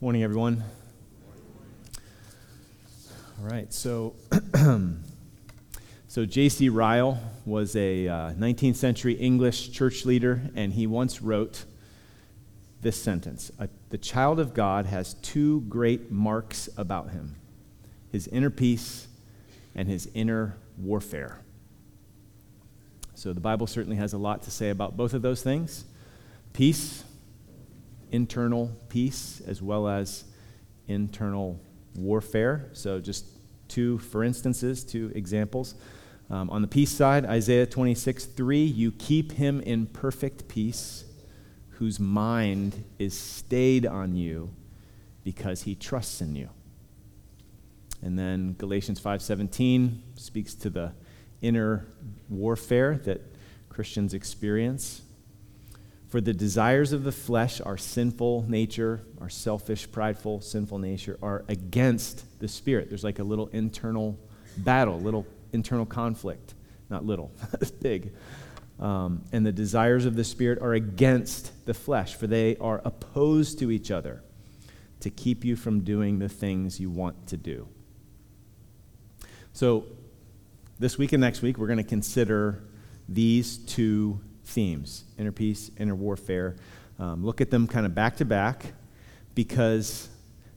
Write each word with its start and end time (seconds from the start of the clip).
Morning, 0.00 0.22
everyone. 0.22 0.62
All 3.40 3.50
right, 3.50 3.72
so 3.72 4.14
so 6.06 6.24
J.C. 6.24 6.68
Ryle 6.68 7.20
was 7.44 7.74
a 7.74 8.06
uh, 8.06 8.32
19th 8.34 8.76
century 8.76 9.14
English 9.14 9.72
church 9.72 10.04
leader, 10.04 10.40
and 10.54 10.72
he 10.72 10.86
once 10.86 11.20
wrote 11.20 11.64
this 12.80 13.02
sentence: 13.02 13.50
"The 13.88 13.98
child 13.98 14.38
of 14.38 14.54
God 14.54 14.86
has 14.86 15.14
two 15.14 15.62
great 15.62 16.12
marks 16.12 16.68
about 16.76 17.10
him: 17.10 17.34
his 18.12 18.28
inner 18.28 18.50
peace 18.50 19.08
and 19.74 19.88
his 19.88 20.08
inner 20.14 20.58
warfare." 20.76 21.40
So 23.14 23.32
the 23.32 23.40
Bible 23.40 23.66
certainly 23.66 23.96
has 23.96 24.12
a 24.12 24.18
lot 24.18 24.44
to 24.44 24.52
say 24.52 24.70
about 24.70 24.96
both 24.96 25.12
of 25.12 25.22
those 25.22 25.42
things: 25.42 25.84
peace 26.52 27.02
internal 28.12 28.70
peace 28.88 29.40
as 29.46 29.62
well 29.62 29.88
as 29.88 30.24
internal 30.86 31.60
warfare. 31.94 32.70
So, 32.72 33.00
just 33.00 33.26
two, 33.68 33.98
for 33.98 34.24
instances, 34.24 34.84
two 34.84 35.12
examples. 35.14 35.74
Um, 36.30 36.50
on 36.50 36.62
the 36.62 36.68
peace 36.68 36.90
side, 36.90 37.24
Isaiah 37.24 37.66
26, 37.66 38.26
3, 38.26 38.62
you 38.62 38.92
keep 38.92 39.32
him 39.32 39.60
in 39.60 39.86
perfect 39.86 40.48
peace, 40.48 41.04
whose 41.70 41.98
mind 41.98 42.84
is 42.98 43.16
stayed 43.16 43.86
on 43.86 44.14
you 44.14 44.50
because 45.24 45.62
he 45.62 45.74
trusts 45.74 46.20
in 46.20 46.34
you. 46.34 46.50
And 48.02 48.18
then 48.18 48.54
Galatians 48.58 49.00
5:17 49.00 50.02
speaks 50.14 50.54
to 50.54 50.70
the 50.70 50.92
inner 51.40 51.86
warfare 52.28 52.98
that 53.04 53.20
Christians 53.68 54.14
experience. 54.14 55.02
For 56.08 56.22
the 56.22 56.32
desires 56.32 56.92
of 56.92 57.04
the 57.04 57.12
flesh, 57.12 57.60
our 57.60 57.76
sinful 57.76 58.46
nature, 58.48 59.02
our 59.20 59.28
selfish, 59.28 59.90
prideful, 59.90 60.40
sinful 60.40 60.78
nature, 60.78 61.18
are 61.22 61.44
against 61.48 62.24
the 62.40 62.48
Spirit. 62.48 62.88
There's 62.88 63.04
like 63.04 63.18
a 63.18 63.24
little 63.24 63.48
internal 63.48 64.18
battle, 64.56 64.98
little 64.98 65.26
internal 65.52 65.84
conflict. 65.84 66.54
Not 66.88 67.04
little, 67.04 67.30
it's 67.60 67.70
big. 67.70 68.14
Um, 68.80 69.22
and 69.32 69.44
the 69.44 69.52
desires 69.52 70.06
of 70.06 70.16
the 70.16 70.24
Spirit 70.24 70.62
are 70.62 70.72
against 70.72 71.66
the 71.66 71.74
flesh, 71.74 72.14
for 72.14 72.26
they 72.26 72.56
are 72.56 72.80
opposed 72.86 73.58
to 73.58 73.70
each 73.70 73.90
other 73.90 74.22
to 75.00 75.10
keep 75.10 75.44
you 75.44 75.56
from 75.56 75.80
doing 75.80 76.20
the 76.20 76.28
things 76.28 76.80
you 76.80 76.88
want 76.88 77.26
to 77.28 77.36
do. 77.36 77.68
So, 79.52 79.84
this 80.78 80.96
week 80.96 81.12
and 81.12 81.20
next 81.20 81.42
week, 81.42 81.58
we're 81.58 81.66
going 81.66 81.78
to 81.78 81.84
consider 81.84 82.62
these 83.08 83.58
two 83.58 84.20
themes 84.48 85.04
inner 85.18 85.32
peace, 85.32 85.70
inner 85.78 85.94
warfare. 85.94 86.56
Um, 86.98 87.24
look 87.24 87.40
at 87.40 87.50
them 87.50 87.66
kind 87.66 87.86
of 87.86 87.94
back 87.94 88.16
to 88.16 88.24
back 88.24 88.72
because 89.34 90.08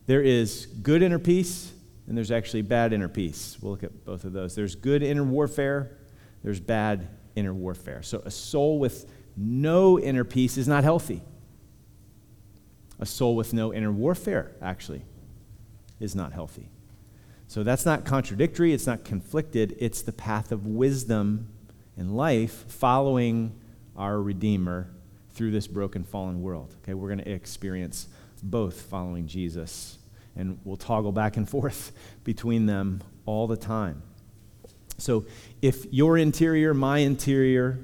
there 0.07 0.21
is 0.21 0.65
good 0.81 1.01
inner 1.01 1.19
peace 1.19 1.71
and 2.07 2.17
there's 2.17 2.31
actually 2.31 2.63
bad 2.63 2.93
inner 2.93 3.07
peace. 3.07 3.57
We'll 3.61 3.73
look 3.73 3.83
at 3.83 4.05
both 4.05 4.23
of 4.23 4.33
those. 4.33 4.55
There's 4.55 4.75
good 4.75 5.03
inner 5.03 5.23
warfare, 5.23 5.97
there's 6.43 6.59
bad 6.59 7.07
inner 7.35 7.53
warfare. 7.53 8.01
So 8.01 8.21
a 8.25 8.31
soul 8.31 8.79
with 8.79 9.09
no 9.37 9.99
inner 9.99 10.23
peace 10.23 10.57
is 10.57 10.67
not 10.67 10.83
healthy. 10.83 11.21
A 12.99 13.05
soul 13.05 13.35
with 13.35 13.53
no 13.53 13.73
inner 13.73 13.91
warfare, 13.91 14.51
actually, 14.61 15.03
is 15.99 16.15
not 16.15 16.33
healthy. 16.33 16.69
So 17.47 17.63
that's 17.63 17.85
not 17.85 18.05
contradictory, 18.05 18.73
it's 18.73 18.87
not 18.87 19.03
conflicted, 19.03 19.75
it's 19.79 20.01
the 20.01 20.11
path 20.11 20.51
of 20.51 20.65
wisdom 20.65 21.49
in 21.97 22.15
life 22.15 22.65
following 22.67 23.53
our 24.01 24.19
Redeemer 24.19 24.87
through 25.33 25.51
this 25.51 25.67
broken, 25.67 26.03
fallen 26.03 26.41
world. 26.41 26.75
Okay, 26.81 26.95
we're 26.95 27.07
going 27.07 27.23
to 27.23 27.31
experience 27.31 28.07
both 28.41 28.81
following 28.81 29.27
Jesus, 29.27 29.99
and 30.35 30.59
we'll 30.63 30.75
toggle 30.75 31.11
back 31.11 31.37
and 31.37 31.47
forth 31.47 31.91
between 32.23 32.65
them 32.65 33.01
all 33.27 33.45
the 33.45 33.55
time. 33.55 34.01
So, 34.97 35.25
if 35.61 35.85
your 35.93 36.17
interior, 36.17 36.73
my 36.73 36.99
interior, 36.99 37.79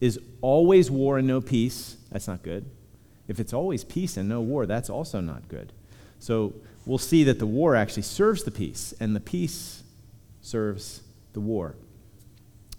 is 0.00 0.18
always 0.40 0.92
war 0.92 1.18
and 1.18 1.26
no 1.26 1.40
peace, 1.40 1.96
that's 2.10 2.28
not 2.28 2.44
good. 2.44 2.64
If 3.26 3.40
it's 3.40 3.52
always 3.52 3.82
peace 3.82 4.16
and 4.16 4.28
no 4.28 4.40
war, 4.40 4.64
that's 4.64 4.88
also 4.88 5.20
not 5.20 5.48
good. 5.48 5.72
So, 6.20 6.54
we'll 6.86 6.98
see 6.98 7.24
that 7.24 7.40
the 7.40 7.46
war 7.46 7.74
actually 7.74 8.04
serves 8.04 8.44
the 8.44 8.52
peace, 8.52 8.94
and 9.00 9.14
the 9.14 9.20
peace 9.20 9.82
serves 10.40 11.02
the 11.32 11.40
war. 11.40 11.74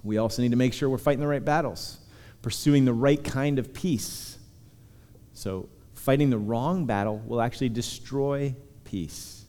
We 0.02 0.18
also 0.18 0.42
need 0.42 0.52
to 0.52 0.58
make 0.58 0.74
sure 0.74 0.90
we're 0.90 0.98
fighting 0.98 1.20
the 1.20 1.28
right 1.28 1.44
battles 1.44 2.00
pursuing 2.42 2.86
the 2.86 2.94
right 2.94 3.24
kind 3.24 3.60
of 3.60 3.74
peace. 3.74 4.38
So, 5.34 5.70
fighting 5.94 6.30
the 6.30 6.38
wrong 6.38 6.86
battle 6.86 7.22
will 7.26 7.42
actually 7.42 7.70
destroy 7.70 8.56
peace. 8.84 9.46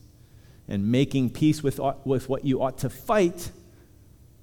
And 0.67 0.91
making 0.91 1.31
peace 1.31 1.63
with, 1.63 1.79
uh, 1.79 1.93
with 2.05 2.29
what 2.29 2.45
you 2.45 2.61
ought 2.61 2.77
to 2.79 2.89
fight 2.89 3.51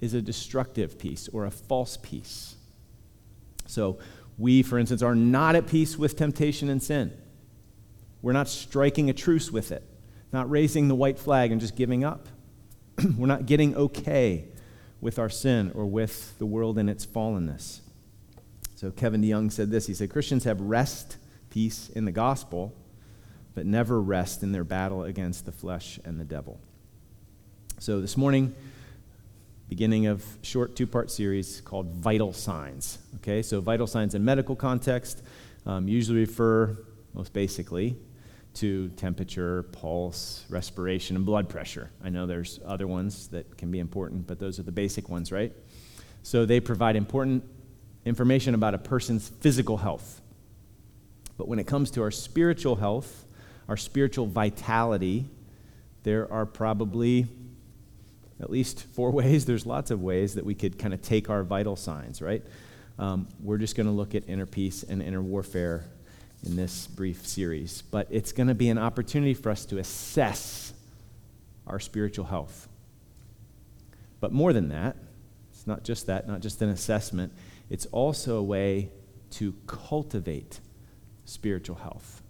is 0.01 0.13
a 0.13 0.21
destructive 0.21 0.99
peace 0.99 1.27
or 1.33 1.45
a 1.45 1.51
false 1.51 1.97
peace. 1.97 2.55
So, 3.65 3.99
we, 4.37 4.63
for 4.63 4.79
instance, 4.79 5.01
are 5.01 5.15
not 5.15 5.55
at 5.55 5.67
peace 5.67 5.97
with 5.97 6.15
temptation 6.15 6.69
and 6.69 6.81
sin. 6.81 7.13
We're 8.21 8.33
not 8.33 8.47
striking 8.47 9.09
a 9.09 9.13
truce 9.13 9.51
with 9.51 9.71
it, 9.71 9.83
not 10.31 10.49
raising 10.49 10.87
the 10.87 10.95
white 10.95 11.19
flag 11.19 11.51
and 11.51 11.59
just 11.59 11.75
giving 11.75 12.03
up. 12.03 12.27
We're 13.17 13.27
not 13.27 13.45
getting 13.45 13.75
okay 13.75 14.47
with 15.01 15.19
our 15.19 15.29
sin 15.29 15.71
or 15.73 15.85
with 15.85 16.37
the 16.37 16.45
world 16.45 16.77
and 16.77 16.89
its 16.89 17.05
fallenness. 17.05 17.81
So 18.79 18.91
Kevin 18.91 19.21
DeYoung 19.21 19.51
said 19.51 19.71
this. 19.71 19.87
He 19.87 19.93
said, 19.93 20.09
Christians 20.09 20.45
have 20.45 20.61
rest, 20.61 21.17
peace 21.49 21.89
in 21.89 22.05
the 22.05 22.13
gospel, 22.13 22.73
but 23.53 23.65
never 23.65 23.99
rest 23.99 24.41
in 24.41 24.53
their 24.53 24.63
battle 24.63 25.03
against 25.03 25.45
the 25.45 25.51
flesh 25.51 25.99
and 26.05 26.17
the 26.17 26.23
devil. 26.23 26.61
So 27.79 27.99
this 27.99 28.15
morning, 28.15 28.55
beginning 29.67 30.07
of 30.07 30.23
short 30.43 30.77
two-part 30.77 31.11
series 31.11 31.59
called 31.59 31.93
Vital 31.95 32.31
Signs. 32.31 32.99
Okay, 33.17 33.41
so 33.41 33.59
vital 33.59 33.85
signs 33.85 34.15
in 34.15 34.23
medical 34.23 34.55
context 34.55 35.23
um, 35.65 35.89
usually 35.89 36.21
refer, 36.21 36.77
most 37.13 37.33
basically, 37.33 37.97
to 38.53 38.87
temperature, 38.91 39.63
pulse, 39.73 40.45
respiration, 40.47 41.17
and 41.17 41.25
blood 41.25 41.49
pressure. 41.49 41.91
I 42.01 42.07
know 42.07 42.25
there's 42.25 42.61
other 42.65 42.87
ones 42.87 43.27
that 43.27 43.57
can 43.57 43.71
be 43.71 43.79
important, 43.79 44.25
but 44.25 44.39
those 44.39 44.57
are 44.57 44.63
the 44.63 44.71
basic 44.71 45.09
ones, 45.09 45.33
right? 45.33 45.51
So 46.23 46.45
they 46.45 46.61
provide 46.61 46.95
important 46.95 47.43
information 48.05 48.55
about 48.55 48.73
a 48.73 48.77
person's 48.77 49.29
physical 49.29 49.77
health. 49.77 50.21
But 51.37 51.47
when 51.47 51.59
it 51.59 51.67
comes 51.67 51.91
to 51.91 52.01
our 52.01 52.11
spiritual 52.11 52.75
health, 52.75 53.25
our 53.67 53.77
spiritual 53.77 54.25
vitality, 54.25 55.25
there 56.03 56.31
are 56.31 56.45
probably 56.45 57.27
at 58.41 58.49
least 58.49 58.83
four 58.93 59.11
ways. 59.19 59.45
There's 59.45 59.65
lots 59.65 59.91
of 59.91 60.01
ways 60.01 60.35
that 60.35 60.45
we 60.45 60.55
could 60.55 60.77
kind 60.77 60.93
of 60.93 61.01
take 61.01 61.29
our 61.29 61.43
vital 61.43 61.75
signs, 61.75 62.21
right? 62.21 62.43
Um, 62.97 63.27
we're 63.41 63.57
just 63.57 63.75
going 63.75 63.87
to 63.87 63.93
look 63.93 64.15
at 64.15 64.27
inner 64.27 64.45
peace 64.45 64.83
and 64.83 65.01
inner 65.01 65.21
warfare 65.21 65.85
in 66.45 66.55
this 66.55 66.87
brief 66.87 67.25
series. 67.25 67.81
But 67.81 68.07
it's 68.09 68.31
going 68.31 68.47
to 68.47 68.55
be 68.55 68.69
an 68.69 68.77
opportunity 68.77 69.33
for 69.33 69.49
us 69.49 69.65
to 69.67 69.77
assess 69.77 70.73
our 71.67 71.79
spiritual 71.79 72.25
health. 72.25 72.67
But 74.19 74.33
more 74.33 74.51
than 74.51 74.69
that, 74.69 74.97
it's 75.53 75.67
not 75.67 75.83
just 75.83 76.07
that, 76.07 76.27
not 76.27 76.41
just 76.41 76.61
an 76.61 76.69
assessment, 76.69 77.31
it's 77.69 77.85
also 77.87 78.37
a 78.37 78.43
way 78.43 78.91
to 79.31 79.53
cultivate 79.67 80.59
spiritual 81.25 81.75
health. 81.75 82.23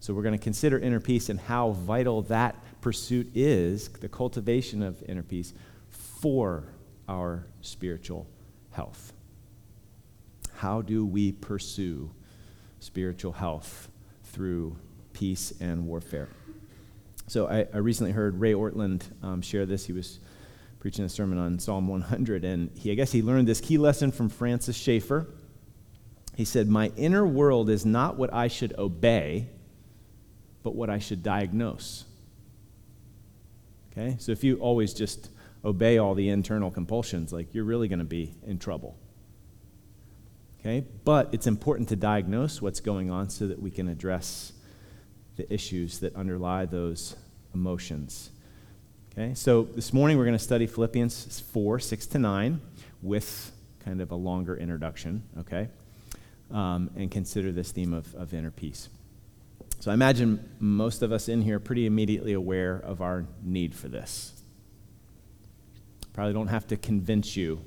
So 0.00 0.12
we're 0.12 0.22
going 0.22 0.36
to 0.36 0.42
consider 0.42 0.78
inner 0.78 0.98
peace 0.98 1.28
and 1.28 1.38
how 1.38 1.70
vital 1.70 2.22
that 2.22 2.56
pursuit 2.80 3.30
is, 3.34 3.88
the 3.88 4.08
cultivation 4.08 4.82
of 4.82 5.02
inner 5.08 5.22
peace, 5.22 5.54
for 5.90 6.64
our 7.08 7.46
spiritual 7.60 8.26
health. 8.70 9.12
How 10.54 10.82
do 10.82 11.06
we 11.06 11.32
pursue 11.32 12.10
spiritual 12.80 13.32
health 13.32 13.88
through 14.24 14.76
peace 15.12 15.52
and 15.60 15.86
warfare? 15.86 16.28
So 17.28 17.46
I, 17.46 17.66
I 17.72 17.78
recently 17.78 18.12
heard 18.12 18.40
Ray 18.40 18.52
Ortlund 18.54 19.02
um, 19.22 19.40
share 19.40 19.66
this. 19.66 19.86
He 19.86 19.92
was 19.92 20.18
preaching 20.82 21.04
a 21.04 21.08
sermon 21.08 21.38
on 21.38 21.60
Psalm 21.60 21.86
100, 21.86 22.44
and 22.44 22.68
he, 22.76 22.90
I 22.90 22.96
guess 22.96 23.12
he 23.12 23.22
learned 23.22 23.46
this 23.46 23.60
key 23.60 23.78
lesson 23.78 24.10
from 24.10 24.28
Francis 24.28 24.76
Schaeffer. 24.76 25.28
He 26.34 26.44
said, 26.44 26.68
My 26.68 26.90
inner 26.96 27.24
world 27.24 27.70
is 27.70 27.86
not 27.86 28.16
what 28.16 28.34
I 28.34 28.48
should 28.48 28.76
obey, 28.76 29.48
but 30.64 30.74
what 30.74 30.90
I 30.90 30.98
should 30.98 31.22
diagnose. 31.22 32.04
Okay? 33.92 34.16
So 34.18 34.32
if 34.32 34.42
you 34.42 34.56
always 34.56 34.92
just 34.92 35.30
obey 35.64 35.98
all 35.98 36.16
the 36.16 36.30
internal 36.30 36.72
compulsions, 36.72 37.32
like 37.32 37.54
you're 37.54 37.62
really 37.62 37.86
going 37.86 38.00
to 38.00 38.04
be 38.04 38.34
in 38.44 38.58
trouble. 38.58 38.98
Okay? 40.58 40.84
But 41.04 41.28
it's 41.30 41.46
important 41.46 41.90
to 41.90 41.96
diagnose 41.96 42.60
what's 42.60 42.80
going 42.80 43.08
on 43.08 43.30
so 43.30 43.46
that 43.46 43.62
we 43.62 43.70
can 43.70 43.88
address 43.88 44.52
the 45.36 45.50
issues 45.54 46.00
that 46.00 46.16
underlie 46.16 46.66
those 46.66 47.14
emotions. 47.54 48.32
Okay, 49.14 49.34
so 49.34 49.64
this 49.74 49.92
morning 49.92 50.16
we're 50.16 50.24
going 50.24 50.38
to 50.38 50.42
study 50.42 50.66
Philippians 50.66 51.40
4, 51.52 51.78
6 51.78 52.06
to 52.06 52.18
9, 52.18 52.58
with 53.02 53.52
kind 53.84 54.00
of 54.00 54.10
a 54.10 54.14
longer 54.14 54.56
introduction, 54.56 55.22
okay, 55.40 55.68
um, 56.50 56.88
and 56.96 57.10
consider 57.10 57.52
this 57.52 57.72
theme 57.72 57.92
of, 57.92 58.14
of 58.14 58.32
inner 58.32 58.50
peace. 58.50 58.88
So 59.80 59.90
I 59.90 59.94
imagine 59.94 60.48
most 60.60 61.02
of 61.02 61.12
us 61.12 61.28
in 61.28 61.42
here 61.42 61.56
are 61.56 61.60
pretty 61.60 61.84
immediately 61.84 62.32
aware 62.32 62.76
of 62.76 63.02
our 63.02 63.26
need 63.42 63.74
for 63.74 63.88
this. 63.88 64.32
Probably 66.14 66.32
don't 66.32 66.48
have 66.48 66.66
to 66.68 66.78
convince 66.78 67.36
you 67.36 67.62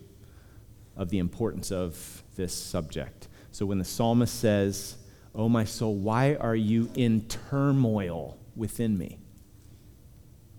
of 0.97 1.09
the 1.12 1.19
importance 1.19 1.71
of 1.71 2.24
this 2.36 2.56
subject. 2.56 3.27
So 3.51 3.68
when 3.68 3.77
the 3.77 3.86
psalmist 3.86 4.39
says, 4.39 4.95
Oh, 5.36 5.47
my 5.47 5.65
soul, 5.65 5.94
why 5.94 6.38
are 6.38 6.56
you 6.56 6.89
in 6.95 7.27
turmoil 7.27 8.39
within 8.56 8.97
me? 8.97 9.19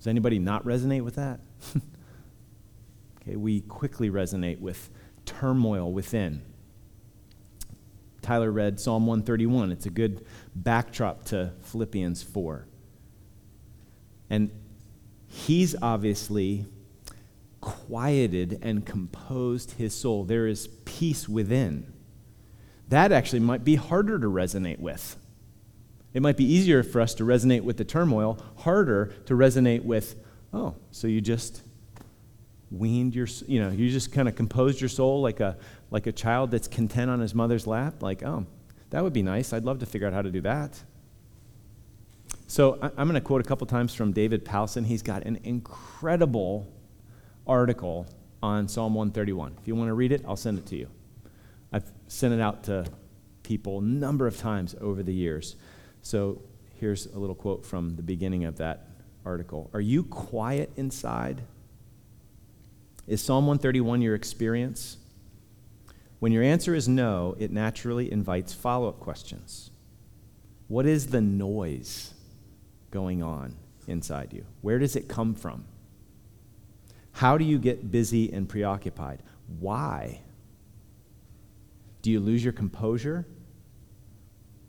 Does 0.07 0.11
anybody 0.13 0.39
not 0.39 0.65
resonate 0.65 1.03
with 1.03 1.17
that? 1.17 1.41
okay, 3.21 3.35
we 3.35 3.63
quickly 3.63 4.09
resonate 4.09 4.61
with 4.61 4.89
turmoil 5.25 5.93
within. 5.93 6.43
Tyler 8.23 8.53
read 8.53 8.79
Psalm 8.79 9.05
131. 9.09 9.73
It's 9.73 9.85
a 9.85 9.91
good 9.91 10.25
backdrop 10.55 11.25
to 11.25 11.55
Philippians 11.63 12.23
4. 12.23 12.69
And 14.31 14.53
he's 15.27 15.75
obviously 15.83 16.67
quieted 17.61 18.61
and 18.63 18.87
composed 18.87 19.73
his 19.73 19.93
soul. 19.93 20.23
There 20.23 20.47
is 20.47 20.69
peace 20.85 21.29
within. 21.29 21.93
That 22.91 23.11
actually 23.11 23.41
might 23.41 23.65
be 23.65 23.75
harder 23.75 24.21
to 24.21 24.29
resonate 24.29 24.79
with. 24.79 25.17
It 26.17 26.23
might 26.23 26.39
be 26.39 26.51
easier 26.51 26.83
for 26.83 27.03
us 27.03 27.13
to 27.17 27.25
resonate 27.25 27.61
with 27.61 27.77
the 27.77 27.85
turmoil, 27.85 28.39
harder 28.57 29.13
to 29.27 29.35
resonate 29.35 29.85
with, 29.85 30.15
oh, 30.51 30.75
so 30.91 31.09
you 31.09 31.21
just 31.21 31.61
weaned 32.71 33.15
your, 33.15 33.29
you 33.47 33.61
know, 33.61 33.69
you 33.69 33.91
just 33.91 34.13
kind 34.13 34.27
of 34.27 34.35
composed 34.35 34.81
your 34.81 34.89
soul 34.89 35.21
like 35.21 35.41
a, 35.41 35.59
like 35.91 36.07
a 36.07 36.13
child 36.13 36.51
that's 36.51 36.69
content 36.69 37.11
on 37.11 37.21
his 37.21 37.35
mother's 37.35 37.67
lap. 37.67 38.03
Like, 38.03 38.23
oh, 38.23 38.47
that 38.89 39.05
would 39.05 39.13
be 39.13 39.23
nice. 39.23 39.53
I'd 39.53 39.67
love 39.67 39.81
to 39.81 39.85
figure 39.85 40.07
out 40.09 40.15
how 40.15 40.23
to 40.23 40.31
do 40.31 40.41
that. 40.41 40.83
So 42.47 42.79
I, 42.81 42.87
am 42.99 43.09
going 43.09 43.13
to 43.13 43.21
quote 43.21 43.43
a 43.43 43.45
couple 43.45 43.67
times 43.67 43.95
from 43.95 44.13
David 44.13 44.43
Powlison. 44.43 44.87
He's 44.87 45.03
got 45.03 45.25
an 45.25 45.39
incredible 45.45 46.73
article 47.47 48.07
on 48.43 48.69
Psalm 48.69 48.95
131. 48.95 49.57
If 49.61 49.69
you 49.69 49.75
want 49.75 49.89
to 49.89 49.95
read 49.95 50.13
it, 50.13 50.25
I'll 50.27 50.35
send 50.35 50.57
it 50.57 50.65
to 50.69 50.77
you. 50.77 50.89
I've 51.75 51.93
sent 52.09 52.33
it 52.33 52.41
out 52.41 52.63
to 52.65 52.87
people 53.43 53.81
a 53.81 53.83
number 53.83 54.27
of 54.27 54.39
times 54.39 54.75
over 54.81 55.03
the 55.03 55.13
years. 55.13 55.57
So 56.07 56.41
here's 56.77 57.07
a 57.07 57.19
little 57.19 57.35
quote 57.35 57.67
from 57.67 57.97
the 57.97 58.03
beginning 58.03 58.45
of 58.45 58.59
that 58.59 58.91
article 59.25 59.71
Are 59.75 59.81
you 59.81 60.05
quiet 60.05 60.71
inside? 60.77 61.43
Is 63.09 63.21
Psalm 63.21 63.49
131 63.49 64.03
your 64.03 64.15
experience? 64.15 64.99
When 66.21 66.31
your 66.31 66.45
answer 66.45 66.77
is 66.77 66.87
no, 66.87 67.35
it 67.41 67.51
naturally 67.51 68.13
invites 68.13 68.53
follow 68.53 68.89
up 68.89 69.01
questions. 69.01 69.73
What 70.69 70.87
is 70.87 71.09
the 71.09 71.21
noise 71.21 72.15
going 72.93 73.25
on 73.25 73.57
inside 73.89 74.33
you? 74.33 74.47
Where 74.61 74.79
does 74.79 74.95
it 74.95 75.09
come 75.09 75.35
from? 75.35 75.65
How 77.11 77.37
do 77.37 77.45
you 77.45 77.59
get 77.59 77.91
busy 77.91 78.33
and 78.33 78.49
preoccupied? 78.49 79.25
Why? 79.59 80.21
Do 82.03 82.13
you 82.13 82.21
lose 82.21 82.45
your 82.45 82.53
composure? 82.53 83.27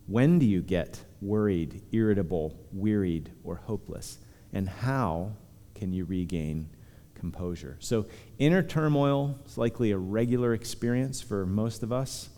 When 0.07 0.39
do 0.39 0.45
you 0.45 0.62
get 0.62 1.04
worried, 1.21 1.83
irritable, 1.92 2.57
wearied, 2.71 3.31
or 3.44 3.56
hopeless? 3.56 4.18
And 4.54 4.68
how 4.68 5.33
can 5.75 5.94
you 5.94 6.06
regain 6.06 6.69
composure. 7.18 7.77
So, 7.80 8.06
inner 8.38 8.63
turmoil 8.63 9.38
is 9.45 9.57
likely 9.57 9.92
a 9.92 9.98
regular 9.98 10.54
experience 10.54 11.21
for 11.21 11.45
most 11.45 11.83
of 11.83 11.92
us. 11.92 12.30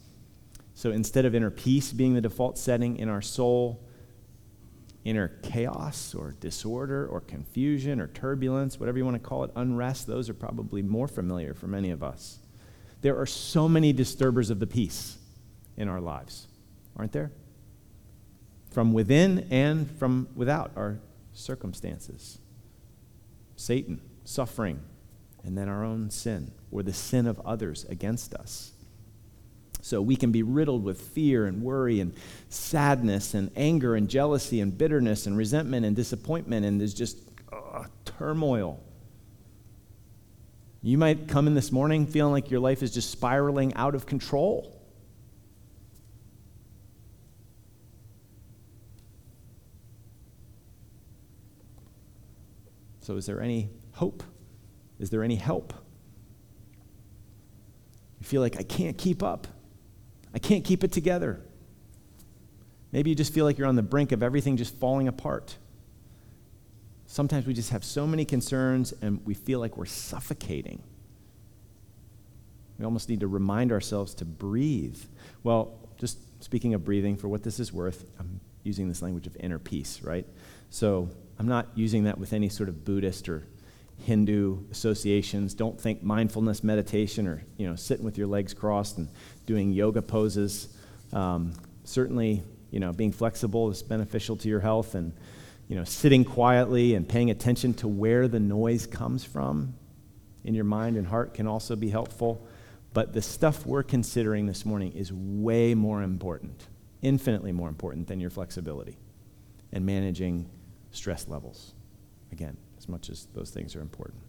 So, 0.73 0.91
instead 0.91 1.25
of 1.25 1.35
inner 1.35 1.51
peace 1.51 1.91
being 1.91 2.13
the 2.13 2.21
default 2.21 2.57
setting 2.57 2.97
in 2.97 3.09
our 3.09 3.21
soul, 3.21 3.83
inner 5.03 5.27
chaos 5.43 6.15
or 6.15 6.35
disorder 6.39 7.07
or 7.07 7.21
confusion 7.21 7.99
or 7.99 8.07
turbulence, 8.07 8.79
whatever 8.79 8.97
you 8.97 9.05
want 9.05 9.21
to 9.21 9.27
call 9.27 9.43
it, 9.43 9.51
unrest, 9.55 10.07
those 10.07 10.29
are 10.29 10.33
probably 10.33 10.81
more 10.81 11.07
familiar 11.07 11.53
for 11.53 11.67
many 11.67 11.91
of 11.91 12.03
us. 12.03 12.39
There 13.01 13.17
are 13.17 13.25
so 13.25 13.69
many 13.69 13.93
disturbers 13.93 14.49
of 14.49 14.59
the 14.59 14.67
peace 14.67 15.17
in 15.77 15.87
our 15.87 16.01
lives, 16.01 16.47
aren't 16.97 17.13
there? 17.13 17.31
From 18.69 18.93
within 18.93 19.47
and 19.49 19.89
from 19.97 20.27
without 20.35 20.71
our 20.75 20.99
circumstances. 21.33 22.39
Satan, 23.55 24.01
suffering, 24.23 24.79
and 25.43 25.57
then 25.57 25.67
our 25.67 25.83
own 25.83 26.09
sin 26.09 26.51
or 26.71 26.83
the 26.83 26.93
sin 26.93 27.27
of 27.27 27.39
others 27.41 27.85
against 27.89 28.33
us. 28.33 28.73
So 29.81 30.01
we 30.01 30.15
can 30.15 30.31
be 30.31 30.43
riddled 30.43 30.83
with 30.83 30.99
fear 31.01 31.45
and 31.45 31.63
worry 31.63 31.99
and 31.99 32.13
sadness 32.49 33.33
and 33.33 33.49
anger 33.55 33.95
and 33.95 34.09
jealousy 34.09 34.59
and 34.59 34.77
bitterness 34.77 35.25
and 35.25 35.37
resentment 35.37 35.85
and 35.85 35.95
disappointment, 35.95 36.65
and 36.65 36.79
there's 36.79 36.93
just 36.93 37.17
uh, 37.51 37.85
turmoil. 38.05 38.79
You 40.81 40.97
might 40.97 41.27
come 41.27 41.47
in 41.47 41.55
this 41.55 41.71
morning 41.71 42.07
feeling 42.07 42.33
like 42.33 42.51
your 42.51 42.59
life 42.59 42.83
is 42.83 42.93
just 42.93 43.09
spiraling 43.09 43.73
out 43.75 43.95
of 43.95 44.05
control. 44.05 44.78
So, 53.09 53.17
is 53.17 53.25
there 53.25 53.41
any 53.41 53.71
hope? 53.93 54.21
Is 54.99 55.09
there 55.09 55.23
any 55.23 55.33
help? 55.33 55.73
You 58.19 58.27
feel 58.27 58.39
like 58.39 58.59
I 58.59 58.61
can't 58.61 58.99
keep 58.99 59.23
up. 59.23 59.47
I 60.31 60.37
can't 60.37 60.63
keep 60.63 60.83
it 60.83 60.91
together. 60.91 61.41
Maybe 62.91 63.09
you 63.09 63.15
just 63.15 63.33
feel 63.33 63.45
like 63.45 63.57
you're 63.57 63.67
on 63.67 63.75
the 63.75 63.81
brink 63.81 64.11
of 64.11 64.21
everything 64.21 64.57
just 64.57 64.75
falling 64.75 65.07
apart. 65.07 65.57
Sometimes 67.07 67.47
we 67.47 67.53
just 67.55 67.71
have 67.71 67.83
so 67.83 68.05
many 68.05 68.25
concerns 68.25 68.93
and 69.01 69.25
we 69.25 69.33
feel 69.33 69.59
like 69.59 69.75
we're 69.75 69.85
suffocating. 69.85 70.83
We 72.77 72.85
almost 72.85 73.09
need 73.09 73.21
to 73.21 73.27
remind 73.27 73.71
ourselves 73.71 74.13
to 74.13 74.25
breathe. 74.25 75.01
Well, 75.41 75.79
just 75.97 76.19
speaking 76.43 76.75
of 76.75 76.85
breathing, 76.85 77.17
for 77.17 77.27
what 77.27 77.41
this 77.41 77.59
is 77.59 77.73
worth, 77.73 78.05
I'm 78.19 78.39
using 78.61 78.87
this 78.87 79.01
language 79.01 79.25
of 79.25 79.35
inner 79.39 79.57
peace, 79.57 79.99
right? 80.03 80.27
So 80.69 81.09
I'm 81.39 81.47
not 81.47 81.69
using 81.73 82.03
that 82.03 82.17
with 82.17 82.33
any 82.33 82.49
sort 82.49 82.67
of 82.67 82.83
Buddhist 82.83 83.29
or 83.29 83.47
Hindu 83.99 84.59
associations. 84.71 85.53
Don't 85.53 85.79
think 85.79 86.03
mindfulness 86.03 86.63
meditation 86.63 87.27
or 87.27 87.43
you 87.57 87.67
know 87.67 87.75
sitting 87.75 88.05
with 88.05 88.17
your 88.17 88.27
legs 88.27 88.53
crossed 88.53 88.97
and 88.97 89.09
doing 89.45 89.71
yoga 89.71 90.01
poses. 90.01 90.75
Um, 91.13 91.53
certainly, 91.85 92.43
you 92.71 92.79
know 92.79 92.91
being 92.91 93.13
flexible 93.13 93.69
is 93.69 93.81
beneficial 93.81 94.35
to 94.37 94.49
your 94.49 94.59
health, 94.59 94.95
and 94.95 95.13
you 95.69 95.75
know 95.75 95.85
sitting 95.85 96.25
quietly 96.25 96.95
and 96.95 97.07
paying 97.07 97.29
attention 97.29 97.73
to 97.75 97.87
where 97.87 98.27
the 98.27 98.39
noise 98.39 98.85
comes 98.85 99.23
from 99.23 99.75
in 100.43 100.53
your 100.53 100.65
mind 100.65 100.97
and 100.97 101.07
heart 101.07 101.33
can 101.33 101.47
also 101.47 101.75
be 101.75 101.89
helpful. 101.89 102.45
But 102.93 103.13
the 103.13 103.21
stuff 103.21 103.65
we're 103.65 103.83
considering 103.83 104.45
this 104.45 104.65
morning 104.65 104.93
is 104.93 105.13
way 105.13 105.75
more 105.75 106.01
important, 106.01 106.67
infinitely 107.01 107.51
more 107.51 107.69
important 107.69 108.07
than 108.07 108.19
your 108.19 108.31
flexibility 108.31 108.97
and 109.71 109.85
managing 109.85 110.49
stress 110.91 111.27
levels. 111.27 111.73
Again, 112.31 112.57
as 112.77 112.87
much 112.87 113.09
as 113.09 113.27
those 113.33 113.49
things 113.51 113.75
are 113.75 113.81
important. 113.81 114.21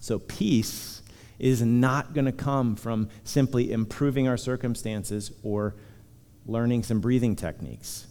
So, 0.00 0.18
peace 0.18 1.02
is 1.38 1.62
not 1.62 2.14
going 2.14 2.26
to 2.26 2.32
come 2.32 2.76
from 2.76 3.08
simply 3.24 3.72
improving 3.72 4.28
our 4.28 4.36
circumstances 4.36 5.32
or 5.42 5.74
learning 6.46 6.82
some 6.82 7.00
breathing 7.00 7.34
techniques. 7.34 8.06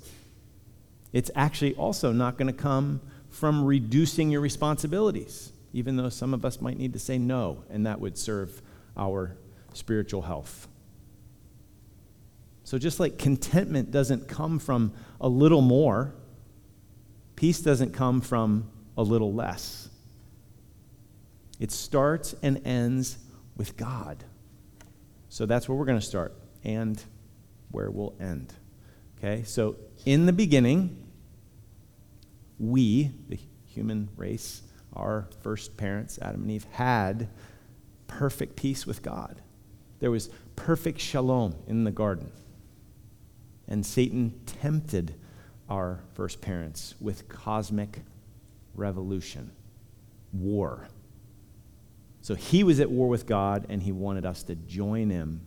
It's 1.13 1.29
actually 1.35 1.75
also 1.75 2.11
not 2.11 2.37
going 2.37 2.47
to 2.47 2.53
come 2.53 3.01
from 3.29 3.63
reducing 3.63 4.29
your 4.29 4.41
responsibilities, 4.41 5.51
even 5.71 5.95
though 5.95 6.09
some 6.09 6.33
of 6.33 6.43
us 6.43 6.59
might 6.59 6.77
need 6.77 6.93
to 6.93 6.99
say 6.99 7.17
no, 7.17 7.63
and 7.69 7.85
that 7.85 7.99
would 7.99 8.17
serve 8.17 8.61
our 8.97 9.37
spiritual 9.73 10.23
health. 10.23 10.67
So, 12.63 12.77
just 12.77 12.99
like 12.99 13.17
contentment 13.17 13.91
doesn't 13.91 14.27
come 14.27 14.57
from 14.57 14.93
a 15.21 15.27
little 15.27 15.61
more, 15.61 16.15
peace 17.43 17.59
doesn't 17.59 17.91
come 17.91 18.21
from 18.21 18.71
a 18.95 19.03
little 19.03 19.33
less. 19.33 19.89
It 21.59 21.73
starts 21.73 22.33
and 22.41 22.65
ends 22.65 23.17
with 23.57 23.75
God. 23.75 24.23
So 25.27 25.45
that's 25.45 25.67
where 25.67 25.77
we're 25.77 25.83
going 25.83 25.99
to 25.99 26.05
start 26.05 26.33
and 26.63 27.03
where 27.69 27.91
we'll 27.91 28.15
end. 28.17 28.53
Okay? 29.17 29.43
So 29.43 29.75
in 30.05 30.25
the 30.25 30.31
beginning, 30.31 31.05
we, 32.59 33.11
the 33.27 33.37
human 33.65 34.07
race, 34.15 34.61
our 34.93 35.27
first 35.41 35.75
parents, 35.75 36.17
Adam 36.21 36.43
and 36.43 36.51
Eve, 36.51 36.65
had 36.71 37.27
perfect 38.07 38.55
peace 38.55 38.87
with 38.87 39.01
God. 39.01 39.41
There 39.99 40.11
was 40.11 40.29
perfect 40.55 41.01
shalom 41.01 41.57
in 41.67 41.83
the 41.83 41.91
garden. 41.91 42.31
And 43.67 43.85
Satan 43.85 44.39
tempted 44.45 45.15
our 45.69 46.01
first 46.13 46.41
parents 46.41 46.95
with 46.99 47.27
cosmic 47.29 48.01
revolution, 48.75 49.51
war. 50.31 50.87
So 52.21 52.35
he 52.35 52.63
was 52.63 52.79
at 52.79 52.89
war 52.89 53.07
with 53.07 53.25
God, 53.25 53.65
and 53.69 53.83
he 53.83 53.91
wanted 53.91 54.25
us 54.25 54.43
to 54.43 54.55
join 54.55 55.09
him 55.09 55.41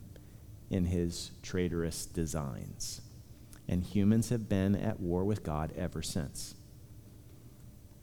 in 0.69 0.85
his 0.85 1.31
traitorous 1.41 2.05
designs. 2.05 3.01
and 3.67 3.83
humans 3.83 4.29
have 4.29 4.47
been 4.47 4.75
at 4.75 4.99
war 4.99 5.23
with 5.23 5.43
God 5.43 5.73
ever 5.77 6.01
since. 6.01 6.55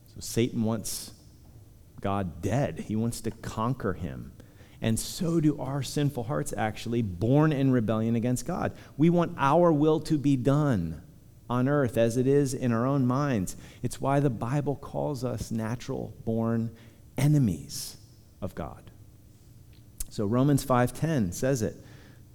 So 0.06 0.20
Satan 0.20 0.62
wants 0.62 1.12
God 2.00 2.42
dead, 2.42 2.80
he 2.80 2.96
wants 2.96 3.20
to 3.22 3.30
conquer 3.30 3.94
him. 3.94 4.32
And 4.82 5.00
so 5.00 5.40
do 5.40 5.58
our 5.58 5.82
sinful 5.82 6.24
hearts, 6.24 6.52
actually, 6.54 7.00
born 7.00 7.52
in 7.52 7.70
rebellion 7.72 8.16
against 8.16 8.46
God. 8.46 8.72
We 8.98 9.08
want 9.08 9.34
our 9.38 9.72
will 9.72 9.98
to 10.00 10.18
be 10.18 10.36
done 10.36 11.00
on 11.54 11.68
earth 11.68 11.96
as 11.96 12.16
it 12.16 12.26
is 12.26 12.52
in 12.52 12.72
our 12.72 12.86
own 12.86 13.06
minds. 13.06 13.56
It's 13.82 14.00
why 14.00 14.20
the 14.20 14.30
Bible 14.30 14.76
calls 14.76 15.24
us 15.24 15.50
natural 15.50 16.14
born 16.24 16.70
enemies 17.16 17.96
of 18.42 18.54
God. 18.54 18.90
So 20.10 20.26
Romans 20.26 20.64
5:10 20.64 21.32
says 21.32 21.62
it, 21.62 21.82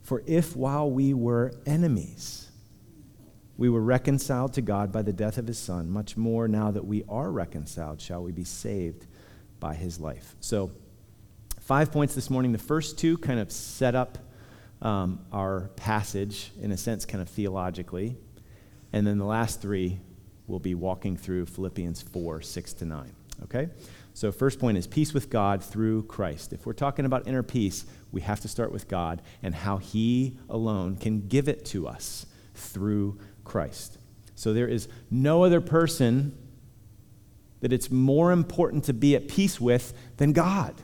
"For 0.02 0.24
if 0.26 0.56
while 0.56 0.90
we 0.90 1.14
were 1.14 1.54
enemies 1.66 2.50
we 3.58 3.70
were 3.70 3.82
reconciled 3.82 4.54
to 4.54 4.62
God 4.62 4.90
by 4.92 5.02
the 5.02 5.12
death 5.12 5.38
of 5.38 5.48
his 5.48 5.58
son, 5.58 5.90
much 5.90 6.16
more 6.16 6.48
now 6.48 6.72
that 6.72 6.86
we 6.86 7.04
are 7.10 7.30
reconciled 7.30 8.00
shall 8.00 8.24
we 8.24 8.32
be 8.32 8.46
saved 8.46 9.06
by 9.60 9.76
his 9.76 10.00
life." 10.00 10.36
So 10.40 10.72
five 11.60 11.92
points 11.92 12.16
this 12.16 12.30
morning. 12.30 12.52
The 12.52 12.58
first 12.58 12.98
two 12.98 13.18
kind 13.18 13.40
of 13.40 13.52
set 13.52 13.96
up 13.96 14.18
um, 14.82 15.20
our 15.32 15.70
passage 15.76 16.52
in 16.62 16.72
a 16.72 16.78
sense 16.78 17.06
kind 17.06 17.22
of 17.22 17.30
theologically. 17.30 18.18
And 18.92 19.06
then 19.06 19.18
the 19.18 19.26
last 19.26 19.62
three 19.62 20.00
will 20.48 20.60
be 20.60 20.76
walking 20.76 21.16
through 21.16 21.46
Philippians 21.46 22.02
4, 22.02 22.42
6 22.42 22.74
to 22.74 22.86
9. 22.86 23.14
Okay? 23.44 23.70
So, 24.14 24.32
first 24.32 24.60
point 24.60 24.78
is 24.78 24.88
peace 24.88 25.14
with 25.14 25.30
God 25.30 25.64
through 25.64 26.04
Christ. 26.04 26.52
If 26.52 26.66
we're 26.66 26.74
talking 26.74 27.06
about 27.06 27.28
inner 27.28 27.44
peace, 27.44 27.86
we 28.12 28.22
have 28.22 28.42
to 28.42 28.48
start 28.48 28.72
with 28.72 28.88
God 28.88 29.22
and 29.42 29.56
how 29.56 29.78
He 29.78 30.38
alone 30.50 30.98
can 30.98 31.28
give 31.28 31.48
it 31.48 31.64
to 31.66 31.88
us 31.88 32.26
through 32.54 33.18
Christ. 33.46 33.98
So, 34.36 34.52
there 34.52 34.68
is 34.68 34.90
no 35.10 35.44
other 35.44 35.62
person 35.62 36.38
that 37.62 37.72
it's 37.72 37.92
more 37.92 38.32
important 38.32 38.86
to 38.86 38.94
be 38.94 39.16
at 39.16 39.28
peace 39.28 39.60
with 39.60 39.94
than 40.18 40.34
God. 40.34 40.76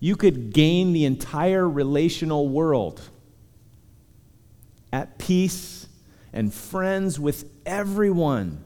You 0.00 0.16
could 0.16 0.52
gain 0.52 0.92
the 0.92 1.04
entire 1.06 1.68
relational 1.68 2.48
world 2.48 3.00
at 4.92 5.18
peace 5.18 5.83
and 6.34 6.52
friends 6.52 7.18
with 7.18 7.48
everyone 7.64 8.62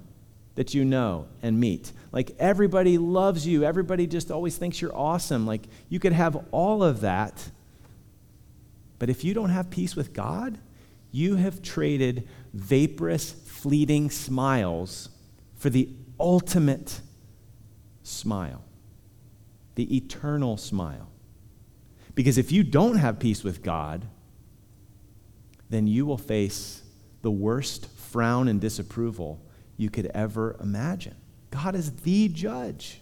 that 0.55 0.75
you 0.75 0.85
know 0.85 1.29
and 1.43 1.61
meet. 1.61 1.93
Like 2.11 2.35
everybody 2.39 2.99
loves 2.99 3.47
you, 3.47 3.63
everybody 3.63 4.07
just 4.09 4.33
always 4.33 4.57
thinks 4.57 4.81
you're 4.81 4.97
awesome. 4.97 5.47
Like 5.47 5.69
you 5.89 6.01
could 6.01 6.15
have 6.15 6.45
all 6.51 6.83
of 6.83 7.03
that. 7.03 7.51
But 8.99 9.11
if 9.11 9.23
you 9.23 9.35
don't 9.35 9.51
have 9.51 9.71
peace 9.71 9.95
with 9.95 10.15
God, 10.15 10.59
you 11.13 11.37
have 11.37 11.63
traded 11.63 12.27
vaporous, 12.55 13.33
fleeting 13.33 14.11
smiles 14.11 15.11
for 15.55 15.69
the 15.69 15.91
ultimate 16.19 17.03
smile, 18.03 18.65
the 19.75 19.95
eternal 19.95 20.57
smile. 20.57 21.11
Because 22.15 22.39
if 22.39 22.51
you 22.51 22.65
don't 22.65 22.97
have 22.97 23.19
peace 23.19 23.45
with 23.45 23.63
God, 23.63 24.07
then 25.69 25.87
you 25.87 26.07
will 26.07 26.19
face 26.19 26.83
the 27.23 27.31
worst 27.31 27.87
frown 27.87 28.49
and 28.49 28.61
disapproval 28.61 29.41
you 29.77 29.91
could 29.91 30.07
ever 30.07 30.57
imagine. 30.61 31.15
God 31.51 31.75
is 31.75 31.93
the 31.93 32.29
judge. 32.29 33.01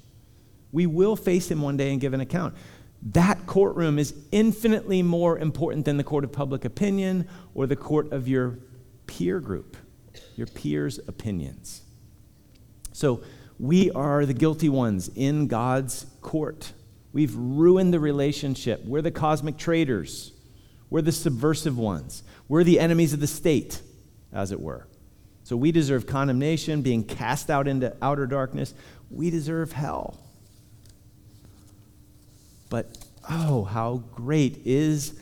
We 0.73 0.87
will 0.87 1.16
face 1.16 1.50
him 1.50 1.62
one 1.62 1.76
day 1.76 1.90
and 1.90 2.00
give 2.00 2.14
an 2.14 2.20
account. 2.20 2.54
That 3.02 3.46
courtroom 3.46 3.99
is 3.99 4.14
infinitely 4.32 5.02
more 5.02 5.38
important 5.38 5.85
than 5.85 5.96
the 5.96 6.04
court 6.04 6.25
of 6.25 6.32
public 6.32 6.64
opinion 6.64 7.28
or 7.54 7.66
the 7.66 7.76
court 7.76 8.12
of 8.12 8.26
your 8.26 8.58
peer 9.06 9.40
group, 9.40 9.76
your 10.37 10.46
peers' 10.46 10.99
opinions. 11.06 11.82
So 12.92 13.23
we 13.58 13.90
are 13.92 14.26
the 14.26 14.35
guilty 14.35 14.68
ones 14.68 15.11
in 15.14 15.46
God's 15.46 16.06
court. 16.20 16.73
We've 17.12 17.35
ruined 17.35 17.94
the 17.94 18.00
relationship. 18.00 18.85
We're 18.85 19.02
the 19.02 19.11
cosmic 19.11 19.56
traitors. 19.56 20.32
We're 20.90 21.02
the 21.02 21.12
subversive 21.12 21.78
ones. 21.78 22.23
We're 22.49 22.64
the 22.64 22.80
enemies 22.80 23.12
of 23.12 23.20
the 23.20 23.26
state 23.26 23.82
as 24.33 24.52
it 24.52 24.61
were. 24.61 24.87
So 25.45 25.56
we 25.56 25.71
deserve 25.71 26.06
condemnation, 26.06 26.83
being 26.83 27.04
cast 27.04 27.50
out 27.50 27.68
into 27.68 27.97
outer 28.02 28.26
darkness. 28.26 28.75
We 29.11 29.30
deserve 29.30 29.73
hell. 29.73 30.18
But 32.68 32.99
oh, 33.30 33.64
how 33.64 34.02
great 34.12 34.61
is 34.64 35.18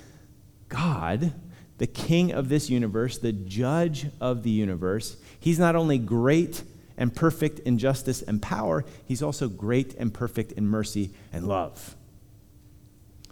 God, 0.68 1.34
the 1.78 1.86
king 1.86 2.32
of 2.32 2.48
this 2.48 2.70
universe, 2.70 3.18
the 3.18 3.32
judge 3.32 4.06
of 4.20 4.42
the 4.42 4.50
universe. 4.50 5.16
He's 5.38 5.58
not 5.58 5.76
only 5.76 5.98
great 5.98 6.62
and 6.96 7.14
perfect 7.14 7.58
in 7.60 7.78
justice 7.78 8.22
and 8.22 8.40
power, 8.40 8.84
he's 9.04 9.22
also 9.22 9.48
great 9.48 9.94
and 9.94 10.14
perfect 10.14 10.52
in 10.52 10.66
mercy 10.66 11.10
and 11.32 11.46
love. 11.46 11.96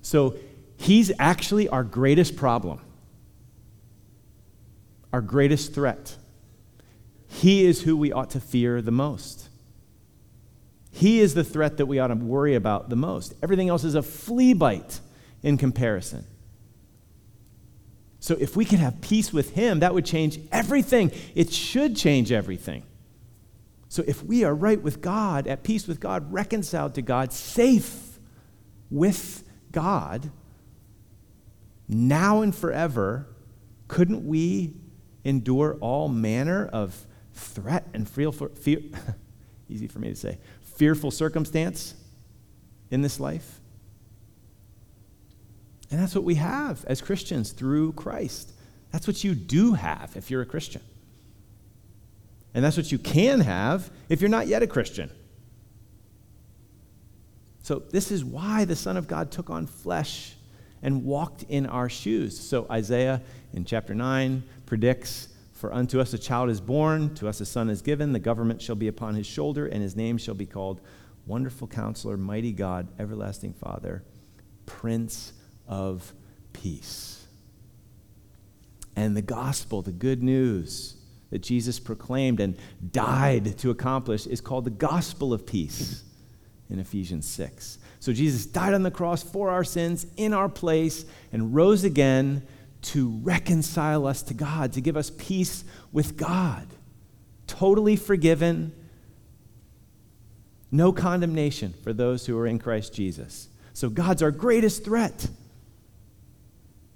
So 0.03 0.37
he's 0.77 1.11
actually 1.19 1.69
our 1.69 1.85
greatest 1.85 2.37
problem 2.37 2.81
our 5.13 5.21
greatest 5.21 5.75
threat. 5.75 6.17
He 7.29 7.65
is 7.65 7.83
who 7.83 7.97
we 7.97 8.13
ought 8.13 8.31
to 8.31 8.41
fear 8.41 8.83
the 8.83 8.91
most. 8.91 9.49
He 10.91 11.21
is 11.21 11.35
the 11.35 11.45
threat 11.45 11.79
that 11.79 11.87
we 11.87 11.99
ought 11.99 12.09
to 12.09 12.15
worry 12.15 12.55
about 12.55 12.91
the 12.91 12.97
most. 12.97 13.35
Everything 13.43 13.69
else 13.69 13.83
is 13.83 13.95
a 13.95 14.03
flea 14.03 14.53
bite 14.53 15.01
in 15.43 15.57
comparison. 15.57 16.27
So, 18.21 18.37
if 18.39 18.55
we 18.55 18.65
can 18.65 18.79
have 18.79 19.01
peace 19.01 19.33
with 19.33 19.55
Him, 19.55 19.81
that 19.81 19.95
would 19.95 20.05
change 20.05 20.39
everything. 20.53 21.11
It 21.35 21.53
should 21.53 21.97
change 21.97 22.31
everything. 22.31 22.85
So, 23.89 24.05
if 24.07 24.23
we 24.23 24.45
are 24.45 24.55
right 24.55 24.81
with 24.81 25.01
God, 25.01 25.49
at 25.49 25.65
peace 25.65 25.89
with 25.89 25.99
God, 25.99 26.33
reconciled 26.33 26.95
to 26.95 27.03
God, 27.03 27.33
safe 27.33 28.21
with 28.91 29.43
God, 29.73 30.31
now 31.89 32.43
and 32.43 32.55
forever, 32.55 33.27
couldn't 33.89 34.25
we 34.27 34.75
endure 35.25 35.77
all 35.81 36.09
manner 36.09 36.67
of 36.73 37.07
threat 37.35 37.87
and 37.95 38.09
fear, 38.09 38.31
easy 39.69 39.87
for 39.87 39.99
me 39.99 40.09
to 40.09 40.17
say, 40.17 40.39
fearful 40.63 41.11
circumstance 41.11 41.95
in 42.91 43.03
this 43.03 43.21
life. 43.21 43.61
And 45.91 46.01
that's 46.01 46.15
what 46.15 46.25
we 46.25 46.37
have 46.37 46.85
as 46.87 47.01
Christians 47.01 47.53
through 47.53 47.93
Christ. 47.93 48.53
That's 48.93 49.07
what 49.07 49.23
you 49.25 49.35
do 49.35 49.75
have 49.75 50.17
if 50.17 50.31
you're 50.31 50.43
a 50.43 50.47
Christian. 50.47 50.83
And 52.55 52.65
that's 52.65 52.77
what 52.77 52.93
you 52.93 52.99
can 52.99 53.41
have 53.41 53.91
if 54.09 54.21
you're 54.21 54.31
not 54.31 54.47
yet 54.47 54.63
a 54.63 54.67
Christian. 54.67 55.11
So, 57.63 57.79
this 57.91 58.11
is 58.11 58.25
why 58.25 58.65
the 58.65 58.75
Son 58.75 58.97
of 58.97 59.07
God 59.07 59.31
took 59.31 59.49
on 59.49 59.67
flesh 59.67 60.35
and 60.83 61.05
walked 61.05 61.45
in 61.45 61.67
our 61.67 61.89
shoes. 61.89 62.39
So, 62.39 62.67
Isaiah 62.71 63.23
in 63.53 63.65
chapter 63.65 63.95
9 63.95 64.43
predicts 64.73 65.29
For 65.53 65.71
unto 65.71 66.01
us 66.01 66.15
a 66.15 66.19
child 66.19 66.49
is 66.49 66.59
born, 66.59 67.15
to 67.17 67.29
us 67.29 67.43
a 67.43 67.45
son 67.45 67.69
is 67.69 67.83
given, 67.83 68.15
the 68.15 68.19
government 68.19 68.63
shall 68.63 68.75
be 68.75 68.89
upon 68.89 69.15
his 69.15 69.27
shoulder, 69.27 69.67
and 69.67 69.83
his 69.83 69.95
name 69.95 70.17
shall 70.17 70.35
be 70.35 70.47
called 70.47 70.81
Wonderful 71.27 71.69
Counselor, 71.69 72.17
Mighty 72.17 72.53
God, 72.53 72.89
Everlasting 72.99 73.53
Father, 73.53 74.03
Prince 74.65 75.35
of 75.69 76.15
Peace. 76.55 77.27
And 78.97 79.15
the 79.15 79.21
gospel, 79.21 79.83
the 79.83 79.93
good 79.93 80.23
news 80.23 80.97
that 81.29 81.43
Jesus 81.43 81.79
proclaimed 81.79 82.41
and 82.41 82.57
died 82.93 83.59
to 83.59 83.69
accomplish, 83.69 84.27
is 84.27 84.41
called 84.41 84.65
the 84.65 84.71
gospel 84.71 85.35
of 85.35 85.45
peace 85.45 86.03
in 86.71 86.79
Ephesians 86.79 87.29
6. 87.29 87.77
So 88.01 88.15
Jesus 88.15 88.47
died 88.47 88.73
on 88.73 88.85
the 88.85 88.91
cross 88.91 89.23
for 89.23 89.51
our 89.51 89.65
sins 89.65 90.07
in 90.17 90.33
our 90.33 90.49
place 90.49 91.05
and 91.31 91.55
rose 91.55 91.85
again 91.85 92.43
to 92.83 93.21
reconcile 93.23 94.07
us 94.07 94.23
to 94.23 94.35
God, 94.35 94.73
to 94.73 94.81
give 94.81 94.97
us 94.97 95.11
peace 95.11 95.65
with 95.93 96.17
God. 96.17 96.67
Totally 97.47 97.97
forgiven, 97.97 98.73
no 100.71 100.93
condemnation 100.93 101.75
for 101.83 101.93
those 101.93 102.27
who 102.27 102.37
are 102.39 102.47
in 102.47 102.59
Christ 102.59 102.95
Jesus. 102.95 103.49
So 103.73 103.89
God's 103.89 104.23
our 104.23 104.31
greatest 104.31 104.85
threat. 104.85 105.29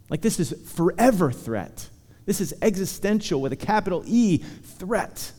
Like 0.08 0.22
this 0.22 0.40
is 0.40 0.52
forever 0.72 1.30
threat. 1.30 1.88
This 2.26 2.40
is 2.40 2.54
existential 2.60 3.40
with 3.40 3.52
a 3.52 3.56
capital 3.56 4.02
E 4.06 4.38
threat. 4.38 5.32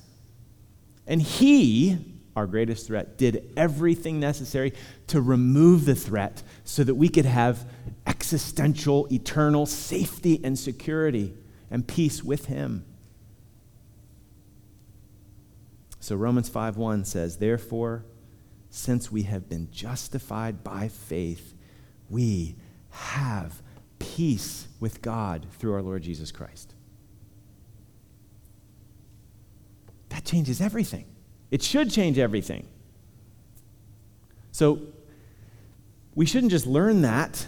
And 1.05 1.21
he, 1.21 1.97
our 2.35 2.47
greatest 2.47 2.87
threat, 2.87 3.17
did 3.17 3.51
everything 3.57 4.19
necessary 4.19 4.73
to 5.07 5.21
remove 5.21 5.85
the 5.85 5.95
threat 5.95 6.43
so 6.63 6.83
that 6.83 6.95
we 6.95 7.09
could 7.09 7.25
have 7.25 7.65
existential, 8.07 9.07
eternal 9.11 9.65
safety 9.65 10.39
and 10.43 10.57
security 10.57 11.35
and 11.69 11.85
peace 11.87 12.23
with 12.23 12.45
Him. 12.45 12.85
So 15.99 16.15
Romans 16.15 16.49
5:1 16.49 17.03
says, 17.03 17.37
"Therefore, 17.37 18.05
since 18.69 19.11
we 19.11 19.23
have 19.23 19.49
been 19.49 19.69
justified 19.71 20.63
by 20.63 20.87
faith, 20.87 21.53
we 22.09 22.55
have 22.89 23.61
peace 23.99 24.67
with 24.79 25.01
God 25.01 25.47
through 25.59 25.73
our 25.73 25.81
Lord 25.81 26.03
Jesus 26.03 26.31
Christ." 26.31 26.73
That 30.09 30.23
changes 30.23 30.61
everything. 30.61 31.05
It 31.51 31.61
should 31.61 31.91
change 31.91 32.17
everything. 32.17 32.67
So 34.51 34.93
we 36.15 36.25
shouldn't 36.25 36.51
just 36.51 36.65
learn 36.65 37.01
that, 37.01 37.47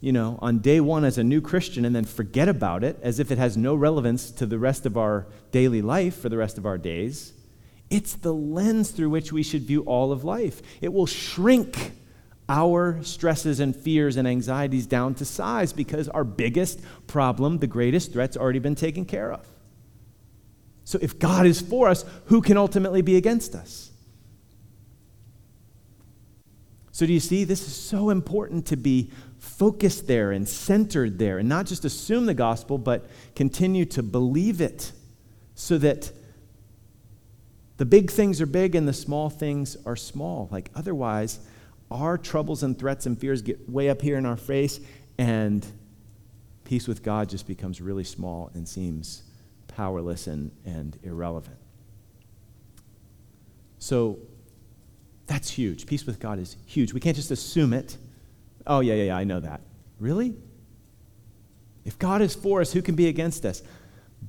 you 0.00 0.12
know, 0.12 0.38
on 0.40 0.58
day 0.58 0.80
one 0.80 1.04
as 1.04 1.18
a 1.18 1.24
new 1.24 1.40
Christian 1.40 1.84
and 1.84 1.94
then 1.94 2.04
forget 2.04 2.48
about 2.48 2.84
it 2.84 2.98
as 3.02 3.18
if 3.18 3.30
it 3.30 3.38
has 3.38 3.56
no 3.56 3.74
relevance 3.74 4.30
to 4.32 4.46
the 4.46 4.58
rest 4.58 4.86
of 4.86 4.96
our 4.96 5.26
daily 5.50 5.82
life 5.82 6.20
for 6.20 6.28
the 6.28 6.36
rest 6.36 6.56
of 6.56 6.66
our 6.66 6.78
days. 6.78 7.32
It's 7.90 8.14
the 8.14 8.32
lens 8.32 8.90
through 8.90 9.10
which 9.10 9.32
we 9.32 9.42
should 9.42 9.62
view 9.62 9.82
all 9.82 10.12
of 10.12 10.22
life. 10.22 10.62
It 10.80 10.92
will 10.92 11.06
shrink 11.06 11.92
our 12.48 13.02
stresses 13.02 13.60
and 13.60 13.74
fears 13.74 14.16
and 14.16 14.26
anxieties 14.26 14.86
down 14.86 15.14
to 15.14 15.24
size 15.24 15.72
because 15.72 16.08
our 16.08 16.24
biggest 16.24 16.80
problem, 17.06 17.58
the 17.58 17.66
greatest 17.66 18.12
threat's 18.12 18.36
already 18.36 18.58
been 18.58 18.74
taken 18.74 19.04
care 19.04 19.32
of. 19.32 19.46
So 20.84 20.98
if 21.02 21.18
God 21.18 21.44
is 21.44 21.60
for 21.60 21.88
us, 21.88 22.04
who 22.26 22.40
can 22.40 22.56
ultimately 22.56 23.02
be 23.02 23.16
against 23.16 23.54
us? 23.54 23.90
So, 26.98 27.06
do 27.06 27.12
you 27.12 27.20
see? 27.20 27.44
This 27.44 27.60
is 27.60 27.76
so 27.76 28.10
important 28.10 28.66
to 28.66 28.76
be 28.76 29.12
focused 29.58 30.06
there 30.06 30.30
and 30.30 30.48
centered 30.48 31.18
there 31.18 31.38
and 31.38 31.48
not 31.48 31.66
just 31.66 31.84
assume 31.84 32.26
the 32.26 32.34
gospel, 32.34 32.78
but 32.78 33.06
continue 33.34 33.84
to 33.84 34.04
believe 34.04 34.60
it 34.60 34.92
so 35.56 35.76
that 35.76 36.12
the 37.76 37.84
big 37.84 38.08
things 38.08 38.40
are 38.40 38.46
big 38.46 38.76
and 38.76 38.86
the 38.86 38.92
small 38.92 39.28
things 39.28 39.76
are 39.84 39.96
small. 39.96 40.48
Like, 40.52 40.70
otherwise, 40.76 41.40
our 41.90 42.16
troubles 42.16 42.62
and 42.62 42.78
threats 42.78 43.06
and 43.06 43.18
fears 43.18 43.42
get 43.42 43.68
way 43.68 43.90
up 43.90 44.00
here 44.00 44.16
in 44.16 44.26
our 44.26 44.36
face, 44.36 44.78
and 45.18 45.66
peace 46.62 46.86
with 46.86 47.02
God 47.02 47.28
just 47.28 47.48
becomes 47.48 47.80
really 47.80 48.04
small 48.04 48.52
and 48.54 48.68
seems 48.68 49.24
powerless 49.66 50.28
and, 50.28 50.52
and 50.64 50.96
irrelevant. 51.02 51.56
So 53.80 54.18
that's 55.26 55.50
huge. 55.50 55.86
Peace 55.86 56.06
with 56.06 56.20
God 56.20 56.38
is 56.38 56.56
huge. 56.66 56.92
We 56.92 57.00
can't 57.00 57.16
just 57.16 57.32
assume 57.32 57.72
it. 57.72 57.96
Oh, 58.66 58.80
yeah, 58.80 58.94
yeah, 58.94 59.04
yeah, 59.04 59.16
I 59.16 59.24
know 59.24 59.40
that. 59.40 59.60
Really? 59.98 60.34
If 61.84 61.98
God 61.98 62.20
is 62.22 62.34
for 62.34 62.60
us, 62.60 62.72
who 62.72 62.82
can 62.82 62.94
be 62.94 63.08
against 63.08 63.46
us? 63.46 63.62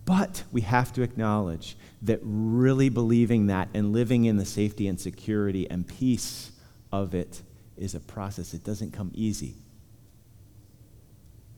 But 0.06 0.44
we 0.52 0.62
have 0.62 0.94
to 0.94 1.02
acknowledge 1.02 1.76
that 2.04 2.20
really 2.24 2.90
believing 2.90 3.48
that 3.48 3.70
and 3.74 3.92
living 3.92 4.26
in 4.26 4.38
the 4.38 4.46
safety 4.46 4.88
and 4.88 5.00
security 5.00 5.70
and 5.70 5.88
peace 5.88 6.52
of 6.92 7.14
it 7.14 7.42
is 7.78 7.96
a 7.96 8.00
process. 8.00 8.54
It 8.54 8.64
doesn't 8.64 8.94
come 8.94 9.12
easy. 9.14 9.56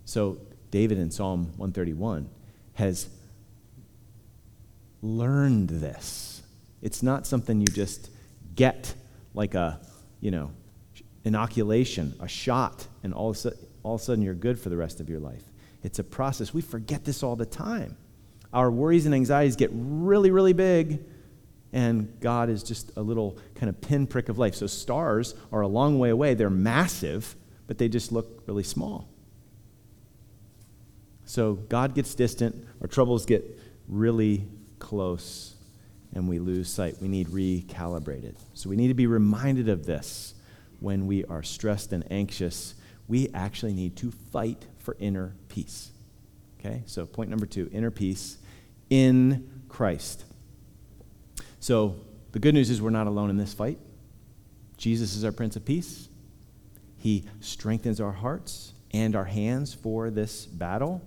So, 0.05 0.39
David 0.71 0.97
in 0.97 1.11
Psalm 1.11 1.45
131 1.57 2.29
has 2.73 3.09
learned 5.01 5.69
this. 5.69 6.41
It's 6.81 7.03
not 7.03 7.27
something 7.27 7.59
you 7.59 7.67
just 7.67 8.09
get 8.55 8.93
like 9.33 9.53
a, 9.55 9.79
you 10.19 10.31
know, 10.31 10.51
inoculation, 11.23 12.15
a 12.19 12.27
shot, 12.27 12.87
and 13.03 13.13
all 13.13 13.31
of, 13.31 13.45
all 13.83 13.95
of 13.95 14.01
a 14.01 14.03
sudden 14.03 14.23
you're 14.23 14.33
good 14.33 14.59
for 14.59 14.69
the 14.69 14.77
rest 14.77 14.99
of 14.99 15.09
your 15.09 15.19
life. 15.19 15.43
It's 15.83 15.99
a 15.99 16.03
process. 16.03 16.53
We 16.53 16.61
forget 16.61 17.05
this 17.05 17.23
all 17.23 17.35
the 17.35 17.45
time. 17.45 17.97
Our 18.53 18.69
worries 18.69 19.05
and 19.05 19.15
anxieties 19.15 19.55
get 19.55 19.69
really, 19.73 20.31
really 20.31 20.53
big, 20.53 20.99
and 21.73 22.19
God 22.19 22.49
is 22.49 22.63
just 22.63 22.91
a 22.97 23.01
little 23.01 23.37
kind 23.55 23.69
of 23.69 23.79
pinprick 23.79 24.29
of 24.29 24.37
life. 24.37 24.55
So 24.55 24.67
stars 24.67 25.35
are 25.51 25.61
a 25.61 25.67
long 25.67 25.99
way 25.99 26.09
away. 26.09 26.33
They're 26.33 26.49
massive, 26.49 27.35
but 27.67 27.77
they 27.77 27.87
just 27.87 28.11
look 28.11 28.43
really 28.45 28.63
small. 28.63 29.07
So 31.25 31.53
God 31.53 31.95
gets 31.95 32.13
distant, 32.13 32.67
our 32.81 32.87
troubles 32.87 33.25
get 33.25 33.57
really 33.87 34.47
close, 34.79 35.55
and 36.13 36.27
we 36.27 36.39
lose 36.39 36.69
sight. 36.69 36.97
We 37.01 37.07
need 37.07 37.27
recalibrated. 37.27 38.35
So 38.53 38.69
we 38.69 38.75
need 38.75 38.89
to 38.89 38.93
be 38.93 39.07
reminded 39.07 39.69
of 39.69 39.85
this 39.85 40.33
when 40.81 41.07
we 41.07 41.23
are 41.25 41.41
stressed 41.41 41.93
and 41.93 42.03
anxious. 42.11 42.75
We 43.07 43.29
actually 43.33 43.73
need 43.73 43.95
to 43.97 44.11
fight 44.11 44.65
for 44.79 44.97
inner 44.99 45.35
peace. 45.47 45.91
Okay? 46.59 46.83
So, 46.85 47.05
point 47.05 47.29
number 47.29 47.45
two 47.45 47.69
inner 47.71 47.91
peace 47.91 48.37
in 48.89 49.63
Christ. 49.69 50.25
So 51.61 51.95
the 52.31 52.39
good 52.39 52.53
news 52.53 52.69
is 52.69 52.81
we're 52.81 52.89
not 52.89 53.07
alone 53.07 53.29
in 53.29 53.37
this 53.37 53.53
fight. 53.53 53.79
Jesus 54.77 55.15
is 55.15 55.23
our 55.23 55.31
Prince 55.31 55.55
of 55.55 55.63
Peace. 55.63 56.09
He 56.97 57.23
strengthens 57.39 58.01
our 58.01 58.11
hearts 58.11 58.73
and 58.91 59.15
our 59.15 59.25
hands 59.25 59.73
for 59.73 60.09
this 60.09 60.45
battle. 60.45 61.01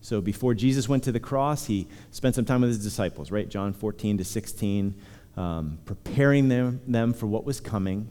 So 0.00 0.20
before 0.20 0.52
Jesus 0.52 0.88
went 0.88 1.04
to 1.04 1.12
the 1.12 1.20
cross, 1.20 1.66
he 1.66 1.86
spent 2.10 2.34
some 2.34 2.44
time 2.44 2.60
with 2.60 2.70
his 2.70 2.82
disciples, 2.82 3.30
right? 3.30 3.48
John 3.48 3.72
14 3.72 4.18
to 4.18 4.24
16, 4.24 4.94
um, 5.36 5.78
preparing 5.84 6.48
them, 6.48 6.80
them 6.86 7.14
for 7.14 7.26
what 7.26 7.44
was 7.44 7.60
coming. 7.60 8.08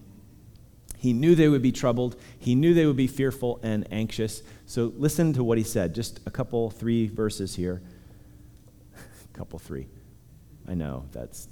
He 1.04 1.12
knew 1.12 1.36
they 1.36 1.50
would 1.50 1.62
be 1.62 1.74
troubled. 1.74 2.16
He 2.40 2.56
knew 2.56 2.74
they 2.74 2.86
would 2.86 2.96
be 2.96 3.08
fearful 3.08 3.60
and 3.62 3.86
anxious. 3.92 4.42
So 4.66 4.94
listen 4.96 5.34
to 5.34 5.44
what 5.44 5.58
he 5.58 5.64
said. 5.66 5.94
Just 5.94 6.22
a 6.26 6.32
couple, 6.32 6.70
three 6.70 7.08
verses 7.08 7.56
here. 7.56 7.82
a 8.96 9.38
couple, 9.38 9.60
three. 9.60 9.90
I 10.66 10.76
know 10.76 11.04
that's 11.12 11.50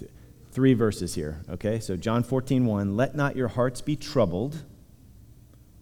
three 0.53 0.73
verses 0.73 1.15
here, 1.15 1.41
okay? 1.49 1.81
So 1.81 1.97
John 1.97 2.23
14, 2.23 2.65
1, 2.65 2.95
let 2.95 3.13
not 3.13 3.35
your 3.35 3.49
hearts 3.49 3.81
be 3.81 3.97
troubled. 3.97 4.63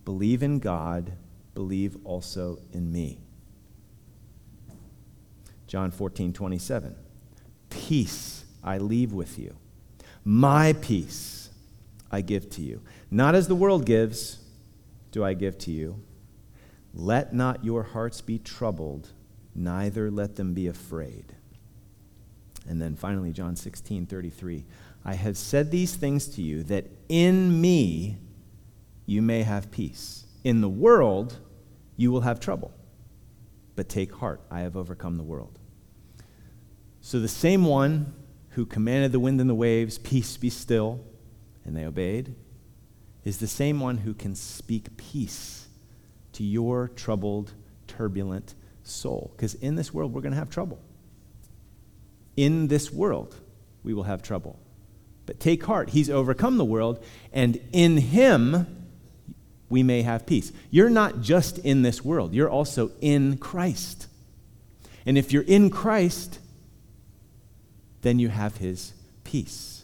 Believe 0.03 0.41
in 0.41 0.58
God, 0.58 1.12
believe 1.53 1.95
also 2.05 2.58
in 2.73 2.91
me. 2.91 3.19
John 5.67 5.91
14, 5.91 6.34
27, 6.34 6.95
peace 7.69 8.45
I 8.63 8.79
leave 8.79 9.13
with 9.13 9.38
you. 9.38 9.55
My 10.23 10.73
peace 10.73 11.51
I 12.12 12.21
give 12.21 12.49
to 12.51 12.63
you. 12.63 12.82
Not 13.12 13.36
as 13.36 13.48
the 13.48 13.56
world 13.56 13.86
gives, 13.86 14.39
do 15.12 15.24
I 15.24 15.34
give 15.34 15.58
to 15.60 15.72
you. 15.72 16.04
Let 16.93 17.34
not 17.34 17.63
your 17.63 17.84
hearts 17.84 18.22
be 18.22 18.39
troubled, 18.39 19.10
neither 19.56 20.12
let 20.12 20.36
them 20.36 20.54
be 20.54 20.67
afraid. 20.67 21.36
And 22.67 22.82
then 22.82 22.95
finally, 22.95 23.32
John 23.32 23.56
16, 23.56 24.06
33. 24.06 24.65
I 25.04 25.13
have 25.15 25.38
said 25.38 25.72
these 25.72 25.95
things 25.95 26.28
to 26.30 26.41
you 26.41 26.63
that 26.63 26.86
in 27.08 27.60
me 27.60 28.17
you 29.06 29.22
may 29.22 29.43
have 29.43 29.72
peace. 29.72 30.26
In 30.43 30.62
the 30.62 30.69
world 30.69 31.39
you 31.98 32.12
will 32.12 32.22
have 32.22 32.39
trouble. 32.39 32.72
But 33.76 33.89
take 33.89 34.13
heart, 34.13 34.41
I 34.52 34.60
have 34.62 34.76
overcome 34.76 35.17
the 35.17 35.24
world. 35.24 35.58
So 37.02 37.19
the 37.19 37.28
same 37.28 37.65
one 37.65 38.13
who 38.50 38.65
commanded 38.65 39.12
the 39.12 39.19
wind 39.19 39.39
and 39.39 39.50
the 39.50 39.56
waves, 39.56 39.98
Peace 39.98 40.38
be 40.38 40.50
still, 40.50 41.00
and 41.63 41.76
they 41.76 41.86
obeyed, 41.86 42.36
is 43.23 43.38
the 43.38 43.47
same 43.47 43.79
one 43.79 43.99
who 43.99 44.13
can 44.13 44.36
speak 44.36 44.95
peace 44.97 45.67
to 46.34 46.43
your 46.43 46.88
troubled, 46.88 47.53
turbulent 47.88 48.55
soul. 48.84 49.32
Because 49.36 49.55
in 49.55 49.75
this 49.75 49.93
world, 49.93 50.13
we're 50.13 50.21
going 50.21 50.34
to 50.34 50.39
have 50.39 50.49
trouble 50.49 50.79
in 52.39 52.67
this 52.67 52.89
world 52.89 53.36
we 53.84 53.93
will 53.93 54.03
have 54.03 54.21
trouble. 54.21 54.58
But 55.25 55.41
take 55.41 55.63
heart, 55.65 55.89
he's 55.89 56.10
overcome 56.10 56.58
the 56.58 56.63
world, 56.63 57.03
and 57.34 57.60
in 57.73 57.97
him 57.97 58.88
we 59.67 59.84
may 59.84 60.03
have 60.03 60.25
peace. 60.25 60.53
You're 60.71 60.89
not 60.89 61.19
just 61.21 61.60
in 61.60 61.82
this 61.82 62.03
world, 62.03 62.34
you're 62.34 62.49
also 62.49 62.91
in 63.01 63.38
Christ. 63.38 64.08
And 65.05 65.17
if 65.17 65.34
you're 65.34 65.43
in 65.43 65.69
Christ, 65.69 66.39
then 68.01 68.19
you 68.19 68.29
have 68.29 68.58
his 68.58 68.93
peace. 69.25 69.84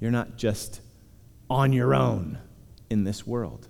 You're 0.00 0.10
not 0.10 0.36
just 0.38 0.80
on 1.50 1.74
your 1.74 1.94
own 1.94 2.38
in 2.92 3.04
this 3.04 3.26
world. 3.26 3.68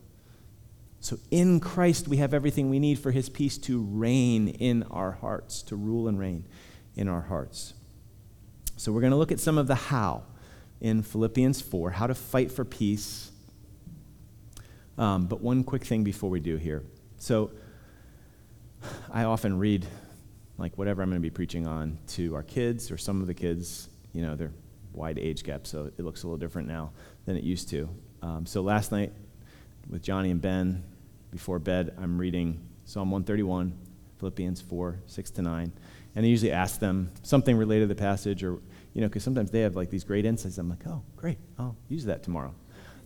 So 1.01 1.19
in 1.31 1.61
Christ, 1.61 2.09
we 2.09 2.19
have 2.19 2.35
everything 2.35 2.69
we 2.69 2.79
need 2.79 2.99
for 2.99 3.13
his 3.13 3.29
peace 3.29 3.57
to 3.59 3.81
reign 3.81 4.49
in 4.49 4.83
our 4.85 5.13
hearts, 5.13 5.63
to 5.63 5.77
rule 5.77 6.09
and 6.09 6.19
reign 6.19 6.45
in 6.97 7.09
our 7.09 7.23
hearts. 7.23 7.75
So 8.77 8.91
we're 8.93 9.01
going 9.01 9.13
to 9.13 9.17
look 9.17 9.33
at 9.33 9.41
some 9.41 9.59
of 9.59 9.69
the 9.69 9.75
how 9.77 10.25
in 10.81 11.03
Philippians 11.03 11.61
4, 11.61 11.91
how 11.91 12.09
to 12.09 12.15
fight 12.15 12.51
for 12.51 12.65
peace. 12.65 13.31
Um, 14.99 15.27
but 15.27 15.41
one 15.41 15.63
quick 15.65 15.85
thing 15.85 16.05
before 16.05 16.29
we 16.29 16.41
do 16.41 16.57
here. 16.57 16.85
So 17.19 17.53
I 19.13 19.25
often 19.25 19.59
read 19.59 19.87
like 20.59 20.77
whatever 20.77 21.03
I'm 21.03 21.11
going 21.11 21.21
to 21.21 21.27
be 21.27 21.31
preaching 21.31 21.67
on 21.67 21.99
to 22.09 22.35
our 22.35 22.43
kids 22.43 22.91
or 22.91 22.99
some 22.99 23.21
of 23.21 23.29
the 23.29 23.35
kids. 23.35 23.89
You 24.13 24.23
know, 24.23 24.35
they're 24.35 24.53
wide 24.93 25.19
age 25.19 25.45
gap, 25.45 25.67
so 25.67 25.87
it 25.87 26.01
looks 26.01 26.25
a 26.25 26.27
little 26.27 26.39
different 26.39 26.69
now 26.69 26.93
than 27.25 27.37
it 27.37 27.45
used 27.45 27.69
to. 27.71 27.89
Um, 28.23 28.47
so 28.47 28.63
last 28.63 28.93
night 28.93 29.13
with 29.91 30.03
Johnny 30.03 30.31
and 30.31 30.41
Ben, 30.41 30.85
before 31.31 31.59
bed, 31.59 31.95
I'm 32.01 32.19
reading 32.19 32.61
Psalm 32.85 33.11
131, 33.11 33.77
Philippians 34.19 34.61
4, 34.61 35.01
6 35.07 35.31
to 35.33 35.43
9. 35.43 35.73
And 36.15 36.25
I 36.25 36.29
usually 36.29 36.53
ask 36.53 36.79
them 36.79 37.11
something 37.23 37.57
related 37.57 37.89
to 37.89 37.95
the 37.95 38.01
passage 38.01 38.45
or 38.45 38.61
you 38.95 39.01
know, 39.01 39.09
because 39.09 39.23
sometimes 39.23 39.51
they 39.51 39.61
have 39.61 39.75
like 39.75 39.91
these 39.91 40.05
great 40.05 40.25
insights. 40.25 40.59
I'm 40.59 40.69
like, 40.69 40.87
oh, 40.87 41.03
great, 41.17 41.39
I'll 41.59 41.77
use 41.89 42.05
that 42.05 42.23
tomorrow. 42.23 42.55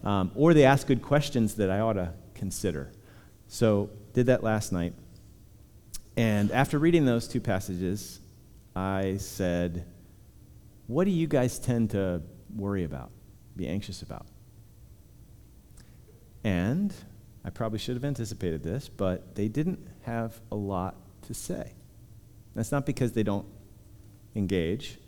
Um, 0.04 0.30
or 0.34 0.54
they 0.54 0.64
ask 0.64 0.86
good 0.86 1.02
questions 1.02 1.54
that 1.54 1.70
I 1.70 1.80
ought 1.80 1.94
to 1.94 2.12
consider. 2.34 2.92
So, 3.48 3.90
did 4.12 4.26
that 4.26 4.42
last 4.42 4.72
night. 4.72 4.94
And 6.16 6.50
after 6.50 6.78
reading 6.78 7.04
those 7.04 7.28
two 7.28 7.40
passages, 7.40 8.20
I 8.74 9.18
said, 9.18 9.86
what 10.86 11.04
do 11.04 11.10
you 11.10 11.26
guys 11.26 11.58
tend 11.58 11.90
to 11.90 12.22
worry 12.54 12.84
about, 12.84 13.10
be 13.54 13.68
anxious 13.68 14.02
about? 14.02 14.26
And 16.46 16.94
I 17.44 17.50
probably 17.50 17.80
should 17.80 17.96
have 17.96 18.04
anticipated 18.04 18.62
this, 18.62 18.88
but 18.88 19.34
they 19.34 19.48
didn't 19.48 19.84
have 20.02 20.40
a 20.52 20.54
lot 20.54 20.94
to 21.22 21.34
say. 21.34 21.72
That's 22.54 22.70
not 22.70 22.86
because 22.86 23.10
they 23.10 23.24
don't 23.24 23.48
engage. 24.36 24.98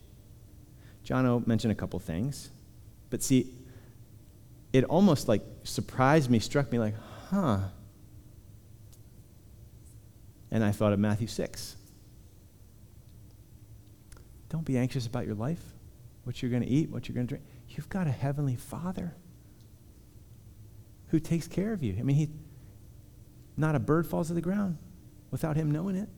John 1.05 1.25
O 1.27 1.45
mentioned 1.47 1.71
a 1.71 1.77
couple 1.77 2.01
things. 2.01 2.51
But 3.09 3.23
see, 3.23 3.55
it 4.73 4.83
almost 4.83 5.29
like 5.29 5.43
surprised 5.63 6.29
me, 6.29 6.41
struck 6.41 6.73
me 6.73 6.81
like, 6.81 6.95
huh. 7.31 7.61
And 10.51 10.65
I 10.65 10.73
thought 10.73 10.93
of 10.93 10.99
Matthew 10.99 11.29
6. 11.29 11.77
Don't 14.49 14.65
be 14.65 14.77
anxious 14.77 15.07
about 15.07 15.25
your 15.25 15.37
life, 15.37 15.63
what 16.25 16.43
you're 16.43 16.51
going 16.51 16.65
to 16.65 16.69
eat, 16.69 16.91
what 16.91 17.09
you're 17.09 17.15
going 17.15 17.29
to 17.29 17.37
drink. 17.37 17.45
You've 17.69 17.89
got 17.89 18.09
a 18.09 18.11
heavenly 18.11 18.57
Father 18.57 19.15
who 21.09 21.21
takes 21.21 21.49
care 21.49 21.73
of 21.73 21.83
you. 21.83 21.97
I 21.99 22.03
mean, 22.03 22.17
he 22.17 22.29
not 23.57 23.75
a 23.75 23.79
bird 23.79 24.07
falls 24.07 24.29
to 24.29 24.35
the 24.35 24.41
ground 24.41 24.79
without 25.31 25.57
him 25.57 25.71
knowing 25.71 25.97
it. 25.97 26.09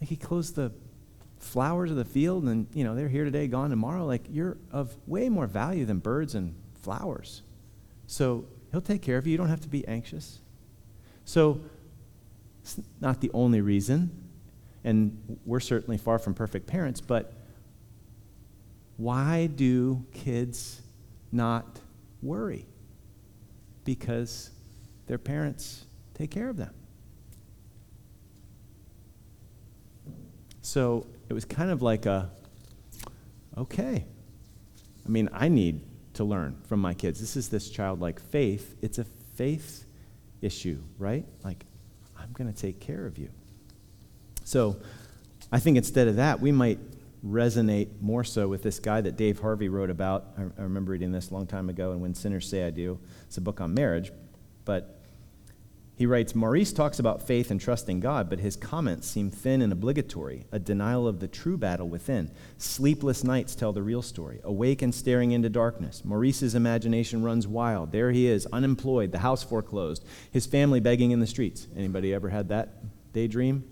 Like 0.00 0.08
he 0.08 0.16
clothes 0.16 0.52
the 0.52 0.72
flowers 1.38 1.90
of 1.90 1.96
the 1.96 2.04
field 2.04 2.44
and 2.44 2.68
you 2.72 2.84
know 2.84 2.94
they're 2.94 3.08
here 3.08 3.24
today 3.24 3.48
gone 3.48 3.70
tomorrow. 3.70 4.06
Like 4.06 4.22
you're 4.30 4.56
of 4.70 4.94
way 5.06 5.28
more 5.28 5.46
value 5.46 5.84
than 5.84 5.98
birds 5.98 6.34
and 6.34 6.54
flowers. 6.82 7.42
So 8.06 8.46
he'll 8.70 8.80
take 8.80 9.02
care 9.02 9.18
of 9.18 9.26
you. 9.26 9.32
You 9.32 9.38
don't 9.38 9.48
have 9.48 9.60
to 9.62 9.68
be 9.68 9.86
anxious. 9.88 10.40
So 11.24 11.60
it's 12.62 12.80
not 13.00 13.20
the 13.20 13.30
only 13.34 13.60
reason 13.60 14.10
and 14.84 15.38
we're 15.44 15.60
certainly 15.60 15.98
far 15.98 16.18
from 16.18 16.34
perfect 16.34 16.66
parents 16.66 17.00
but 17.00 17.32
why 18.96 19.46
do 19.46 20.04
kids 20.12 20.82
not 21.30 21.80
worry 22.22 22.66
because 23.84 24.50
their 25.06 25.18
parents 25.18 25.84
take 26.14 26.30
care 26.30 26.48
of 26.48 26.56
them 26.56 26.74
so 30.62 31.06
it 31.28 31.34
was 31.34 31.44
kind 31.44 31.70
of 31.70 31.82
like 31.82 32.06
a, 32.06 32.30
okay. 33.58 34.06
I 35.04 35.08
mean, 35.08 35.28
I 35.32 35.48
need 35.48 35.82
to 36.14 36.24
learn 36.24 36.56
from 36.66 36.80
my 36.80 36.94
kids. 36.94 37.20
This 37.20 37.36
is 37.36 37.48
this 37.48 37.68
childlike 37.68 38.20
faith. 38.20 38.76
It's 38.80 38.98
a 38.98 39.04
faith 39.34 39.84
issue, 40.40 40.80
right? 40.98 41.26
Like, 41.44 41.66
I'm 42.16 42.32
going 42.32 42.52
to 42.52 42.58
take 42.58 42.78
care 42.78 43.04
of 43.06 43.18
you. 43.18 43.28
So 44.44 44.76
I 45.50 45.58
think 45.58 45.76
instead 45.76 46.06
of 46.06 46.16
that, 46.16 46.40
we 46.40 46.52
might 46.52 46.78
resonate 47.24 47.88
more 48.00 48.24
so 48.24 48.48
with 48.48 48.62
this 48.62 48.78
guy 48.78 49.00
that 49.00 49.16
Dave 49.16 49.40
Harvey 49.40 49.68
wrote 49.68 49.90
about. 49.90 50.26
I, 50.36 50.42
I 50.42 50.62
remember 50.62 50.92
reading 50.92 51.12
this 51.12 51.30
a 51.30 51.34
long 51.34 51.46
time 51.46 51.68
ago, 51.68 51.92
and 51.92 52.00
When 52.00 52.14
Sinners 52.14 52.48
Say 52.48 52.66
I 52.66 52.70
Do. 52.70 52.98
It's 53.26 53.36
a 53.36 53.40
book 53.40 53.60
on 53.60 53.74
marriage. 53.74 54.12
But 54.64 54.98
he 55.94 56.06
writes 56.06 56.34
Maurice 56.34 56.72
talks 56.72 56.98
about 56.98 57.26
faith 57.26 57.50
and 57.50 57.60
trusting 57.60 58.00
God, 58.00 58.28
but 58.28 58.40
his 58.40 58.56
comments 58.56 59.06
seem 59.06 59.30
thin 59.30 59.62
and 59.62 59.72
obligatory, 59.72 60.46
a 60.50 60.58
denial 60.58 61.06
of 61.06 61.20
the 61.20 61.28
true 61.28 61.56
battle 61.56 61.88
within. 61.88 62.30
Sleepless 62.58 63.22
nights 63.22 63.54
tell 63.54 63.72
the 63.72 63.82
real 63.82 64.02
story. 64.02 64.40
Awake 64.42 64.82
and 64.82 64.94
staring 64.94 65.32
into 65.32 65.48
darkness. 65.48 66.04
Maurice's 66.04 66.54
imagination 66.54 67.22
runs 67.22 67.46
wild. 67.46 67.92
There 67.92 68.10
he 68.10 68.26
is, 68.26 68.46
unemployed, 68.52 69.12
the 69.12 69.18
house 69.18 69.44
foreclosed, 69.44 70.04
his 70.32 70.46
family 70.46 70.80
begging 70.80 71.12
in 71.12 71.20
the 71.20 71.26
streets. 71.26 71.68
Anybody 71.76 72.12
ever 72.12 72.30
had 72.30 72.48
that 72.48 73.12
daydream? 73.12 73.62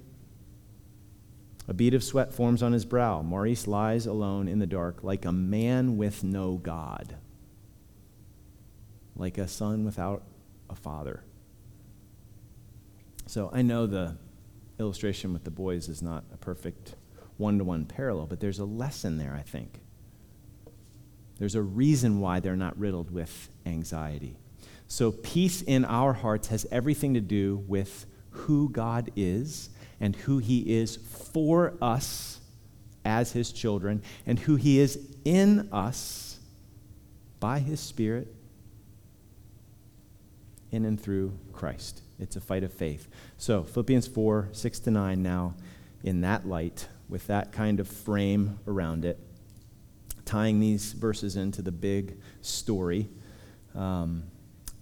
A 1.71 1.73
bead 1.73 1.95
of 1.95 2.03
sweat 2.03 2.33
forms 2.35 2.65
on 2.65 2.73
his 2.73 2.85
brow. 2.85 3.23
Maurice 3.23 3.69
lies 3.69 4.05
alone 4.05 4.49
in 4.49 4.59
the 4.59 4.67
dark 4.67 5.05
like 5.05 5.25
a 5.25 5.31
man 5.31 5.97
with 5.97 6.25
no 6.25 6.57
God, 6.57 7.15
like 9.15 9.39
a 9.39 9.47
son 9.47 9.85
without 9.85 10.25
a 10.69 10.75
father. 10.75 11.23
So 13.27 13.51
I 13.53 13.63
know 13.63 13.87
the 13.87 14.17
illustration 14.81 15.33
with 15.33 15.45
the 15.45 15.53
boys 15.53 15.89
is 15.89 16.03
not 16.03 16.25
a 16.35 16.37
perfect 16.37 16.97
one 17.37 17.59
to 17.59 17.65
one 17.65 17.85
parallel, 17.85 18.27
but 18.27 18.41
there's 18.41 18.59
a 18.59 18.65
lesson 18.65 19.17
there, 19.17 19.37
I 19.39 19.43
think. 19.43 19.79
There's 21.39 21.55
a 21.55 21.63
reason 21.63 22.19
why 22.19 22.41
they're 22.41 22.57
not 22.57 22.77
riddled 22.81 23.13
with 23.13 23.49
anxiety. 23.65 24.37
So, 24.89 25.13
peace 25.13 25.63
in 25.63 25.85
our 25.85 26.15
hearts 26.15 26.49
has 26.49 26.67
everything 26.73 27.15
to 27.15 27.21
do 27.21 27.63
with 27.69 28.07
who 28.31 28.69
God 28.71 29.13
is 29.15 29.71
and 30.01 30.17
who 30.17 30.39
He 30.39 30.79
is 30.79 30.97
for 31.33 31.75
us 31.81 32.41
as 33.05 33.33
His 33.33 33.53
children 33.53 34.03
and 34.27 34.39
who 34.39 34.57
He 34.57 34.79
is 34.79 34.99
in 35.25 35.69
us 35.73 36.39
by 37.39 37.59
His 37.59 37.81
Spirit 37.81 38.35
in 40.71 40.85
and 40.85 41.01
through 41.01 41.37
Christ. 41.53 42.03
It's 42.19 42.37
a 42.37 42.41
fight 42.41 42.63
of 42.63 42.73
faith. 42.73 43.09
So, 43.39 43.63
Philippians 43.63 44.07
4 44.07 44.51
6 44.53 44.79
to 44.81 44.91
9 44.91 45.23
now, 45.23 45.55
in 46.03 46.21
that 46.21 46.47
light, 46.47 46.89
with 47.09 47.27
that 47.27 47.53
kind 47.53 47.81
of 47.81 47.89
frame 47.89 48.59
around 48.67 49.05
it, 49.05 49.19
tying 50.25 50.61
these 50.61 50.93
verses 50.93 51.37
into 51.37 51.63
the 51.63 51.73
big 51.73 52.17
story, 52.41 53.09
um, 53.75 54.25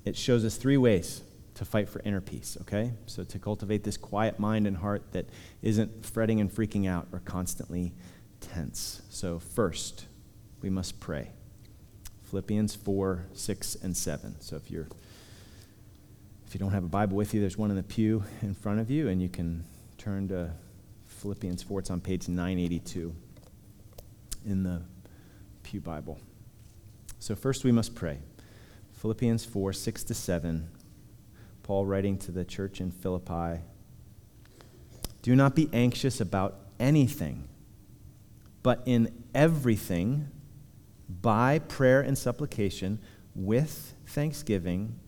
it 0.05 0.17
shows 0.17 0.45
us 0.45 0.57
three 0.57 0.77
ways 0.77 1.23
to 1.59 1.65
fight 1.65 1.89
for 1.89 2.01
inner 2.05 2.21
peace, 2.21 2.57
okay? 2.61 2.93
So, 3.07 3.25
to 3.25 3.39
cultivate 3.39 3.83
this 3.83 3.97
quiet 3.97 4.39
mind 4.39 4.67
and 4.69 4.77
heart 4.77 5.11
that 5.11 5.29
isn't 5.61 6.07
fretting 6.07 6.41
and 6.41 6.49
freaking 6.49 6.89
out 6.89 7.09
or 7.13 7.19
constantly 7.19 7.93
tense. 8.41 9.03
So, 9.11 9.41
first, 9.41 10.07
we 10.63 10.71
must 10.71 11.01
pray. 11.01 11.31
Philippians 12.31 12.77
4 12.77 13.27
6 13.33 13.75
and 13.83 13.97
7. 13.97 14.37
So, 14.41 14.55
if 14.55 14.71
you're 14.71 14.87
if 16.47 16.55
you 16.55 16.61
don't 16.61 16.71
have 16.71 16.85
a 16.85 16.89
Bible 16.89 17.17
with 17.17 17.35
you, 17.35 17.41
there's 17.41 17.59
one 17.59 17.71
in 17.71 17.77
the 17.77 17.83
pew 17.83 18.23
in 18.41 18.55
front 18.55 18.79
of 18.79 18.89
you, 18.89 19.09
and 19.09 19.21
you 19.21 19.29
can 19.29 19.65
turn 19.99 20.29
to 20.29 20.53
Philippians 21.07 21.65
4. 21.65 21.81
It's 21.81 21.91
on 21.91 22.01
page 22.01 22.29
982 22.29 23.13
in 24.47 24.63
the 24.63 24.83
Pew 25.65 25.81
Bible. 25.81 26.21
So, 27.19 27.35
first 27.35 27.65
we 27.65 27.73
must 27.73 27.97
pray. 27.97 28.21
Philippians 28.93 29.45
4 29.45 29.73
6 29.73 30.05
to 30.05 30.15
7. 30.15 30.69
Paul 31.69 31.85
writing 31.85 32.17
to 32.21 32.33
the 32.33 32.47
church 32.47 32.81
in 32.81 32.91
Philippi 32.91 33.61
Do 35.21 35.37
not 35.37 35.55
be 35.55 35.69
anxious 35.75 36.19
about 36.19 36.59
anything, 36.81 37.47
but 38.63 38.83
in 38.87 39.23
everything, 39.35 40.31
by 41.11 41.59
prayer 41.59 42.01
and 42.01 42.17
supplication, 42.17 42.99
with 43.35 43.93
thanksgiving, 44.07 44.99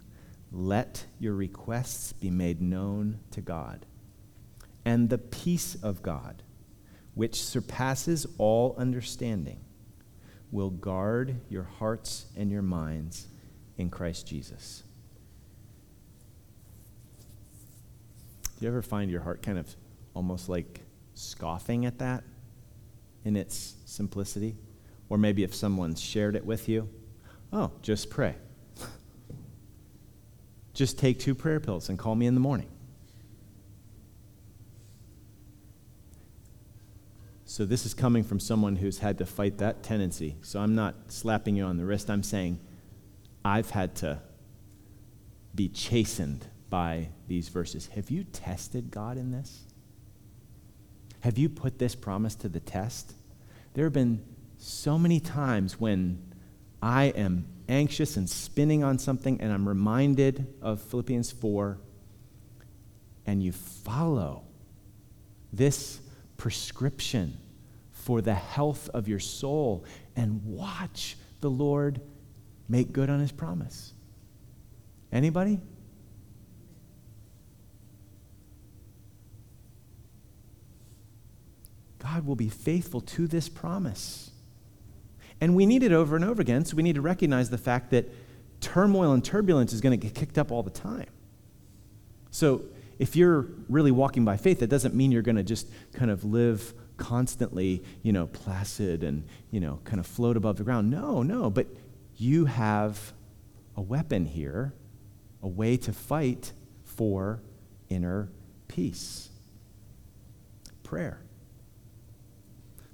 let 0.53 1.07
your 1.19 1.33
requests 1.33 2.13
be 2.13 2.31
made 2.31 2.61
known 2.61 3.21
to 3.31 3.41
God. 3.41 3.87
And 4.85 5.09
the 5.09 5.17
peace 5.17 5.79
of 5.83 6.03
God, 6.03 6.43
which 7.15 7.43
surpasses 7.43 8.27
all 8.37 8.75
understanding, 8.77 9.61
will 10.51 10.69
guard 10.69 11.41
your 11.49 11.63
hearts 11.63 12.27
and 12.37 12.51
your 12.51 12.61
minds 12.61 13.29
in 13.79 13.89
Christ 13.89 14.27
Jesus. 14.27 14.83
Do 18.61 18.67
you 18.67 18.73
ever 18.73 18.83
find 18.83 19.11
your 19.11 19.23
heart 19.23 19.43
kind 19.43 19.57
of 19.57 19.75
almost 20.13 20.51
like 20.51 20.83
scoffing 21.15 21.87
at 21.87 21.99
that 22.01 22.25
in 23.25 23.35
its 23.35 23.77
simplicity? 23.87 24.55
Or 25.09 25.17
maybe 25.17 25.43
if 25.43 25.55
someone 25.55 25.95
shared 25.95 26.37
it 26.37 26.45
with 26.45 26.69
you, 26.69 26.87
oh, 27.55 27.73
just 27.81 28.11
pray. 28.11 28.37
Just 30.75 30.99
take 30.99 31.19
two 31.19 31.35
prayer 31.35 31.59
pills 31.59 31.89
and 31.89 31.99
call 31.99 32.15
me 32.15 32.27
in 32.27 32.35
the 32.35 32.41
morning. 32.41 32.69
So, 37.47 37.65
this 37.65 37.85
is 37.87 37.95
coming 37.95 38.23
from 38.23 38.39
someone 38.39 38.77
who's 38.77 38.99
had 38.99 39.19
to 39.19 39.27
fight 39.27 39.59
that 39.59 39.83
tendency. 39.83 40.37
So, 40.43 40.61
I'm 40.61 40.75
not 40.75 40.95
slapping 41.09 41.57
you 41.57 41.65
on 41.65 41.79
the 41.79 41.85
wrist. 41.85 42.11
I'm 42.11 42.23
saying 42.23 42.61
I've 43.43 43.71
had 43.71 43.97
to 43.97 44.21
be 45.55 45.69
chastened 45.69 46.47
by 46.71 47.09
these 47.29 47.49
verses. 47.49 47.89
Have 47.89 48.11
you 48.11 48.25
tested 48.25 48.91
God 48.91 49.19
in 49.19 49.33
this? 49.33 49.65
Have 51.21 51.37
you 51.37 51.49
put 51.49 51.79
this 51.79 51.95
promise 51.95 52.35
to 52.37 52.49
the 52.49 52.61
test? 52.61 53.13
There 53.75 53.85
have 53.85 53.93
been 53.93 54.25
so 54.57 54.99
many 54.99 55.21
times 55.21 55.79
when 55.79 56.23
I 56.81 57.07
am 57.07 57.47
anxious 57.69 58.17
and 58.17 58.29
spinning 58.29 58.83
on 58.83 58.99
something, 58.99 59.41
and 59.41 59.53
I'm 59.53 59.69
reminded 59.69 60.47
of 60.63 60.81
Philippians 60.81 61.31
4, 61.33 61.79
and 63.27 63.43
you 63.43 63.53
follow 63.53 64.45
this 65.53 66.01
prescription 66.37 67.37
for 67.93 68.23
the 68.23 68.35
health 68.35 68.89
of 68.95 69.09
your 69.09 69.19
soul 69.19 69.85
and 70.17 70.43
watch 70.45 71.17
the 71.41 71.51
Lord 71.51 72.01
make 72.69 72.93
good 72.93 73.11
on 73.11 73.21
his 73.21 73.33
promise. 73.33 73.93
Anybody? 75.13 75.61
God 82.11 82.27
will 82.27 82.37
be 82.37 82.49
faithful 82.49 83.01
to 83.01 83.27
this 83.27 83.49
promise. 83.49 84.31
And 85.41 85.55
we 85.55 85.65
need 85.65 85.83
it 85.83 85.93
over 85.93 86.17
and 86.17 86.25
over 86.25 86.43
again, 86.43 86.65
so 86.65 86.77
we 86.77 86.83
need 86.83 86.97
to 86.97 87.01
recognize 87.01 87.51
the 87.51 87.59
fact 87.59 87.91
that 87.91 88.11
turmoil 88.61 89.13
and 89.13 89.25
turbulence 89.25 89.73
is 89.73 89.81
going 89.81 89.99
to 89.99 90.07
get 90.07 90.15
kicked 90.15 90.37
up 90.37 90.51
all 90.51 90.63
the 90.63 90.71
time. 90.71 91.09
So 92.31 92.63
if 92.99 93.17
you're 93.17 93.47
really 93.69 93.91
walking 93.91 94.25
by 94.25 94.37
faith, 94.37 94.59
that 94.61 94.67
doesn't 94.67 94.95
mean 94.95 95.13
you're 95.13 95.23
going 95.23 95.37
to 95.37 95.43
just 95.43 95.69
kind 95.93 96.11
of 96.11 96.25
live 96.25 96.75
constantly, 96.97 97.83
you 98.03 98.13
know, 98.13 98.27
placid 98.27 99.03
and, 99.05 99.25
you 99.51 99.61
know, 99.61 99.79
kind 99.85 100.01
of 100.01 100.07
float 100.07 100.37
above 100.37 100.57
the 100.57 100.65
ground. 100.65 100.91
No, 100.91 101.23
no, 101.23 101.49
but 101.49 101.67
you 102.17 102.47
have 102.47 103.13
a 103.77 103.81
weapon 103.81 104.27
here, 104.27 104.75
a 105.43 105.49
way 105.49 105.77
to 105.79 105.93
fight 105.93 106.53
for 106.85 107.41
inner 107.89 108.29
peace. 108.69 109.31
Prayer. 110.83 111.21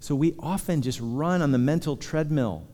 So 0.06 0.14
we 0.14 0.36
often 0.38 0.82
just 0.82 1.00
run 1.02 1.42
on 1.42 1.50
the 1.50 1.58
mental 1.58 1.96
treadmill, 1.96 2.68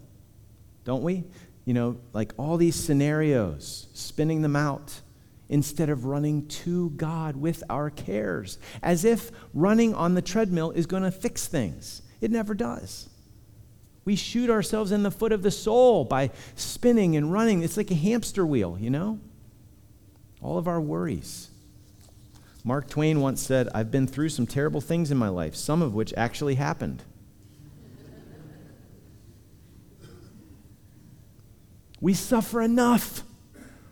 don't 0.85 1.03
we? 1.03 1.25
You 1.65 1.73
know, 1.73 1.97
like 2.13 2.35
all 2.37 2.59
these 2.59 2.77
scenarios, 2.77 3.87
spinning 3.95 4.43
them 4.43 4.55
out 4.55 5.01
instead 5.49 5.89
of 5.89 6.05
running 6.05 6.47
to 6.49 6.91
God 6.91 7.37
with 7.37 7.65
our 7.71 7.89
cares, 7.89 8.59
as 8.83 9.07
if 9.07 9.31
running 9.55 9.95
on 9.95 10.13
the 10.13 10.21
treadmill 10.21 10.73
is 10.73 10.85
going 10.85 11.05
to 11.05 11.11
fix 11.11 11.47
things. 11.47 12.03
It 12.21 12.31
never 12.31 12.53
does. 12.53 13.09
We 14.05 14.15
shoot 14.15 14.51
ourselves 14.51 14.93
in 14.93 15.03
the 15.03 15.11
foot 15.11 15.33
of 15.33 15.43
the 15.43 15.51
soul 15.51 16.05
by 16.05 16.33
spinning 16.55 17.17
and 17.17 17.33
running. 17.33 17.63
It's 17.63 17.79
like 17.79 17.91
a 17.91 17.95
hamster 17.95 18.45
wheel, 18.45 18.77
you 18.79 18.91
know? 18.91 19.19
All 20.43 20.59
of 20.59 20.69
our 20.69 20.83
worries. 20.83 21.49
Mark 22.63 22.91
Twain 22.91 23.23
once 23.23 23.41
said, 23.41 23.71
I've 23.75 23.91
been 23.91 24.07
through 24.07 24.29
some 24.29 24.47
terrible 24.47 24.83
things 24.83 25.11
in 25.11 25.17
my 25.17 25.31
life, 25.31 25.55
some 25.55 25.81
of 25.81 25.95
which 25.95 26.13
actually 26.15 26.57
happened. 26.57 27.05
We 32.03 32.13
suffer 32.13 32.61
enough 32.61 33.23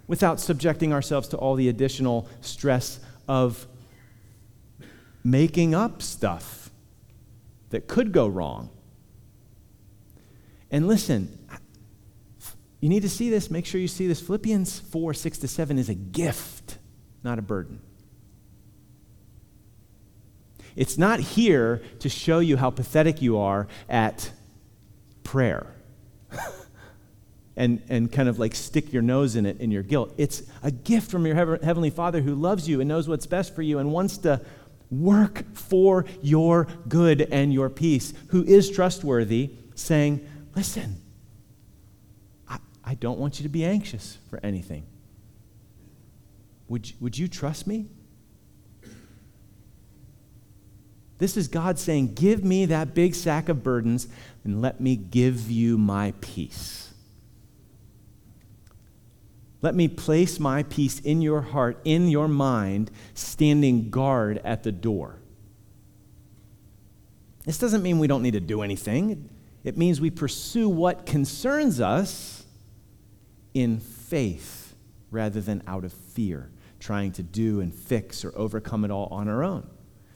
without 0.07 0.41
subjecting 0.41 0.93
ourselves 0.93 1.29
to 1.29 1.37
all 1.39 1.55
the 1.55 1.69
additional 1.69 2.29
stress 2.41 2.99
of 3.29 3.67
making 5.23 5.75
up 5.75 6.03
stuff 6.03 6.71
that 7.71 7.87
could 7.87 8.11
go 8.13 8.27
wrong. 8.27 8.69
And 10.73 10.89
listen, 10.89 11.39
you 12.81 12.89
need 12.89 13.03
to 13.03 13.09
see 13.09 13.31
this. 13.31 13.51
Make 13.51 13.65
sure 13.65 13.81
you 13.81 13.89
see 13.89 14.09
this. 14.09 14.21
Philippians 14.21 14.81
4 14.81 15.15
6 15.15 15.39
to 15.39 15.49
7 15.49 15.79
is 15.79 15.89
a 15.89 15.95
gift, 15.95 16.79
not 17.23 17.39
a 17.39 17.43
burden. 17.43 17.81
It's 20.75 20.99
not 20.99 21.21
here 21.21 21.83
to 22.01 22.09
show 22.09 22.41
you 22.41 22.57
how 22.57 22.71
pathetic 22.71 23.23
you 23.23 23.39
are 23.39 23.69
at 23.89 24.33
prayer. 25.23 25.75
and, 27.57 27.83
and 27.89 28.11
kind 28.11 28.29
of 28.29 28.39
like 28.39 28.55
stick 28.55 28.93
your 28.93 29.03
nose 29.03 29.37
in 29.37 29.47
it 29.47 29.61
in 29.61 29.71
your 29.71 29.83
guilt. 29.83 30.15
It's 30.17 30.43
a 30.63 30.71
gift 30.71 31.11
from 31.11 31.27
your 31.27 31.35
Heavenly 31.35 31.91
Father 31.91 32.21
who 32.21 32.35
loves 32.35 32.69
you 32.69 32.81
and 32.81 32.89
knows 32.89 33.09
what's 33.09 33.27
best 33.27 33.55
for 33.55 33.63
you 33.63 33.79
and 33.79 33.93
wants 33.93 34.19
to 34.19 34.41
work 34.91 35.45
for 35.55 36.05
your 36.23 36.67
good 36.89 37.23
and 37.31 37.53
your 37.53 37.71
peace, 37.71 38.13
who 38.29 38.43
is 38.45 38.71
trustworthy, 38.71 39.51
saying, 39.75 40.27
Listen, 40.57 41.01
I, 42.49 42.59
I 42.85 42.95
don't 42.95 43.19
want 43.19 43.39
you 43.39 43.45
to 43.45 43.49
be 43.49 43.65
anxious 43.65 44.19
for 44.29 44.41
anything. 44.43 44.85
Would 46.69 46.93
would 47.01 47.19
you 47.19 47.29
trust 47.29 47.67
me? 47.67 47.87
This 51.19 51.37
is 51.37 51.49
God 51.49 51.79
saying, 51.79 52.15
Give 52.15 52.43
me 52.43 52.65
that 52.67 52.95
big 52.95 53.15
sack 53.15 53.49
of 53.49 53.63
burdens 53.63 54.09
and 54.43 54.63
let 54.63 54.81
me 54.81 54.97
give 54.97 55.51
you 55.51 55.77
my 55.77 56.15
peace. 56.21 56.90
Let 59.63 59.75
me 59.75 59.89
place 59.89 60.41
my 60.41 60.63
peace 60.63 61.01
in 61.01 61.21
your 61.21 61.43
heart, 61.43 61.81
in 61.85 62.09
your 62.09 62.29
mind, 62.29 62.91
standing 63.15 63.91
guard 63.91 64.41
at 64.45 64.63
the 64.63 64.73
door. 64.73 65.17
This 67.45 67.59
doesn't 67.59 67.83
mean 67.83 67.99
we 67.99 68.07
don't 68.07 68.23
need 68.23 68.33
to 68.33 68.41
do 68.41 68.63
anything. 68.63 69.29
It 69.65 69.77
means 69.77 70.01
we 70.01 70.11
pursue 70.11 70.69
what 70.69 71.05
concerns 71.05 71.81
us 71.81 72.45
in 73.53 73.81
faith 73.81 74.75
rather 75.11 75.41
than 75.41 75.63
out 75.67 75.85
of 75.85 75.93
fear, 75.93 76.51
trying 76.79 77.13
to 77.13 77.23
do 77.23 77.61
and 77.61 77.75
fix 77.75 78.25
or 78.25 78.33
overcome 78.37 78.85
it 78.85 78.91
all 78.91 79.09
on 79.11 79.29
our 79.29 79.43
own. 79.43 79.69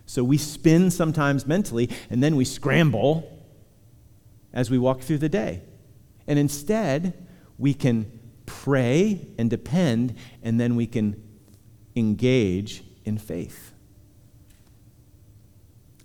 So 0.06 0.22
we 0.22 0.38
spin 0.38 0.90
sometimes 0.90 1.46
mentally, 1.46 1.90
and 2.08 2.22
then 2.22 2.36
we 2.36 2.44
scramble 2.44 3.30
as 4.52 4.70
we 4.70 4.78
walk 4.78 5.00
through 5.00 5.18
the 5.18 5.28
day. 5.28 5.62
And 6.26 6.38
instead, 6.38 7.26
we 7.58 7.74
can 7.74 8.13
pray 8.46 9.26
and 9.38 9.50
depend, 9.50 10.14
and 10.42 10.58
then 10.58 10.76
we 10.76 10.86
can 10.86 11.22
engage 11.96 12.84
in 13.04 13.18
faith 13.18 13.72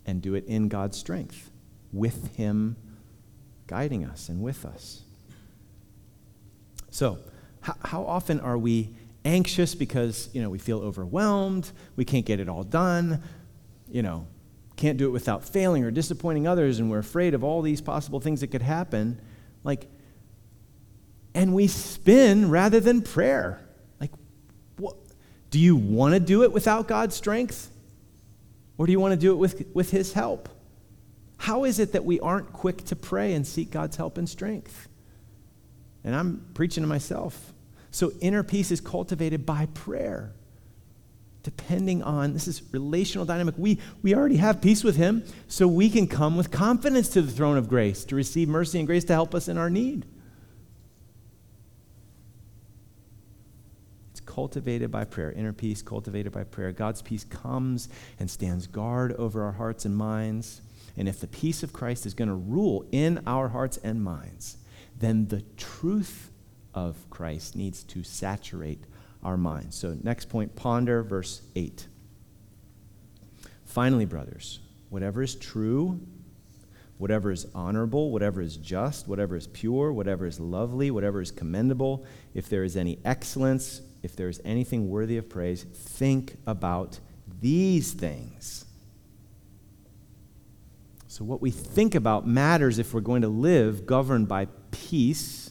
and 0.06 0.21
do 0.21 0.36
it 0.36 0.45
in 0.45 0.67
God's 0.67 0.97
strength 0.97 1.52
with 1.91 2.36
Him 2.36 2.75
guiding 3.67 4.04
us 4.04 4.30
and 4.30 4.41
with 4.41 4.65
us. 4.65 5.02
So, 6.89 7.19
how, 7.62 7.75
how 7.84 8.04
often 8.06 8.39
are 8.39 8.58
we 8.58 8.95
anxious 9.25 9.75
because, 9.75 10.30
you 10.34 10.41
know, 10.41 10.49
we 10.49 10.58
feel 10.58 10.80
overwhelmed, 10.80 11.71
we 11.95 12.06
can't 12.06 12.25
get 12.25 12.39
it 12.39 12.49
all 12.49 12.63
done, 12.63 13.21
you 13.89 14.02
know, 14.02 14.25
can't 14.75 14.97
do 14.97 15.06
it 15.06 15.12
without 15.12 15.43
failing 15.43 15.84
or 15.84 15.91
disappointing 15.91 16.47
others, 16.47 16.80
and 16.80 16.89
we're 16.89 16.99
afraid 16.99 17.34
of 17.34 17.43
all 17.43 17.62
these 17.62 17.82
possible 17.82 18.19
things 18.19 18.41
that 18.41 18.47
could 18.47 18.62
happen? 18.62 19.19
Like, 19.63 19.88
and 21.34 21.54
we 21.54 21.68
spin 21.68 22.50
rather 22.50 22.80
than 22.80 23.02
prayer. 23.02 23.62
Like, 24.00 24.12
what? 24.78 24.96
do 25.50 25.60
you 25.60 25.76
want 25.76 26.13
to 26.13 26.20
do 26.20 26.44
it 26.44 26.52
without 26.52 26.88
God's 26.88 27.15
strength? 27.15 27.72
Or 28.78 28.86
do 28.86 28.92
you 28.92 29.00
want 29.00 29.13
to 29.13 29.20
do 29.20 29.32
it 29.32 29.36
with, 29.36 29.65
with 29.74 29.92
His 29.92 30.13
help? 30.13 30.50
How 31.38 31.63
is 31.63 31.80
it 31.80 31.94
that 31.94 32.06
we 32.06 32.20
aren't 32.20 32.54
quick 32.54 32.84
to 32.86 32.96
pray 32.96 33.34
and 33.34 33.46
seek 33.46 33.72
God's 33.72 33.96
help 33.98 34.18
and 34.18 34.28
strength? 34.28 34.88
And 36.04 36.15
I'm 36.15 36.46
preaching 36.54 36.84
to 36.84 36.88
myself. 36.88 37.54
So, 37.92 38.12
inner 38.22 38.44
peace 38.44 38.72
is 38.72 38.80
cultivated 38.80 39.46
by 39.46 39.65
prayer, 39.74 40.34
depending 41.44 42.04
on 42.04 42.34
this 42.34 42.48
is 42.48 42.62
relational 42.72 43.26
dynamic. 43.26 43.56
We, 43.58 43.80
we 44.04 44.13
already 44.13 44.38
have 44.38 44.62
peace 44.62 44.84
with 44.84 44.96
Him, 44.96 45.24
so 45.48 45.68
we 45.68 45.89
can 45.89 46.08
come 46.08 46.38
with 46.38 46.52
confidence 46.52 47.10
to 47.10 47.22
the 47.22 47.32
throne 47.32 47.58
of 47.58 47.68
grace 47.68 48.06
to 48.06 48.15
receive 48.15 48.48
mercy 48.48 48.78
and 48.78 48.88
grace 48.88 49.04
to 49.06 49.13
help 49.13 49.34
us 49.34 49.48
in 49.48 49.58
our 49.58 49.70
need. 49.70 50.06
Cultivated 54.39 54.89
by 54.89 55.04
prayer, 55.04 55.34
inner 55.34 55.52
peace 55.52 55.82
cultivated 55.82 56.32
by 56.32 56.45
prayer. 56.45 56.71
God's 56.71 57.02
peace 57.02 57.25
comes 57.25 57.89
and 58.21 58.32
stands 58.32 58.67
guard 58.67 59.12
over 59.17 59.43
our 59.43 59.52
hearts 59.52 59.84
and 59.84 59.97
minds. 59.97 60.62
And 60.95 61.10
if 61.10 61.19
the 61.19 61.28
peace 61.28 61.62
of 61.62 61.73
Christ 61.73 62.06
is 62.06 62.13
going 62.13 62.30
to 62.30 62.36
rule 62.36 62.86
in 62.93 63.21
our 63.28 63.49
hearts 63.49 63.78
and 63.84 64.02
minds, 64.02 64.56
then 64.97 65.28
the 65.28 65.43
truth 65.58 66.32
of 66.73 66.95
Christ 67.10 67.58
needs 67.58 67.84
to 67.84 68.02
saturate 68.02 68.86
our 69.23 69.36
minds. 69.36 69.75
So, 69.75 69.97
next 70.02 70.30
point, 70.30 70.56
ponder 70.56 71.04
verse 71.04 71.41
8. 71.58 71.88
Finally, 73.65 74.06
brothers, 74.06 74.62
whatever 74.88 75.21
is 75.21 75.36
true, 75.36 75.99
whatever 76.97 77.30
is 77.30 77.45
honorable, 77.54 78.10
whatever 78.10 78.39
is 78.39 78.56
just, 78.56 79.06
whatever 79.06 79.36
is 79.36 79.47
pure, 79.47 79.91
whatever 79.91 80.25
is 80.25 80.39
lovely, 80.39 80.91
whatever 80.91 81.19
is 81.19 81.30
commendable, 81.30 82.06
if 82.34 82.47
there 82.47 82.63
is 82.63 82.78
any 82.78 82.99
excellence, 83.04 83.82
if 84.04 84.16
there's 84.16 84.40
anything 84.46 84.90
worthy 84.90 85.18
of 85.18 85.30
praise, 85.30 85.64
think 85.64 86.38
about 86.48 87.00
these 87.42 87.94
things. 87.94 88.66
So, 91.08 91.26
what 91.26 91.42
we 91.42 91.52
think 91.52 91.96
about 91.96 92.28
matters 92.28 92.80
if 92.80 92.94
we're 92.94 93.02
going 93.02 93.24
to 93.24 93.28
live 93.28 93.86
governed 93.86 94.28
by 94.28 94.48
peace, 94.72 95.50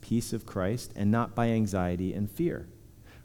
peace 0.00 0.32
of 0.32 0.46
Christ, 0.46 0.92
and 0.94 1.10
not 1.10 1.34
by 1.34 1.48
anxiety 1.48 2.14
and 2.14 2.30
fear. 2.30 2.68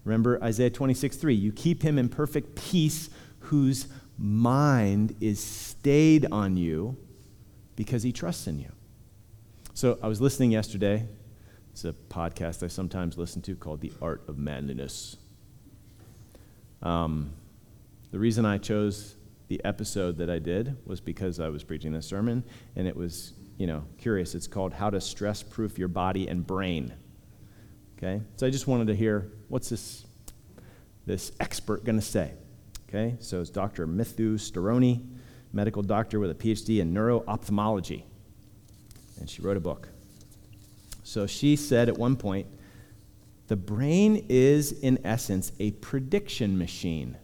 Remember 0.04 0.41
Isaiah 0.43 0.69
26 0.69 1.17
3 1.17 1.34
you 1.34 1.52
keep 1.52 1.82
him 1.84 1.98
in 1.98 2.10
perfect 2.10 2.56
peace 2.56 3.10
whose 3.39 3.88
mind 4.17 5.15
is 5.21 5.39
stayed 5.39 6.26
on 6.32 6.58
you 6.58 6.98
because 7.76 8.04
he 8.04 8.12
trusts 8.12 8.48
in 8.48 8.60
you. 8.60 8.71
So, 9.74 10.00
I 10.02 10.08
was 10.08 10.19
listening 10.19 10.52
yesterday 10.52 11.08
it's 11.75 11.83
a 11.83 11.91
podcast 11.91 12.63
I 12.63 12.67
sometimes 12.67 13.17
listen 13.17 13.41
to 13.41 13.53
called 13.53 13.81
The 13.81 13.91
Art 14.01 14.23
of 14.29 14.38
Manliness. 14.38 15.17
Um, 16.81 17.33
the 18.11 18.17
reason 18.17 18.45
I 18.45 18.59
chose 18.59 19.17
the 19.49 19.59
episode 19.65 20.19
that 20.19 20.29
I 20.29 20.39
did 20.39 20.77
was 20.85 21.01
because 21.01 21.41
I 21.41 21.49
was 21.49 21.65
preaching 21.65 21.91
this 21.91 22.05
sermon, 22.05 22.45
and 22.77 22.88
it 22.88 22.95
was, 22.95 23.33
you 23.57 23.67
know, 23.67 23.83
curious. 23.97 24.35
It's 24.35 24.47
called 24.47 24.71
How 24.71 24.89
to 24.89 25.01
Stress 25.01 25.43
Proof 25.43 25.77
Your 25.77 25.89
Body 25.89 26.29
and 26.29 26.47
Brain. 26.47 26.93
Okay? 27.97 28.21
So 28.38 28.47
I 28.47 28.51
just 28.51 28.67
wanted 28.67 28.88
to 28.88 28.95
hear 28.95 29.33
what's 29.49 29.67
this, 29.67 30.05
this 31.05 31.33
expert 31.41 31.83
going 31.83 31.99
to 31.99 32.05
say. 32.05 32.35
Okay? 32.88 33.17
So 33.19 33.41
it's 33.41 33.49
Dr. 33.49 33.85
Mithu 33.85 34.35
Storoni, 34.35 35.05
medical 35.51 35.83
doctor 35.83 36.21
with 36.21 36.31
a 36.31 36.35
PhD 36.35 36.79
in 36.79 36.93
neuro 36.93 37.25
ophthalmology. 37.27 38.05
and 39.19 39.29
she 39.29 39.41
wrote 39.41 39.57
a 39.57 39.59
book. 39.59 39.89
So 41.06 41.28
she 41.28 41.56
said 41.56 41.88
at 41.88 42.00
one 42.00 42.15
point, 42.15 42.48
the 43.48 43.56
brain 43.56 44.26
is, 44.28 44.72
in 44.72 44.98
essence, 45.06 45.52
a 45.60 45.70
prediction 45.72 46.58
machine. 46.58 47.15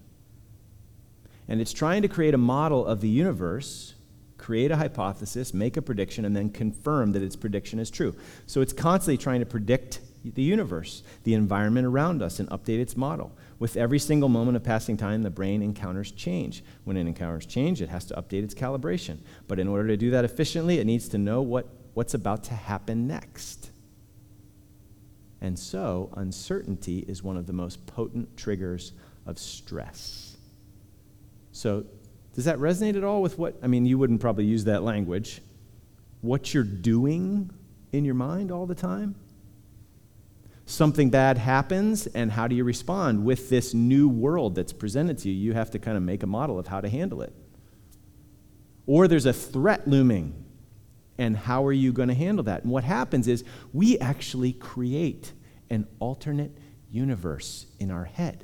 And 1.47 1.59
it's 1.59 1.73
trying 1.73 2.03
to 2.03 2.07
create 2.07 2.35
a 2.35 2.37
model 2.37 2.85
of 2.85 3.01
the 3.01 3.09
universe, 3.09 3.95
create 4.37 4.69
a 4.69 4.77
hypothesis, 4.77 5.51
make 5.51 5.77
a 5.77 5.81
prediction, 5.81 6.25
and 6.25 6.35
then 6.35 6.51
confirm 6.51 7.11
that 7.13 7.23
its 7.23 7.35
prediction 7.35 7.79
is 7.79 7.89
true. 7.89 8.15
So 8.45 8.61
it's 8.61 8.71
constantly 8.71 9.17
trying 9.17 9.39
to 9.39 9.47
predict 9.47 10.01
the 10.23 10.43
universe, 10.43 11.01
the 11.23 11.33
environment 11.33 11.87
around 11.87 12.21
us, 12.21 12.39
and 12.39 12.47
update 12.51 12.79
its 12.79 12.95
model. 12.95 13.35
With 13.57 13.77
every 13.77 13.97
single 13.97 14.29
moment 14.29 14.57
of 14.57 14.63
passing 14.63 14.95
time, 14.95 15.23
the 15.23 15.31
brain 15.31 15.63
encounters 15.63 16.11
change. 16.11 16.63
When 16.83 16.97
it 16.97 17.07
encounters 17.07 17.47
change, 17.47 17.81
it 17.81 17.89
has 17.89 18.05
to 18.05 18.13
update 18.13 18.43
its 18.43 18.53
calibration. 18.53 19.17
But 19.47 19.57
in 19.57 19.67
order 19.67 19.87
to 19.87 19.97
do 19.97 20.11
that 20.11 20.23
efficiently, 20.23 20.77
it 20.77 20.85
needs 20.85 21.09
to 21.09 21.17
know 21.17 21.41
what, 21.41 21.67
what's 21.95 22.13
about 22.13 22.43
to 22.43 22.53
happen 22.53 23.07
next. 23.07 23.70
And 25.41 25.57
so, 25.57 26.11
uncertainty 26.15 26.99
is 27.07 27.23
one 27.23 27.35
of 27.35 27.47
the 27.47 27.53
most 27.53 27.85
potent 27.87 28.37
triggers 28.37 28.93
of 29.25 29.39
stress. 29.39 30.37
So, 31.51 31.85
does 32.33 32.45
that 32.45 32.59
resonate 32.59 32.95
at 32.95 33.03
all 33.03 33.21
with 33.21 33.37
what? 33.37 33.55
I 33.61 33.67
mean, 33.67 33.85
you 33.85 33.97
wouldn't 33.97 34.21
probably 34.21 34.45
use 34.45 34.63
that 34.65 34.83
language. 34.83 35.41
What 36.21 36.53
you're 36.53 36.63
doing 36.63 37.49
in 37.91 38.05
your 38.05 38.13
mind 38.13 38.51
all 38.51 38.65
the 38.65 38.75
time? 38.75 39.15
Something 40.65 41.09
bad 41.09 41.37
happens, 41.37 42.07
and 42.07 42.31
how 42.31 42.47
do 42.47 42.55
you 42.55 42.63
respond 42.63 43.25
with 43.25 43.49
this 43.49 43.73
new 43.73 44.07
world 44.07 44.55
that's 44.55 44.71
presented 44.71 45.17
to 45.19 45.29
you? 45.29 45.35
You 45.35 45.53
have 45.53 45.71
to 45.71 45.79
kind 45.79 45.97
of 45.97 46.03
make 46.03 46.23
a 46.23 46.27
model 46.27 46.57
of 46.57 46.67
how 46.67 46.79
to 46.79 46.87
handle 46.87 47.21
it. 47.21 47.33
Or 48.85 49.07
there's 49.07 49.25
a 49.25 49.33
threat 49.33 49.87
looming, 49.87 50.45
and 51.21 51.37
how 51.37 51.63
are 51.63 51.71
you 51.71 51.93
going 51.93 52.07
to 52.07 52.15
handle 52.15 52.43
that? 52.45 52.63
And 52.63 52.71
what 52.71 52.83
happens 52.83 53.27
is 53.27 53.43
we 53.73 53.99
actually 53.99 54.53
create 54.53 55.33
an 55.69 55.87
alternate 55.99 56.57
universe 56.89 57.67
in 57.79 57.91
our 57.91 58.05
head. 58.05 58.43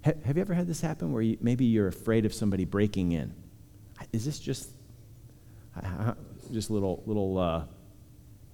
Have 0.00 0.36
you 0.36 0.40
ever 0.40 0.54
had 0.54 0.66
this 0.66 0.80
happen 0.80 1.12
where 1.12 1.20
you, 1.20 1.36
maybe 1.42 1.66
you're 1.66 1.88
afraid 1.88 2.24
of 2.24 2.32
somebody 2.32 2.64
breaking 2.64 3.12
in? 3.12 3.34
Is 4.10 4.24
this 4.24 4.38
just 4.38 4.70
just 6.50 6.70
little 6.70 7.02
little 7.04 7.36
uh, 7.36 7.64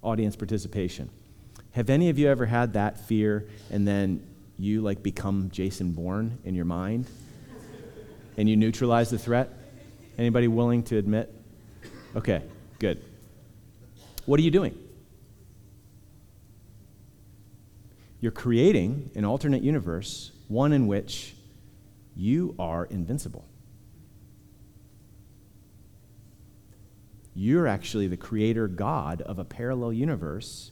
audience 0.02 0.34
participation? 0.34 1.10
Have 1.70 1.90
any 1.90 2.08
of 2.08 2.18
you 2.18 2.26
ever 2.28 2.44
had 2.44 2.72
that 2.72 2.98
fear 2.98 3.46
and 3.70 3.86
then 3.86 4.26
you 4.58 4.80
like 4.80 5.00
become 5.00 5.48
Jason 5.52 5.92
Bourne 5.92 6.38
in 6.42 6.56
your 6.56 6.64
mind 6.64 7.06
and 8.36 8.48
you 8.48 8.56
neutralize 8.56 9.10
the 9.10 9.18
threat? 9.18 9.63
Anybody 10.16 10.48
willing 10.48 10.82
to 10.84 10.96
admit? 10.96 11.32
Okay, 12.14 12.42
good. 12.78 13.02
What 14.26 14.38
are 14.38 14.42
you 14.42 14.50
doing? 14.50 14.78
You're 18.20 18.32
creating 18.32 19.10
an 19.14 19.24
alternate 19.24 19.62
universe, 19.62 20.32
one 20.48 20.72
in 20.72 20.86
which 20.86 21.34
you 22.16 22.54
are 22.58 22.86
invincible. 22.86 23.44
You're 27.34 27.66
actually 27.66 28.06
the 28.06 28.16
creator 28.16 28.68
God 28.68 29.20
of 29.22 29.38
a 29.38 29.44
parallel 29.44 29.92
universe. 29.92 30.70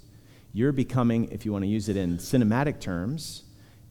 You're 0.52 0.72
becoming, 0.72 1.28
if 1.32 1.44
you 1.44 1.52
want 1.52 1.64
to 1.64 1.68
use 1.68 1.88
it 1.88 1.96
in 1.96 2.18
cinematic 2.18 2.80
terms, 2.80 3.42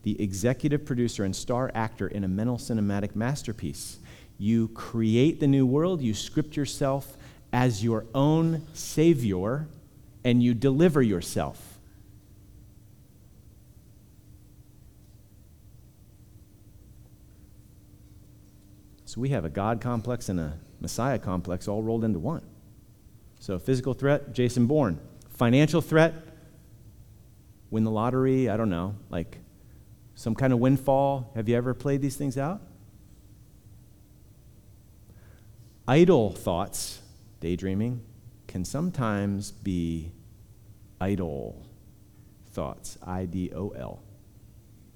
the 0.03 0.19
executive 0.21 0.85
producer 0.85 1.25
and 1.25 1.35
star 1.35 1.69
actor 1.75 2.07
in 2.07 2.23
a 2.23 2.27
mental 2.27 2.57
cinematic 2.57 3.15
masterpiece. 3.15 3.99
You 4.41 4.69
create 4.69 5.39
the 5.39 5.45
new 5.45 5.67
world, 5.67 6.01
you 6.01 6.15
script 6.15 6.57
yourself 6.57 7.15
as 7.53 7.83
your 7.83 8.07
own 8.15 8.65
savior, 8.73 9.67
and 10.23 10.41
you 10.41 10.55
deliver 10.55 10.99
yourself. 10.99 11.77
So 19.05 19.21
we 19.21 19.29
have 19.29 19.45
a 19.45 19.49
God 19.49 19.79
complex 19.79 20.27
and 20.27 20.39
a 20.39 20.57
Messiah 20.79 21.19
complex 21.19 21.67
all 21.67 21.83
rolled 21.83 22.03
into 22.03 22.17
one. 22.17 22.41
So, 23.39 23.59
physical 23.59 23.93
threat, 23.93 24.33
Jason 24.33 24.65
Bourne. 24.65 24.99
Financial 25.29 25.81
threat, 25.81 26.15
win 27.69 27.83
the 27.83 27.91
lottery, 27.91 28.49
I 28.49 28.57
don't 28.57 28.71
know, 28.71 28.95
like 29.11 29.37
some 30.15 30.33
kind 30.33 30.51
of 30.51 30.57
windfall. 30.57 31.31
Have 31.35 31.47
you 31.47 31.55
ever 31.55 31.75
played 31.75 32.01
these 32.01 32.15
things 32.15 32.39
out? 32.39 32.61
Idle 35.87 36.31
thoughts, 36.31 37.01
daydreaming, 37.39 38.01
can 38.47 38.63
sometimes 38.63 39.51
be 39.51 40.11
idle 40.99 41.65
thoughts. 42.51 42.97
I 43.05 43.25
D 43.25 43.51
O 43.55 43.69
L. 43.69 44.03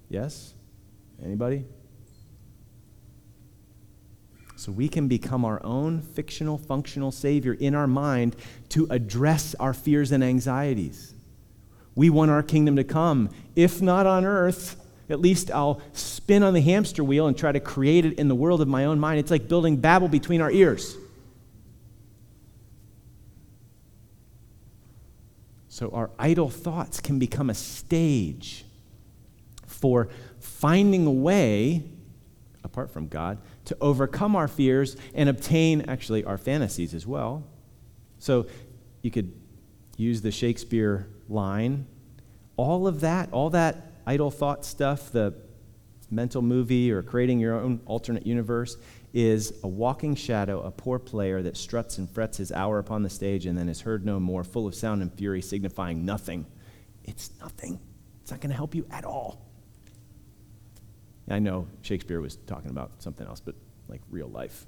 Yes? 0.10 0.54
Anybody? 1.24 1.66
So 4.58 4.72
we 4.72 4.88
can 4.88 5.08
become 5.08 5.44
our 5.44 5.62
own 5.66 6.02
fictional, 6.02 6.58
functional 6.58 7.12
Savior 7.12 7.54
in 7.54 7.76
our 7.76 7.88
mind 7.88 8.36
to 8.70 8.88
address 8.90 9.54
our 9.56 9.74
fears 9.74 10.12
and 10.12 10.24
anxieties. 10.24 11.14
We 11.94 12.10
want 12.10 12.32
our 12.32 12.44
kingdom 12.44 12.76
to 12.78 12.84
come. 12.84 13.30
If 13.56 13.82
not 13.82 14.06
on 14.06 14.26
earth, 14.26 14.85
at 15.10 15.20
least 15.20 15.52
I'll 15.52 15.82
spin 15.94 16.44
on 16.44 16.54
the 16.54 16.62
hamster 16.62 17.04
wheel 17.04 17.28
and 17.28 17.38
try 17.38 17.52
to 17.52 17.60
create 17.60 18.06
it 18.06 18.20
in 18.20 18.28
the 18.28 18.36
world 18.36 18.62
of 18.62 18.68
my 18.68 18.86
own 18.86 19.00
mind. 19.00 19.20
It's 19.20 19.32
like 19.32 19.48
building 19.48 19.78
Babel 19.78 20.08
between 20.08 20.42
our 20.42 20.52
ears. 20.52 20.98
So 25.68 25.90
our 25.92 26.10
idle 26.18 26.50
thoughts 26.50 27.02
can 27.02 27.20
become 27.20 27.50
a 27.50 27.54
stage 27.54 28.66
for 29.68 30.08
finding 30.40 31.06
a 31.06 31.12
way, 31.12 31.84
apart 32.64 32.92
from 32.92 33.08
God, 33.08 33.40
to 33.66 33.78
overcome 33.82 34.36
our 34.36 34.48
fears 34.48 34.96
and 35.14 35.28
obtain 35.28 35.82
actually 35.82 36.24
our 36.24 36.38
fantasies 36.38 36.94
as 36.94 37.06
well. 37.06 37.44
So 38.20 38.48
you 39.02 39.12
could 39.12 39.34
use 39.98 40.22
the 40.22 40.32
Shakespeare 40.32 41.08
line. 41.28 41.86
All 42.58 42.88
of 42.88 43.02
that, 43.02 43.32
all 43.34 43.50
that 43.50 43.92
idle 44.06 44.32
thought 44.32 44.66
stuff, 44.66 45.12
the 45.12 45.34
mental 46.12 46.42
movie 46.42 46.92
or 46.92 47.02
creating 47.02 47.40
your 47.40 47.60
own 47.60 47.82
alternate 47.86 48.26
universe, 48.26 48.78
is 49.14 49.54
a 49.64 49.68
walking 49.68 50.14
shadow, 50.14 50.62
a 50.62 50.72
poor 50.72 51.00
player 51.00 51.42
that 51.42 51.56
struts 51.56 51.98
and 51.98 52.10
frets 52.10 52.38
his 52.38 52.52
hour 52.52 52.80
upon 52.80 53.02
the 53.02 53.10
stage 53.10 53.46
and 53.46 53.58
then 53.58 53.70
is 53.70 53.82
heard 53.82 54.06
no 54.06 54.20
more, 54.20 54.44
full 54.44 54.68
of 54.68 54.76
sound 54.76 55.02
and 55.02 55.14
fury, 55.14 55.42
signifying 55.42 56.06
nothing. 56.06 56.46
It's 57.06 57.32
nothing. 57.40 57.80
It's 58.22 58.32
not 58.32 58.42
going 58.42 58.50
to 58.50 58.56
help 58.56 58.76
you 58.76 58.86
at 58.92 59.06
all. 59.06 59.42
I 61.30 61.40
know 61.40 61.68
Shakespeare 61.82 62.22
was 62.22 62.36
talking 62.36 62.70
about 62.70 62.92
something 63.00 63.26
else, 63.26 63.40
but 63.40 63.56
like 63.88 64.02
real 64.10 64.28
life. 64.28 64.66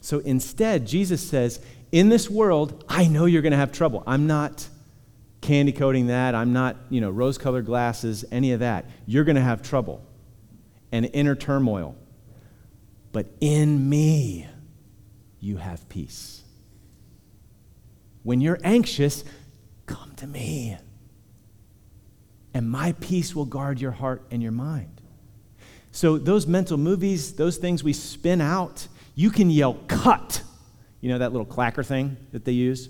So 0.00 0.18
instead, 0.20 0.86
Jesus 0.86 1.26
says, 1.26 1.60
In 1.90 2.08
this 2.08 2.30
world, 2.30 2.84
I 2.88 3.06
know 3.06 3.24
you're 3.24 3.42
going 3.42 3.52
to 3.52 3.58
have 3.58 3.72
trouble. 3.72 4.02
I'm 4.06 4.26
not 4.26 4.68
candy 5.44 5.72
coating 5.72 6.08
that. 6.08 6.34
I'm 6.34 6.52
not, 6.52 6.76
you 6.90 7.00
know, 7.00 7.10
rose 7.10 7.38
colored 7.38 7.66
glasses, 7.66 8.24
any 8.32 8.52
of 8.52 8.60
that. 8.60 8.86
You're 9.06 9.24
going 9.24 9.36
to 9.36 9.42
have 9.42 9.62
trouble 9.62 10.04
and 10.90 11.08
inner 11.12 11.34
turmoil. 11.34 11.96
But 13.12 13.26
in 13.40 13.88
me, 13.88 14.48
you 15.40 15.58
have 15.58 15.88
peace. 15.88 16.42
When 18.22 18.40
you're 18.40 18.58
anxious, 18.64 19.24
come 19.86 20.12
to 20.16 20.26
me 20.26 20.78
and 22.54 22.70
my 22.70 22.92
peace 22.92 23.34
will 23.34 23.44
guard 23.44 23.80
your 23.80 23.90
heart 23.90 24.24
and 24.30 24.42
your 24.42 24.52
mind. 24.52 25.00
So, 25.90 26.18
those 26.18 26.46
mental 26.46 26.78
movies, 26.78 27.34
those 27.34 27.56
things 27.56 27.84
we 27.84 27.92
spin 27.92 28.40
out, 28.40 28.86
you 29.14 29.30
can 29.30 29.50
yell, 29.50 29.74
cut. 29.88 30.42
You 31.00 31.10
know 31.10 31.18
that 31.18 31.32
little 31.32 31.46
clacker 31.46 31.84
thing 31.84 32.16
that 32.32 32.44
they 32.44 32.52
use? 32.52 32.88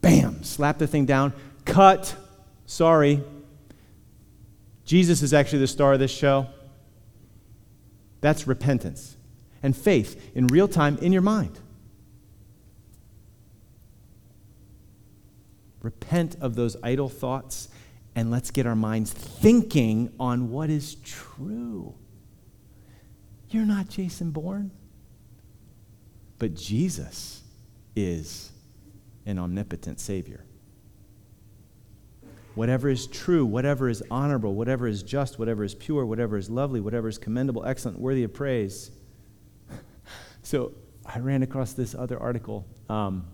Bam, 0.00 0.42
slap 0.42 0.78
the 0.78 0.86
thing 0.86 1.04
down, 1.04 1.32
cut. 1.66 2.16
Sorry. 2.64 3.22
Jesus 4.86 5.22
is 5.22 5.34
actually 5.34 5.58
the 5.58 5.66
star 5.66 5.92
of 5.92 5.98
this 5.98 6.10
show. 6.10 6.46
That's 8.22 8.46
repentance 8.46 9.16
and 9.62 9.76
faith 9.76 10.32
in 10.34 10.46
real 10.46 10.68
time 10.68 10.96
in 10.98 11.12
your 11.12 11.22
mind. 11.22 11.60
Repent 15.82 16.36
of 16.40 16.54
those 16.54 16.76
idle 16.82 17.08
thoughts 17.08 17.68
and 18.14 18.30
let's 18.30 18.50
get 18.50 18.66
our 18.66 18.74
minds 18.74 19.12
thinking 19.12 20.10
on 20.18 20.50
what 20.50 20.70
is 20.70 20.94
true. 20.96 21.94
You're 23.50 23.66
not 23.66 23.88
Jason 23.88 24.30
Bourne, 24.30 24.70
but 26.38 26.54
Jesus 26.54 27.42
is 27.94 28.50
an 29.26 29.38
omnipotent 29.38 30.00
Savior. 30.00 30.45
Whatever 32.56 32.88
is 32.88 33.06
true, 33.06 33.44
whatever 33.44 33.86
is 33.90 34.02
honorable, 34.10 34.54
whatever 34.54 34.88
is 34.88 35.02
just, 35.02 35.38
whatever 35.38 35.62
is 35.62 35.74
pure, 35.74 36.06
whatever 36.06 36.38
is 36.38 36.48
lovely, 36.48 36.80
whatever 36.80 37.06
is 37.06 37.18
commendable, 37.18 37.62
excellent, 37.66 37.98
worthy 37.98 38.24
of 38.24 38.32
praise. 38.32 38.90
so 40.42 40.72
I 41.04 41.18
ran 41.18 41.42
across 41.42 41.74
this 41.74 41.94
other 41.94 42.18
article. 42.18 42.66
Um, 42.88 43.26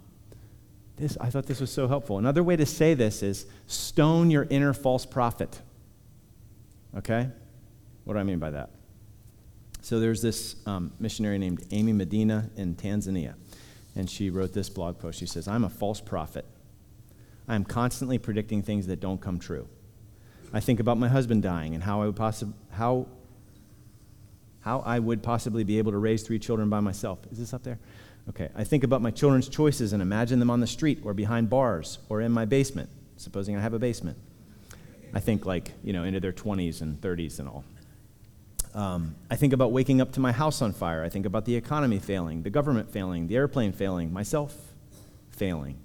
this, 0.97 1.17
I 1.21 1.31
thought 1.31 1.47
this 1.47 1.61
was 1.61 1.71
so 1.71 1.87
helpful. 1.87 2.19
Another 2.19 2.43
way 2.43 2.57
to 2.57 2.67
say 2.67 2.95
this 2.95 3.23
is 3.23 3.47
stone 3.69 4.29
your 4.29 4.49
inner 4.51 4.73
false 4.73 5.07
prophet. 5.07 5.61
Okay? 6.99 7.29
What 8.03 8.15
do 8.15 8.19
I 8.19 8.25
mean 8.25 8.41
by 8.41 8.51
that? 8.51 8.71
So 9.83 10.01
there's 10.01 10.21
this 10.21 10.57
um, 10.67 10.93
missionary 10.99 11.39
named 11.39 11.65
Amy 11.71 11.93
Medina 11.93 12.51
in 12.57 12.75
Tanzania, 12.75 13.35
and 13.95 14.11
she 14.11 14.31
wrote 14.31 14.53
this 14.53 14.69
blog 14.69 14.99
post. 14.99 15.21
She 15.21 15.27
says, 15.27 15.47
I'm 15.47 15.63
a 15.63 15.71
false 15.71 16.01
prophet. 16.01 16.45
I 17.53 17.55
am 17.55 17.67
constantly 17.67 18.17
predicting 18.17 18.63
things 18.63 18.87
that 18.87 18.99
don't 18.99 19.21
come 19.21 19.39
true. 19.39 19.69
I 20.55 20.61
think 20.61 20.81
about 20.81 20.97
my 20.97 21.09
husband 21.09 21.43
dying 21.43 21.75
and 21.75 21.85
how 21.85 22.01
I 22.01 22.07
would 22.07 22.17
possi- 22.17 22.55
how, 22.71 23.09
how 24.61 24.81
I 24.87 24.99
would 24.99 25.23
possibly 25.23 25.63
be 25.63 25.77
able 25.77 25.93
to 25.93 25.99
raise 25.99 26.23
three 26.23 26.39
children 26.39 26.71
by 26.71 26.81
myself. 26.81 27.19
Is 27.31 27.37
this 27.37 27.53
up 27.53 27.63
there? 27.63 27.79
Okay. 28.31 28.49
I 28.55 28.65
think 28.65 28.85
about 28.85 29.03
my 29.03 29.11
children's 29.11 29.51
choices 29.51 29.93
and 29.93 30.01
imagine 30.01 30.39
them 30.39 30.49
on 30.49 30.61
the 30.61 30.67
street 30.67 31.01
or 31.05 31.13
behind 31.13 31.51
bars 31.51 31.99
or 32.09 32.23
in 32.23 32.33
my 32.33 32.47
basement, 32.47 32.89
supposing 33.19 33.55
I 33.55 33.61
have 33.61 33.75
a 33.75 33.79
basement. 33.79 34.17
I 35.13 35.21
think 35.21 35.45
like, 35.45 35.73
you 35.85 35.93
know, 35.93 36.05
into 36.05 36.21
their 36.21 36.33
20s 36.33 36.81
and 36.81 36.99
30s 37.03 37.39
and 37.39 37.49
all. 37.51 37.65
Um, 38.73 39.15
I 39.31 39.37
think 39.37 39.53
about 39.53 39.73
waking 39.73 40.01
up 40.01 40.13
to 40.13 40.21
my 40.21 40.33
house 40.33 40.63
on 40.63 40.73
fire. 40.73 41.05
I 41.05 41.11
think 41.11 41.27
about 41.27 41.45
the 41.45 41.57
economy 41.57 41.99
failing, 41.99 42.45
the 42.45 42.51
government 42.51 42.91
failing, 42.91 43.27
the 43.27 43.37
airplane 43.37 43.73
failing, 43.73 44.11
myself 44.11 44.57
failing. 45.29 45.77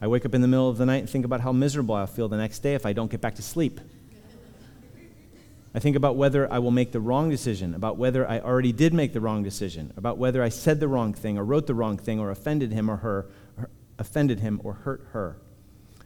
I 0.00 0.06
wake 0.06 0.24
up 0.24 0.34
in 0.34 0.40
the 0.40 0.48
middle 0.48 0.68
of 0.68 0.78
the 0.78 0.86
night 0.86 0.98
and 0.98 1.10
think 1.10 1.24
about 1.24 1.42
how 1.42 1.52
miserable 1.52 1.94
I'll 1.94 2.06
feel 2.06 2.28
the 2.28 2.36
next 2.36 2.60
day 2.60 2.74
if 2.74 2.86
I 2.86 2.92
don't 2.92 3.10
get 3.10 3.20
back 3.20 3.34
to 3.34 3.42
sleep. 3.42 3.80
I 5.74 5.78
think 5.78 5.94
about 5.94 6.16
whether 6.16 6.52
I 6.52 6.58
will 6.58 6.72
make 6.72 6.90
the 6.90 7.00
wrong 7.00 7.30
decision, 7.30 7.74
about 7.74 7.96
whether 7.96 8.28
I 8.28 8.40
already 8.40 8.72
did 8.72 8.92
make 8.92 9.12
the 9.12 9.20
wrong 9.20 9.42
decision, 9.42 9.92
about 9.96 10.18
whether 10.18 10.42
I 10.42 10.48
said 10.48 10.80
the 10.80 10.88
wrong 10.88 11.14
thing 11.14 11.38
or 11.38 11.44
wrote 11.44 11.66
the 11.66 11.74
wrong 11.74 11.96
thing 11.96 12.18
or 12.18 12.30
offended 12.30 12.72
him 12.72 12.90
or 12.90 12.96
her, 12.96 13.30
or 13.56 13.70
offended 13.98 14.40
him 14.40 14.60
or 14.64 14.72
hurt 14.72 15.06
her. 15.12 15.36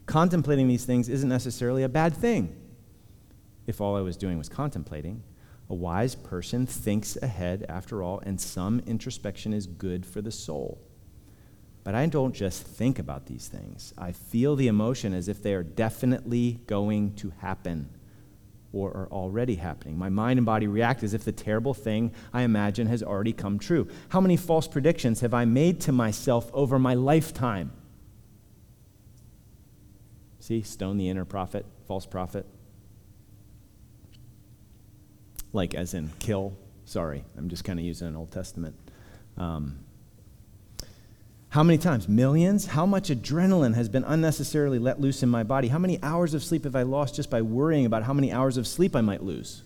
Contemplating 0.06 0.68
these 0.68 0.84
things 0.84 1.08
isn't 1.08 1.28
necessarily 1.28 1.82
a 1.82 1.88
bad 1.88 2.14
thing 2.14 2.54
if 3.66 3.80
all 3.80 3.96
I 3.96 4.02
was 4.02 4.18
doing 4.18 4.36
was 4.36 4.50
contemplating. 4.50 5.22
A 5.70 5.74
wise 5.74 6.14
person 6.14 6.66
thinks 6.66 7.16
ahead, 7.22 7.64
after 7.68 8.02
all, 8.02 8.20
and 8.26 8.38
some 8.38 8.82
introspection 8.86 9.54
is 9.54 9.66
good 9.66 10.04
for 10.04 10.20
the 10.20 10.30
soul. 10.30 10.78
But 11.84 11.94
I 11.94 12.06
don't 12.06 12.34
just 12.34 12.62
think 12.62 12.98
about 12.98 13.26
these 13.26 13.46
things. 13.46 13.92
I 13.98 14.12
feel 14.12 14.56
the 14.56 14.68
emotion 14.68 15.12
as 15.12 15.28
if 15.28 15.42
they 15.42 15.52
are 15.52 15.62
definitely 15.62 16.60
going 16.66 17.14
to 17.16 17.30
happen 17.40 17.90
or 18.72 18.90
are 18.90 19.08
already 19.12 19.54
happening. 19.56 19.96
My 19.96 20.08
mind 20.08 20.38
and 20.38 20.46
body 20.46 20.66
react 20.66 21.02
as 21.02 21.14
if 21.14 21.24
the 21.24 21.30
terrible 21.30 21.74
thing 21.74 22.12
I 22.32 22.42
imagine 22.42 22.86
has 22.88 23.02
already 23.02 23.34
come 23.34 23.58
true. 23.58 23.86
How 24.08 24.20
many 24.20 24.36
false 24.36 24.66
predictions 24.66 25.20
have 25.20 25.34
I 25.34 25.44
made 25.44 25.80
to 25.82 25.92
myself 25.92 26.50
over 26.54 26.78
my 26.78 26.94
lifetime? 26.94 27.70
See, 30.40 30.62
stone 30.62 30.96
the 30.96 31.08
inner 31.08 31.24
prophet, 31.24 31.66
false 31.86 32.04
prophet. 32.04 32.46
Like, 35.52 35.74
as 35.74 35.94
in 35.94 36.10
kill. 36.18 36.56
Sorry, 36.84 37.24
I'm 37.38 37.48
just 37.48 37.64
kind 37.64 37.78
of 37.78 37.84
using 37.84 38.08
an 38.08 38.16
Old 38.16 38.32
Testament. 38.32 38.74
Um, 39.36 39.78
how 41.54 41.62
many 41.62 41.78
times? 41.78 42.08
Millions? 42.08 42.66
How 42.66 42.84
much 42.84 43.10
adrenaline 43.10 43.76
has 43.76 43.88
been 43.88 44.02
unnecessarily 44.02 44.80
let 44.80 45.00
loose 45.00 45.22
in 45.22 45.28
my 45.28 45.44
body? 45.44 45.68
How 45.68 45.78
many 45.78 46.02
hours 46.02 46.34
of 46.34 46.42
sleep 46.42 46.64
have 46.64 46.74
I 46.74 46.82
lost 46.82 47.14
just 47.14 47.30
by 47.30 47.42
worrying 47.42 47.86
about 47.86 48.02
how 48.02 48.12
many 48.12 48.32
hours 48.32 48.56
of 48.56 48.66
sleep 48.66 48.96
I 48.96 49.02
might 49.02 49.22
lose? 49.22 49.62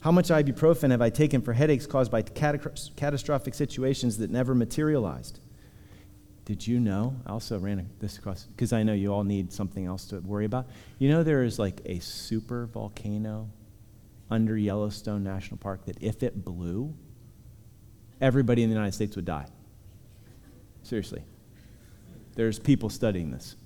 How 0.00 0.10
much 0.10 0.28
ibuprofen 0.28 0.90
have 0.90 1.02
I 1.02 1.10
taken 1.10 1.42
for 1.42 1.52
headaches 1.52 1.84
caused 1.84 2.10
by 2.10 2.22
catastrophic 2.22 3.52
situations 3.52 4.16
that 4.16 4.30
never 4.30 4.54
materialized? 4.54 5.38
Did 6.46 6.66
you 6.66 6.80
know? 6.80 7.14
I 7.26 7.32
also 7.32 7.58
ran 7.58 7.86
this 8.00 8.16
across 8.16 8.44
because 8.44 8.72
I 8.72 8.82
know 8.84 8.94
you 8.94 9.12
all 9.12 9.24
need 9.24 9.52
something 9.52 9.84
else 9.84 10.06
to 10.06 10.20
worry 10.20 10.46
about. 10.46 10.66
You 10.98 11.10
know, 11.10 11.22
there 11.22 11.44
is 11.44 11.58
like 11.58 11.82
a 11.84 11.98
super 11.98 12.64
volcano 12.64 13.50
under 14.30 14.56
Yellowstone 14.56 15.22
National 15.22 15.58
Park 15.58 15.84
that 15.84 16.02
if 16.02 16.22
it 16.22 16.42
blew, 16.42 16.94
everybody 18.18 18.62
in 18.62 18.70
the 18.70 18.74
United 18.74 18.94
States 18.94 19.14
would 19.14 19.26
die. 19.26 19.48
Seriously. 20.88 21.20
There's 22.34 22.58
people 22.58 22.88
studying 22.88 23.30
this. 23.30 23.56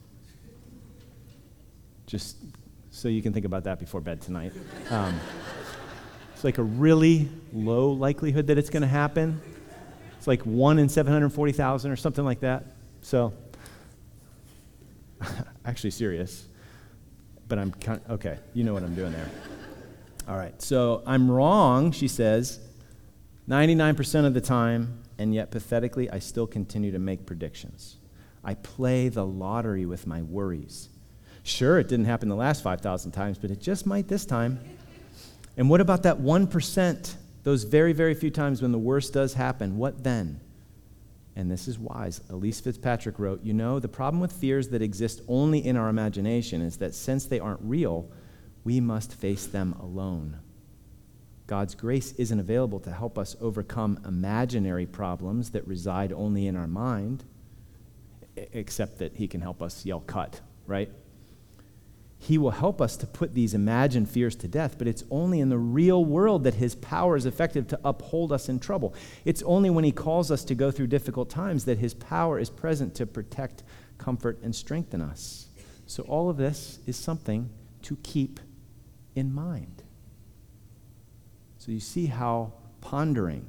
Just 2.05 2.37
so 2.91 3.07
you 3.07 3.23
can 3.23 3.33
think 3.33 3.47
about 3.47 3.62
that 3.62 3.79
before 3.79 4.01
bed 4.01 4.20
tonight. 4.20 4.53
Um, 4.91 5.20
it's 6.35 6.43
like 6.43 6.59
a 6.59 6.64
really 6.64 7.29
low 7.53 7.93
likelihood 7.93 8.49
that 8.49 8.59
it's 8.59 8.70
going 8.70 8.83
to 8.83 8.89
happen. 8.89 9.41
It's 10.18 10.27
like 10.27 10.43
1 10.43 10.81
in 10.81 10.89
740,000 10.89 11.93
or 11.93 11.95
something 11.95 12.25
like 12.25 12.41
that. 12.41 12.64
So, 13.03 13.33
actually 15.64 15.93
serious. 15.93 16.49
But 17.47 17.61
I'm 17.61 17.70
kind 17.70 18.01
of, 18.05 18.11
okay, 18.14 18.39
you 18.53 18.64
know 18.64 18.73
what 18.73 18.83
I'm 18.83 18.97
doing 18.97 19.12
there. 19.12 19.31
All 20.27 20.37
right, 20.37 20.61
so 20.61 21.05
I'm 21.07 21.31
wrong, 21.31 21.93
she 21.93 22.09
says, 22.09 22.59
99% 23.49 24.25
of 24.25 24.35
the 24.35 24.41
time 24.41 25.01
and 25.23 25.33
yet 25.33 25.53
pathetically, 25.53 26.11
I 26.11 26.18
still 26.18 26.49
continue 26.49 26.91
to 26.91 26.99
make 26.99 27.27
predictions. 27.27 27.97
I 28.43 28.55
play 28.55 29.09
the 29.09 29.25
lottery 29.25 29.87
with 29.87 30.05
my 30.05 30.20
worries. 30.20 30.89
Sure, 31.45 31.79
it 31.79 31.87
didn't 31.87 32.07
happen 32.07 32.29
the 32.29 32.35
last 32.35 32.61
5,000 32.64 33.12
times, 33.12 33.39
but 33.39 33.53
it 33.53 33.61
just 33.61 33.87
might 33.87 34.09
this 34.09 34.27
time. 34.27 34.59
And 35.57 35.70
what 35.70 35.81
about 35.81 36.03
that 36.03 36.18
1%, 36.18 37.14
those 37.45 37.62
very, 37.62 37.93
very 37.93 38.14
few 38.14 38.31
times 38.31 38.62
when 38.62 38.73
the 38.73 38.79
worst 38.81 39.12
does 39.12 39.35
happen? 39.35 39.79
What 39.79 40.03
then? 40.03 40.41
And 41.37 41.49
this 41.49 41.68
is 41.68 41.79
wise. 41.79 42.20
Elyse 42.29 42.61
Fitzpatrick 42.61 43.20
wrote 43.20 43.45
You 43.45 43.55
know, 43.55 43.79
the 43.79 43.89
problem 43.89 44.20
with 44.20 44.33
fears 44.33 44.68
that 44.70 44.83
exist 44.83 45.20
only 45.29 45.64
in 45.64 45.77
our 45.77 45.89
imagination 45.89 46.61
is 46.62 46.79
that 46.79 46.97
since 46.97 47.27
they 47.27 47.39
aren't 47.39 47.61
real, 47.62 48.11
we 48.64 48.81
must 48.81 49.14
face 49.14 49.47
them 49.47 49.75
alone. 49.81 50.41
God's 51.53 51.74
grace 51.74 52.12
isn't 52.12 52.40
available 52.40 52.80
to 52.80 52.90
help 52.90 53.18
us 53.18 53.36
overcome 53.38 54.00
imaginary 54.09 54.86
problems 54.86 55.50
that 55.50 55.68
reside 55.68 56.11
only 56.11 56.46
in 56.46 56.57
our 56.57 56.66
mind, 56.66 57.24
except 58.34 59.00
that 59.00 59.16
He 59.16 59.28
can 59.28 59.42
help 59.42 59.61
us 59.61 59.84
yell 59.84 60.00
cut, 60.00 60.40
right? 60.66 60.90
He 62.18 62.38
will 62.38 62.53
help 62.53 62.80
us 62.80 62.96
to 62.96 63.07
put 63.07 63.34
these 63.34 63.53
imagined 63.53 64.09
fears 64.09 64.34
to 64.36 64.48
death, 64.48 64.78
but 64.78 64.88
it's 64.88 65.05
only 65.11 65.40
in 65.40 65.50
the 65.50 65.59
real 65.59 66.03
world 66.07 66.44
that 66.44 66.55
His 66.55 66.74
power 66.74 67.18
is 67.18 67.26
effective 67.26 67.68
to 67.68 67.80
uphold 67.84 68.32
us 68.32 68.48
in 68.48 68.59
trouble. 68.59 68.94
It's 69.26 69.42
only 69.42 69.68
when 69.68 69.84
He 69.84 69.92
calls 69.92 70.30
us 70.30 70.44
to 70.44 70.55
go 70.55 70.70
through 70.70 70.86
difficult 70.86 71.28
times 71.28 71.66
that 71.66 71.76
His 71.76 71.92
power 71.92 72.38
is 72.38 72.48
present 72.48 72.94
to 72.94 73.05
protect, 73.05 73.62
comfort, 73.98 74.38
and 74.42 74.57
strengthen 74.57 75.03
us. 75.03 75.48
So, 75.84 76.03
all 76.05 76.30
of 76.30 76.38
this 76.38 76.78
is 76.86 76.96
something 76.96 77.50
to 77.82 77.96
keep 77.96 78.40
in 79.14 79.34
mind. 79.34 79.82
So 81.64 81.70
you 81.70 81.78
see 81.78 82.06
how 82.06 82.54
pondering 82.80 83.46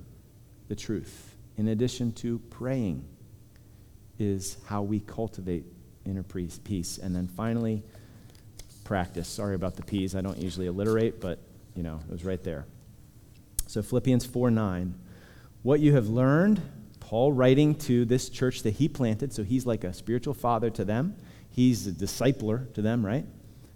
the 0.68 0.76
truth, 0.76 1.34
in 1.58 1.70
addition 1.70 2.12
to 2.12 2.38
praying, 2.52 3.04
is 4.20 4.58
how 4.68 4.84
we 4.84 5.00
cultivate 5.00 5.66
inner 6.06 6.22
peace. 6.22 7.00
And 7.00 7.16
then 7.16 7.28
finally, 7.28 7.82
practice. 8.84 9.28
Sorry 9.28 9.56
about 9.56 9.78
the 9.78 9.82
P's. 9.82 10.14
I 10.16 10.22
don't 10.22 10.38
usually 10.38 10.68
alliterate, 10.68 11.22
but 11.22 11.40
you 11.76 11.82
know, 11.82 12.02
it 12.08 12.12
was 12.12 12.24
right 12.24 12.44
there. 12.44 12.68
So 13.66 13.82
Philippians 13.82 14.28
4 14.28 14.52
9. 14.52 14.94
What 15.64 15.80
you 15.80 15.96
have 15.96 16.08
learned, 16.08 16.62
Paul 17.00 17.34
writing 17.34 17.74
to 17.80 18.06
this 18.06 18.30
church 18.30 18.62
that 18.62 18.76
he 18.76 18.88
planted, 18.88 19.34
so 19.34 19.44
he's 19.44 19.66
like 19.66 19.84
a 19.84 19.92
spiritual 19.92 20.36
father 20.36 20.70
to 20.70 20.86
them. 20.86 21.16
He's 21.50 21.88
a 21.88 21.92
discipler 21.92 22.72
to 22.76 22.84
them, 22.84 23.04
right? 23.04 23.26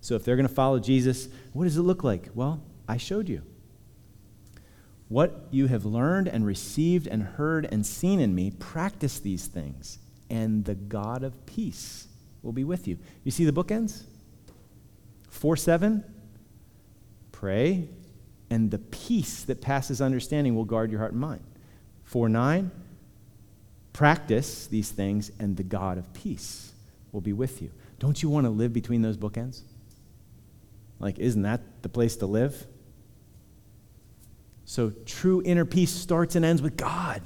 So 0.02 0.14
if 0.14 0.24
they're 0.24 0.36
going 0.36 0.48
to 0.48 0.54
follow 0.54 0.78
Jesus, 0.78 1.28
what 1.54 1.64
does 1.64 1.78
it 1.78 1.82
look 1.82 2.04
like? 2.04 2.30
Well, 2.36 2.62
I 2.88 2.98
showed 2.98 3.30
you. 3.30 3.42
What 5.10 5.48
you 5.52 5.68
have 5.68 5.86
learned 5.86 6.28
and 6.28 6.46
received 6.46 7.08
and 7.08 7.24
heard 7.24 7.66
and 7.72 7.86
seen 7.86 8.20
in 8.20 8.36
me, 8.36 8.52
practice 8.52 9.20
these 9.20 9.48
things, 9.48 10.00
and 10.30 10.66
the 10.66 10.76
God 10.76 11.24
of 11.24 11.46
peace 11.46 12.08
will 12.42 12.52
be 12.52 12.66
with 12.66 12.88
you. 12.88 12.98
You 13.24 13.32
see 13.32 13.46
the 13.46 13.54
bookends? 13.54 14.04
4 15.30 15.56
7, 15.56 16.04
pray, 17.32 17.88
and 18.50 18.72
the 18.72 18.80
peace 18.80 19.44
that 19.44 19.62
passes 19.62 20.02
understanding 20.02 20.56
will 20.56 20.66
guard 20.66 20.92
your 20.92 21.00
heart 21.00 21.14
and 21.14 21.22
mind. 21.22 21.44
4 22.04 22.28
9, 22.28 22.72
practice 23.94 24.68
these 24.68 24.90
things, 24.90 25.32
and 25.40 25.56
the 25.56 25.64
God 25.64 25.98
of 25.98 26.12
peace 26.14 26.74
will 27.12 27.22
be 27.22 27.34
with 27.34 27.62
you. 27.62 27.72
Don't 28.00 28.22
you 28.22 28.30
want 28.30 28.46
to 28.46 28.50
live 28.50 28.74
between 28.74 29.02
those 29.02 29.18
bookends? 29.18 29.62
Like, 31.00 31.20
isn't 31.20 31.44
that 31.44 31.62
the 31.82 31.90
place 31.90 32.18
to 32.18 32.26
live? 32.26 32.68
So, 34.70 34.92
true 35.06 35.42
inner 35.46 35.64
peace 35.64 35.92
starts 35.92 36.36
and 36.36 36.44
ends 36.44 36.62
with 36.62 36.76
God. 36.76 37.22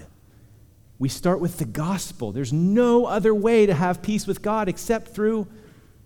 We 0.99 1.09
start 1.09 1.39
with 1.39 1.57
the 1.57 1.65
gospel. 1.65 2.31
There's 2.31 2.53
no 2.53 3.07
other 3.07 3.33
way 3.33 3.65
to 3.65 3.73
have 3.73 4.03
peace 4.03 4.27
with 4.27 4.43
God 4.43 4.69
except 4.69 5.07
through 5.07 5.47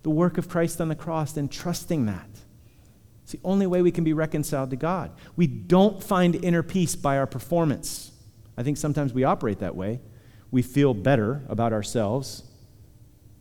the 0.02 0.08
work 0.08 0.38
of 0.38 0.48
Christ 0.48 0.80
on 0.80 0.88
the 0.88 0.94
cross 0.94 1.36
and 1.36 1.52
trusting 1.52 2.06
that. 2.06 2.30
It's 3.22 3.32
the 3.32 3.40
only 3.44 3.66
way 3.66 3.82
we 3.82 3.90
can 3.90 4.02
be 4.02 4.14
reconciled 4.14 4.70
to 4.70 4.76
God. 4.76 5.12
We 5.36 5.46
don't 5.46 6.02
find 6.02 6.42
inner 6.42 6.62
peace 6.62 6.96
by 6.96 7.18
our 7.18 7.26
performance. 7.26 8.12
I 8.56 8.62
think 8.62 8.78
sometimes 8.78 9.12
we 9.12 9.22
operate 9.22 9.58
that 9.58 9.76
way. 9.76 10.00
We 10.50 10.62
feel 10.62 10.94
better 10.94 11.42
about 11.50 11.74
ourselves, 11.74 12.44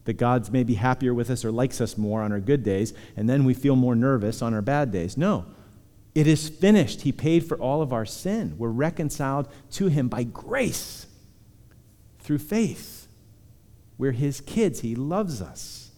that 0.04 0.16
God's 0.16 0.52
maybe 0.52 0.74
happier 0.74 1.14
with 1.14 1.30
us 1.30 1.46
or 1.46 1.52
likes 1.52 1.80
us 1.80 1.98
more 1.98 2.22
on 2.22 2.34
our 2.34 2.42
good 2.42 2.62
days, 2.62 2.94
and 3.16 3.30
then 3.30 3.46
we 3.46 3.54
feel 3.54 3.78
more 3.78 3.96
nervous 3.96 4.42
on 4.42 4.54
our 4.54 4.62
bad 4.62 4.92
days. 4.92 5.16
No, 5.16 5.46
it 6.16 6.28
is 6.28 6.48
finished. 6.48 7.02
He 7.02 7.12
paid 7.12 7.46
for 7.46 7.58
all 7.58 7.82
of 7.82 7.92
our 7.92 8.06
sin. 8.06 8.56
We're 8.58 8.70
reconciled 8.70 9.50
to 9.72 9.88
Him 9.88 10.08
by 10.08 10.24
grace 10.24 11.08
through 12.20 12.38
faith. 12.40 13.08
We're 13.98 14.14
His 14.14 14.40
kids, 14.40 14.80
He 14.80 14.96
loves 14.96 15.42
us. 15.42 15.92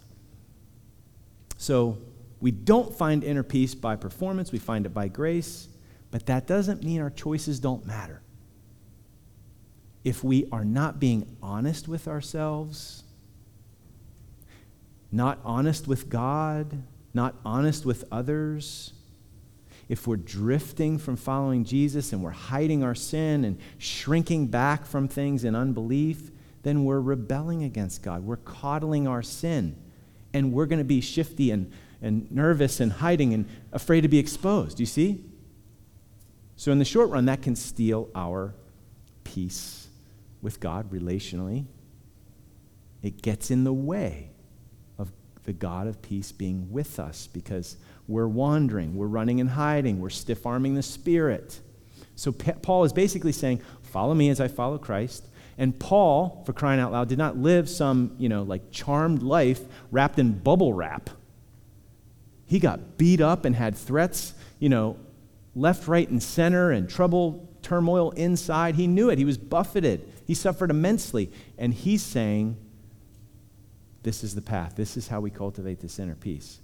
So 1.58 2.00
we 2.42 2.52
don't 2.52 2.96
find 2.96 3.24
inner 3.24 3.44
peace 3.44 3.76
by 3.76 3.96
performance, 3.96 4.52
we 4.52 4.60
find 4.60 4.88
it 4.88 4.94
by 4.94 5.08
grace, 5.08 5.70
but 6.10 6.26
that 6.26 6.48
doesn't 6.48 6.84
mean 6.84 7.00
our 7.00 7.10
choices 7.12 7.60
don't 7.60 7.86
matter. 7.86 8.22
If 10.04 10.24
we 10.24 10.48
are 10.52 10.66
not 10.66 11.00
being 11.00 11.38
honest 11.44 11.88
with 11.88 12.08
ourselves, 12.08 13.04
not 15.12 15.40
honest 15.44 15.88
with 15.88 16.10
God, 16.10 16.84
not 17.14 17.36
honest 17.44 17.86
with 17.86 18.04
others, 18.12 18.94
if 19.90 20.06
we're 20.06 20.18
drifting 20.18 20.98
from 20.98 21.16
following 21.16 21.64
Jesus 21.64 22.12
and 22.12 22.22
we're 22.22 22.32
hiding 22.32 22.84
our 22.84 22.96
sin 22.96 23.46
and 23.46 23.58
shrinking 23.78 24.48
back 24.48 24.86
from 24.86 25.08
things 25.08 25.44
in 25.44 25.56
unbelief, 25.56 26.32
then 26.64 26.84
we're 26.84 27.00
rebelling 27.00 27.64
against 27.64 28.04
God. 28.04 28.26
We're 28.26 28.38
coddling 28.38 29.08
our 29.08 29.24
sin. 29.24 29.78
And 30.34 30.52
we're 30.52 30.66
going 30.66 30.80
to 30.80 30.86
be 30.86 31.00
shifty 31.00 31.52
and, 31.52 31.72
and 32.02 32.30
nervous 32.30 32.82
and 32.82 32.92
hiding 32.92 33.34
and 33.34 33.48
afraid 33.72 34.02
to 34.02 34.10
be 34.10 34.20
exposed. 34.20 34.80
You 34.80 34.86
see? 34.86 35.24
So, 36.58 36.72
in 36.72 36.80
the 36.80 36.86
short 36.86 37.10
run, 37.10 37.26
that 37.26 37.42
can 37.42 37.56
steal 37.56 38.10
our 38.14 38.54
peace 39.24 39.88
with 40.42 40.60
God 40.60 40.92
relationally. 40.92 41.66
It 43.02 43.22
gets 43.22 43.50
in 43.52 43.64
the 43.64 43.74
way 43.74 44.32
of 44.98 45.12
the 45.44 45.54
God 45.54 45.88
of 45.88 46.02
peace 46.02 46.32
being 46.32 46.72
with 46.72 47.00
us 47.00 47.28
because 47.28 47.78
we're 48.08 48.28
wandering, 48.28 48.96
we're 48.96 49.08
running 49.08 49.42
and 49.42 49.50
hiding, 49.52 50.00
we're 50.00 50.10
stiff 50.10 50.46
arming 50.46 50.76
the 50.76 50.84
Spirit. 50.84 51.60
So 52.16 52.32
Paul 52.32 52.84
is 52.84 52.94
basically 52.94 53.32
saying, 53.32 53.62
Follow 53.84 54.14
me 54.14 54.30
as 54.30 54.42
I 54.42 54.48
follow 54.48 54.78
Christ. 54.78 55.26
And 55.58 55.78
Paul, 55.80 56.44
for 56.46 56.54
crying 56.54 56.80
out 56.80 56.92
loud, 56.92 57.10
did 57.10 57.18
not 57.18 57.38
live 57.38 57.70
some, 57.70 58.16
you 58.20 58.30
know, 58.30 58.44
like 58.44 58.70
charmed 58.70 59.24
life 59.24 59.62
wrapped 59.92 60.20
in 60.20 60.38
bubble 60.38 60.74
wrap. 60.74 61.10
He 62.46 62.60
got 62.60 62.98
beat 62.98 63.22
up 63.22 63.44
and 63.44 63.56
had 63.56 63.76
threats, 63.76 64.34
you 64.60 64.70
know, 64.70 64.98
left, 65.56 65.88
right, 65.88 66.08
and 66.08 66.22
center, 66.22 66.72
and 66.72 66.88
trouble, 66.90 67.50
turmoil 67.62 68.12
inside. 68.12 68.76
He 68.76 68.88
knew 68.88 69.10
it. 69.10 69.18
He 69.18 69.26
was 69.26 69.38
buffeted. 69.38 70.08
He 70.26 70.34
suffered 70.34 70.70
immensely. 70.70 71.32
And 71.58 71.74
he's 71.74 72.04
saying, 72.04 72.58
This 74.04 74.24
is 74.24 74.36
the 74.36 74.42
path. 74.42 74.76
This 74.76 74.96
is 74.96 75.08
how 75.08 75.22
we 75.22 75.32
cultivate 75.32 75.80
this 75.80 75.98
inner 75.98 76.16
peace. 76.16 76.60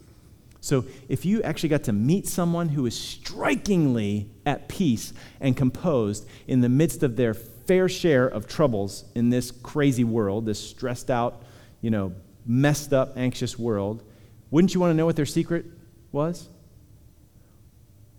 So 0.63 0.85
if 1.09 1.25
you 1.25 1.43
actually 1.43 1.67
got 1.67 1.83
to 1.83 1.91
meet 1.91 2.25
someone 2.25 2.69
who 2.69 2.85
is 2.85 2.97
strikingly 2.97 4.29
at 4.45 4.69
peace 4.69 5.11
and 5.41 5.57
composed 5.57 6.25
in 6.47 6.61
the 6.61 6.69
midst 6.69 7.03
of 7.03 7.17
their 7.17 7.33
fair 7.33 7.89
share 7.89 8.25
of 8.25 8.47
troubles 8.47 9.03
in 9.13 9.29
this 9.29 9.51
crazy 9.51 10.05
world, 10.05 10.45
this 10.45 10.65
stressed 10.65 11.11
out, 11.11 11.43
you 11.81 11.91
know, 11.91 12.13
messed 12.45 12.93
up, 12.93 13.17
anxious 13.17 13.59
world, 13.59 14.03
wouldn't 14.51 14.73
you 14.73 14.79
want 14.79 14.91
to 14.91 14.95
know 14.95 15.05
what 15.05 15.17
their 15.17 15.25
secret 15.25 15.65
was? 16.13 16.47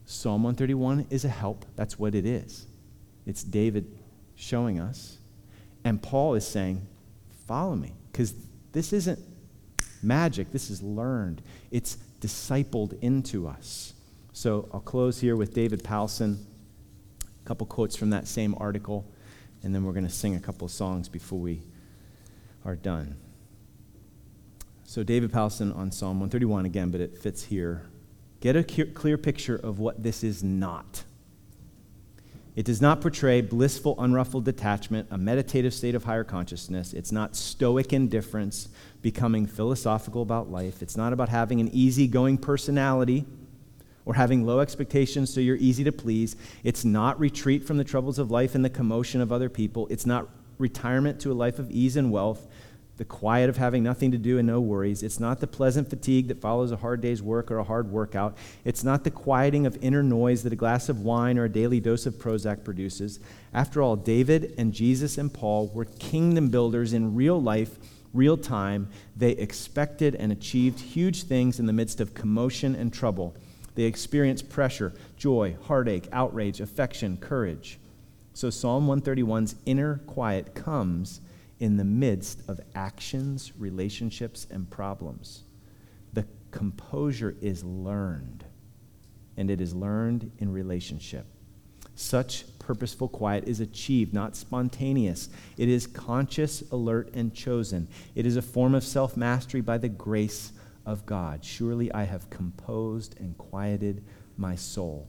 Psalm 0.05 0.43
131 0.43 1.07
is 1.09 1.25
a 1.25 1.31
help. 1.31 1.65
That's 1.77 1.99
what 1.99 2.15
it 2.15 2.27
is. 2.27 2.67
It's 3.25 3.43
David 3.43 3.87
showing 4.35 4.81
us. 4.81 5.17
And 5.83 6.03
Paul 6.03 6.35
is 6.35 6.47
saying, 6.47 6.87
Follow 7.47 7.75
me. 7.75 7.95
Because 8.13 8.35
this 8.73 8.93
isn't 8.93 9.19
magic, 10.03 10.53
this 10.53 10.69
is 10.69 10.83
learned. 10.83 11.41
It's 11.71 11.97
discipled 12.25 12.99
into 13.03 13.47
us. 13.47 13.93
So 14.33 14.69
I'll 14.73 14.81
close 14.81 15.21
here 15.21 15.37
with 15.37 15.53
David 15.53 15.85
Powlison, 15.85 16.39
a 17.23 17.47
couple 17.47 17.67
quotes 17.67 17.97
from 17.97 18.11
that 18.11 18.27
same 18.27 18.55
article, 18.59 19.05
and 19.63 19.75
then 19.75 19.85
we're 19.85 19.93
going 19.93 20.07
to 20.07 20.13
sing 20.13 20.35
a 20.35 20.41
couple 20.41 20.65
of 20.65 20.71
songs 20.71 21.09
before 21.09 21.39
we 21.39 21.63
are 22.65 22.77
done. 22.77 23.17
So, 24.87 25.03
David 25.03 25.33
Powlison 25.33 25.77
on 25.77 25.91
Psalm 25.91 26.21
131 26.21 26.67
again, 26.67 26.91
but 26.91 27.01
it 27.01 27.19
fits 27.19 27.43
here. 27.45 27.87
Get 28.41 28.55
a 28.55 28.63
clear 28.63 29.19
picture 29.19 29.57
of 29.57 29.79
what 29.79 30.03
this 30.03 30.23
is 30.23 30.43
not. 30.45 31.05
It 32.57 32.65
does 32.65 32.81
not 32.81 33.01
portray 33.01 33.41
blissful, 33.41 33.97
unruffled 33.99 34.45
detachment, 34.45 35.09
a 35.11 35.19
meditative 35.19 35.75
state 35.75 35.97
of 35.97 36.05
higher 36.05 36.23
consciousness. 36.23 36.93
It's 36.93 37.11
not 37.11 37.35
stoic 37.35 37.93
indifference, 37.93 38.69
becoming 39.03 39.47
philosophical 39.47 40.23
about 40.23 40.53
life. 40.53 40.81
It's 40.81 40.97
not 40.97 41.13
about 41.13 41.29
having 41.29 41.61
an 41.61 41.69
easygoing 41.73 42.39
personality 42.39 43.25
or 44.05 44.15
having 44.15 44.47
low 44.47 44.61
expectations 44.61 45.33
so 45.35 45.41
you're 45.41 45.57
easy 45.57 45.83
to 45.83 45.93
please. 45.93 46.37
It's 46.63 46.85
not 46.85 47.19
retreat 47.19 47.67
from 47.67 47.77
the 47.77 47.85
troubles 47.85 48.21
of 48.21 48.31
life 48.31 48.55
and 48.55 48.65
the 48.65 48.71
commotion 48.71 49.21
of 49.21 49.33
other 49.33 49.49
people. 49.49 49.89
It's 49.91 50.07
not 50.07 50.29
retirement 50.59 51.21
to 51.23 51.33
a 51.33 51.35
life 51.35 51.59
of 51.59 51.71
ease 51.73 51.97
and 51.97 52.13
wealth 52.13 52.47
the 52.97 53.05
quiet 53.05 53.51
of 53.51 53.57
having 53.57 53.83
nothing 53.83 54.13
to 54.13 54.19
do 54.19 54.39
and 54.39 54.47
no 54.47 54.61
worries. 54.61 55.03
It's 55.03 55.19
not 55.19 55.41
the 55.41 55.47
pleasant 55.47 55.91
fatigue 55.91 56.29
that 56.29 56.41
follows 56.41 56.71
a 56.71 56.77
hard 56.77 57.01
day's 57.01 57.23
work 57.23 57.51
or 57.51 57.59
a 57.59 57.65
hard 57.65 57.91
workout. 57.91 58.37
It's 58.65 58.85
not 58.85 59.03
the 59.03 59.11
quieting 59.11 59.67
of 59.67 59.77
inner 59.83 60.03
noise 60.03 60.45
that 60.45 60.53
a 60.53 60.57
glass 60.57 60.89
of 60.89 61.01
wine 61.01 61.37
or 61.37 61.45
a 61.45 61.49
daily 61.49 61.81
dose 61.81 62.07
of 62.07 62.15
Prozac 62.15 62.63
produces. 62.63 63.19
After 63.53 63.83
all, 63.83 63.97
David 63.97 64.55
and 64.57 64.73
Jesus 64.73 65.19
and 65.19 65.33
Paul 65.33 65.71
were 65.75 65.87
kingdom 65.87 66.51
builders 66.51 66.93
in 66.93 67.17
real 67.17 67.41
life, 67.41 67.79
real 68.13 68.37
time. 68.37 68.89
They 69.17 69.33
expected 69.33 70.15
and 70.15 70.31
achieved 70.31 70.79
huge 70.79 71.25
things 71.25 71.59
in 71.59 71.67
the 71.67 71.73
midst 71.73 72.01
of 72.01 72.15
commotion 72.15 72.77
and 72.77 72.93
trouble. 72.93 73.35
They 73.75 73.85
experienced 73.85 74.49
pressure, 74.49 74.93
joy, 75.17 75.57
heartache, 75.65 76.09
outrage, 76.13 76.61
affection, 76.61 77.17
courage. 77.17 77.81
So 78.35 78.51
Psalm 78.51 78.87
131's 78.87 79.57
inner 79.67 79.99
quiet 80.07 80.55
comes 80.55 81.21
in 81.65 81.79
the 81.79 81.85
midst 81.85 82.43
of 82.47 82.61
actions, 82.75 83.51
relationships, 83.59 84.47
and 84.51 84.69
problems. 84.69 85.45
The 86.13 86.27
composure 86.51 87.35
is 87.41 87.65
learned, 87.65 88.45
and 89.39 89.51
it 89.51 89.63
is 89.63 89.75
learned 89.75 90.31
in 90.41 90.53
relationship. 90.53 91.25
Such 91.95 92.45
purposeful 92.59 93.09
quiet 93.09 93.45
is 93.49 93.61
achieved, 93.61 94.13
not 94.13 94.37
spontaneous. 94.37 95.31
It 95.57 95.71
is 95.71 95.87
conscious, 95.87 96.63
alert, 96.71 97.15
and 97.15 97.33
chosen. 97.33 97.89
It 98.15 98.27
is 98.27 98.37
a 98.37 98.43
form 98.43 98.75
of 98.75 98.85
self 98.85 99.17
mastery 99.17 99.63
by 99.63 99.79
the 99.79 99.89
grace 99.89 100.53
of 100.85 101.07
God. 101.07 101.43
Surely 101.43 101.91
I 101.93 102.03
have 102.05 102.29
composed 102.29 103.19
and 103.19 103.39
quieted 103.39 104.05
my 104.37 104.55
soul. 104.55 105.09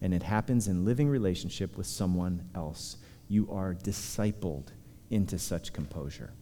And 0.00 0.14
it 0.14 0.22
happens 0.22 0.68
in 0.68 0.84
living 0.84 1.08
relationship 1.08 1.76
with 1.76 1.88
someone 1.88 2.48
else. 2.54 2.98
You 3.26 3.50
are 3.50 3.74
discipled 3.74 4.68
into 5.12 5.38
such 5.38 5.72
composure. 5.72 6.32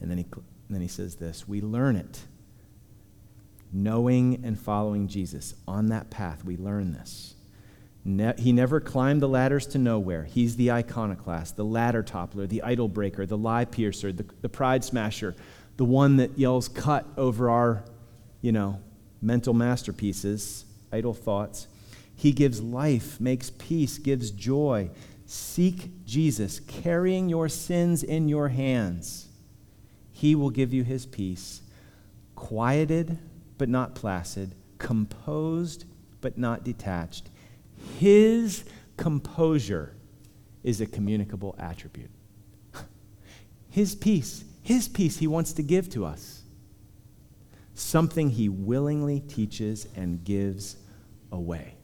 And 0.00 0.10
then 0.10 0.18
he, 0.18 0.24
and 0.32 0.44
then 0.70 0.80
he 0.80 0.88
says 0.88 1.16
this 1.16 1.46
We 1.46 1.60
learn 1.60 1.96
it. 1.96 2.20
Knowing 3.72 4.40
and 4.44 4.58
following 4.58 5.06
Jesus. 5.06 5.54
On 5.68 5.88
that 5.88 6.10
path, 6.10 6.44
we 6.44 6.56
learn 6.56 6.92
this. 6.92 7.34
Ne- 8.04 8.34
he 8.38 8.52
never 8.52 8.80
climbed 8.80 9.22
the 9.22 9.28
ladders 9.28 9.66
to 9.68 9.78
nowhere. 9.78 10.24
He's 10.24 10.56
the 10.56 10.72
iconoclast, 10.72 11.56
the 11.56 11.64
ladder 11.64 12.02
toppler, 12.02 12.48
the 12.48 12.62
idol 12.62 12.88
breaker, 12.88 13.26
the 13.26 13.38
lie 13.38 13.66
piercer, 13.66 14.10
the, 14.12 14.24
the 14.40 14.48
pride 14.48 14.82
smasher, 14.82 15.36
the 15.76 15.84
one 15.84 16.16
that 16.16 16.36
yells 16.36 16.68
cut 16.68 17.06
over 17.16 17.48
our, 17.50 17.84
you 18.40 18.52
know, 18.52 18.80
mental 19.22 19.54
masterpieces, 19.54 20.64
idle 20.92 21.14
thoughts. 21.14 21.68
He 22.16 22.32
gives 22.32 22.60
life, 22.60 23.20
makes 23.20 23.50
peace, 23.50 23.98
gives 23.98 24.30
joy, 24.30 24.90
Seek 25.32 26.04
Jesus, 26.04 26.58
carrying 26.58 27.28
your 27.28 27.48
sins 27.48 28.02
in 28.02 28.28
your 28.28 28.48
hands. 28.48 29.28
He 30.10 30.34
will 30.34 30.50
give 30.50 30.72
you 30.74 30.82
his 30.82 31.06
peace, 31.06 31.62
quieted 32.34 33.16
but 33.56 33.68
not 33.68 33.94
placid, 33.94 34.56
composed 34.78 35.84
but 36.20 36.36
not 36.36 36.64
detached. 36.64 37.30
His 38.00 38.64
composure 38.96 39.94
is 40.64 40.80
a 40.80 40.86
communicable 40.86 41.54
attribute. 41.60 42.10
His 43.70 43.94
peace, 43.94 44.42
his 44.64 44.88
peace 44.88 45.18
he 45.18 45.28
wants 45.28 45.52
to 45.52 45.62
give 45.62 45.88
to 45.90 46.04
us. 46.04 46.42
Something 47.74 48.30
he 48.30 48.48
willingly 48.48 49.20
teaches 49.20 49.86
and 49.94 50.24
gives 50.24 50.76
away. 51.30 51.76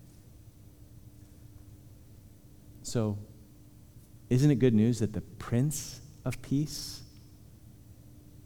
So, 2.83 3.19
isn't 4.29 4.51
it 4.51 4.57
good 4.57 4.75
news 4.75 4.99
that 4.99 5.13
the 5.13 5.21
Prince 5.21 6.01
of 6.25 6.41
Peace 6.43 7.03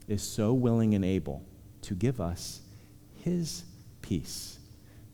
is 0.08 0.22
so 0.22 0.52
willing 0.52 0.94
and 0.94 1.04
able 1.04 1.44
to 1.82 1.94
give 1.94 2.20
us 2.20 2.60
his 3.14 3.64
peace, 4.02 4.58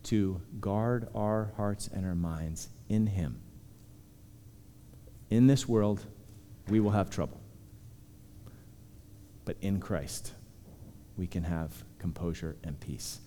to 0.04 0.40
guard 0.60 1.08
our 1.14 1.52
hearts 1.56 1.88
and 1.88 2.04
our 2.04 2.14
minds 2.14 2.68
in 2.88 3.06
him? 3.06 3.40
In 5.30 5.46
this 5.46 5.68
world, 5.68 6.04
we 6.68 6.80
will 6.80 6.90
have 6.90 7.10
trouble. 7.10 7.40
But 9.44 9.56
in 9.60 9.80
Christ, 9.80 10.32
we 11.16 11.26
can 11.26 11.44
have 11.44 11.84
composure 11.98 12.56
and 12.64 12.78
peace. 12.80 13.20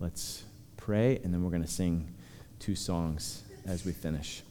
Let's 0.00 0.44
pray, 0.76 1.20
and 1.22 1.32
then 1.32 1.44
we're 1.44 1.50
going 1.50 1.62
to 1.62 1.68
sing 1.68 2.12
two 2.58 2.74
songs 2.74 3.42
as 3.66 3.84
we 3.84 3.92
finish. 3.92 4.42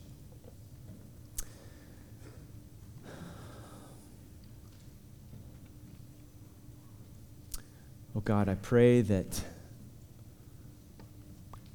Oh 8.14 8.20
God, 8.20 8.50
I 8.50 8.56
pray 8.56 9.00
that 9.02 9.42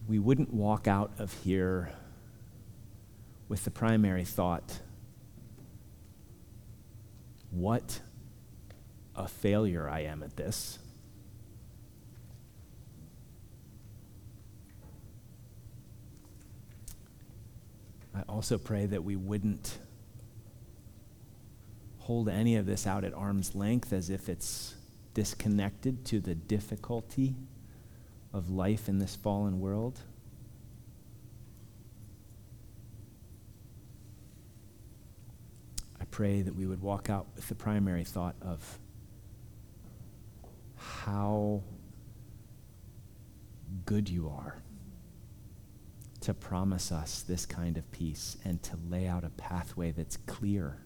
we 0.07 0.19
wouldn't 0.19 0.53
walk 0.53 0.87
out 0.87 1.13
of 1.19 1.33
here 1.45 1.91
with 3.49 3.65
the 3.65 3.71
primary 3.71 4.25
thought 4.25 4.81
what 7.51 8.01
a 9.15 9.27
failure 9.27 9.89
I 9.89 10.01
am 10.01 10.23
at 10.23 10.37
this. 10.37 10.79
I 18.15 18.23
also 18.29 18.59
pray 18.59 18.85
that 18.85 19.03
we 19.03 19.17
wouldn't 19.17 19.79
hold 22.01 22.29
any 22.29 22.57
of 22.57 22.67
this 22.67 22.87
out 22.87 23.05
at 23.05 23.15
arm's 23.15 23.55
length 23.55 23.93
as 23.93 24.11
if 24.11 24.29
it's 24.29 24.76
disconnected 25.17 26.05
to 26.05 26.21
the 26.21 26.35
difficulty 26.35 27.35
of 28.35 28.51
life 28.51 28.87
in 28.87 28.99
this 28.99 29.17
fallen 29.17 29.59
world. 29.61 29.99
I 35.99 36.05
pray 36.11 36.43
that 36.43 36.55
we 36.55 36.67
would 36.67 36.83
walk 36.83 37.09
out 37.09 37.29
with 37.35 37.49
the 37.49 37.55
primary 37.55 38.05
thought 38.05 38.37
of 38.43 38.79
how 40.77 41.63
good 43.87 44.11
you 44.11 44.29
are 44.29 44.59
to 46.21 46.35
promise 46.35 46.93
us 46.93 47.23
this 47.23 47.47
kind 47.47 47.79
of 47.79 47.91
peace 47.91 48.37
and 48.45 48.63
to 48.65 48.77
lay 48.91 49.07
out 49.09 49.25
a 49.25 49.31
pathway 49.31 49.93
that's 49.93 50.19
clear 50.19 50.77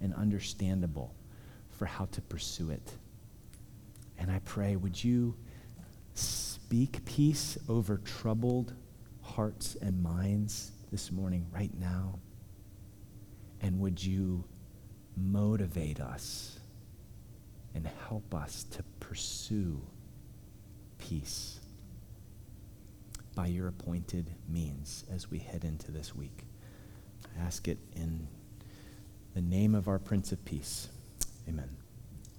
and 0.00 0.12
understandable 0.14 1.14
for 1.68 1.86
how 1.86 2.06
to 2.06 2.20
pursue 2.20 2.70
it. 2.70 2.96
And 4.20 4.30
I 4.30 4.38
pray, 4.44 4.76
would 4.76 5.02
you 5.02 5.34
speak 6.14 7.04
peace 7.06 7.56
over 7.68 7.96
troubled 7.98 8.74
hearts 9.22 9.76
and 9.80 10.02
minds 10.02 10.72
this 10.92 11.10
morning, 11.10 11.46
right 11.50 11.72
now? 11.78 12.20
And 13.62 13.80
would 13.80 14.02
you 14.04 14.44
motivate 15.16 16.00
us 16.00 16.60
and 17.74 17.88
help 18.08 18.34
us 18.34 18.64
to 18.72 18.82
pursue 19.00 19.80
peace 20.98 21.60
by 23.34 23.46
your 23.46 23.68
appointed 23.68 24.30
means 24.48 25.04
as 25.10 25.30
we 25.30 25.38
head 25.38 25.64
into 25.64 25.90
this 25.90 26.14
week? 26.14 26.44
I 27.24 27.42
ask 27.42 27.68
it 27.68 27.78
in 27.96 28.28
the 29.34 29.40
name 29.40 29.74
of 29.74 29.88
our 29.88 29.98
Prince 29.98 30.30
of 30.32 30.44
Peace. 30.44 30.88
Amen. 31.48 31.79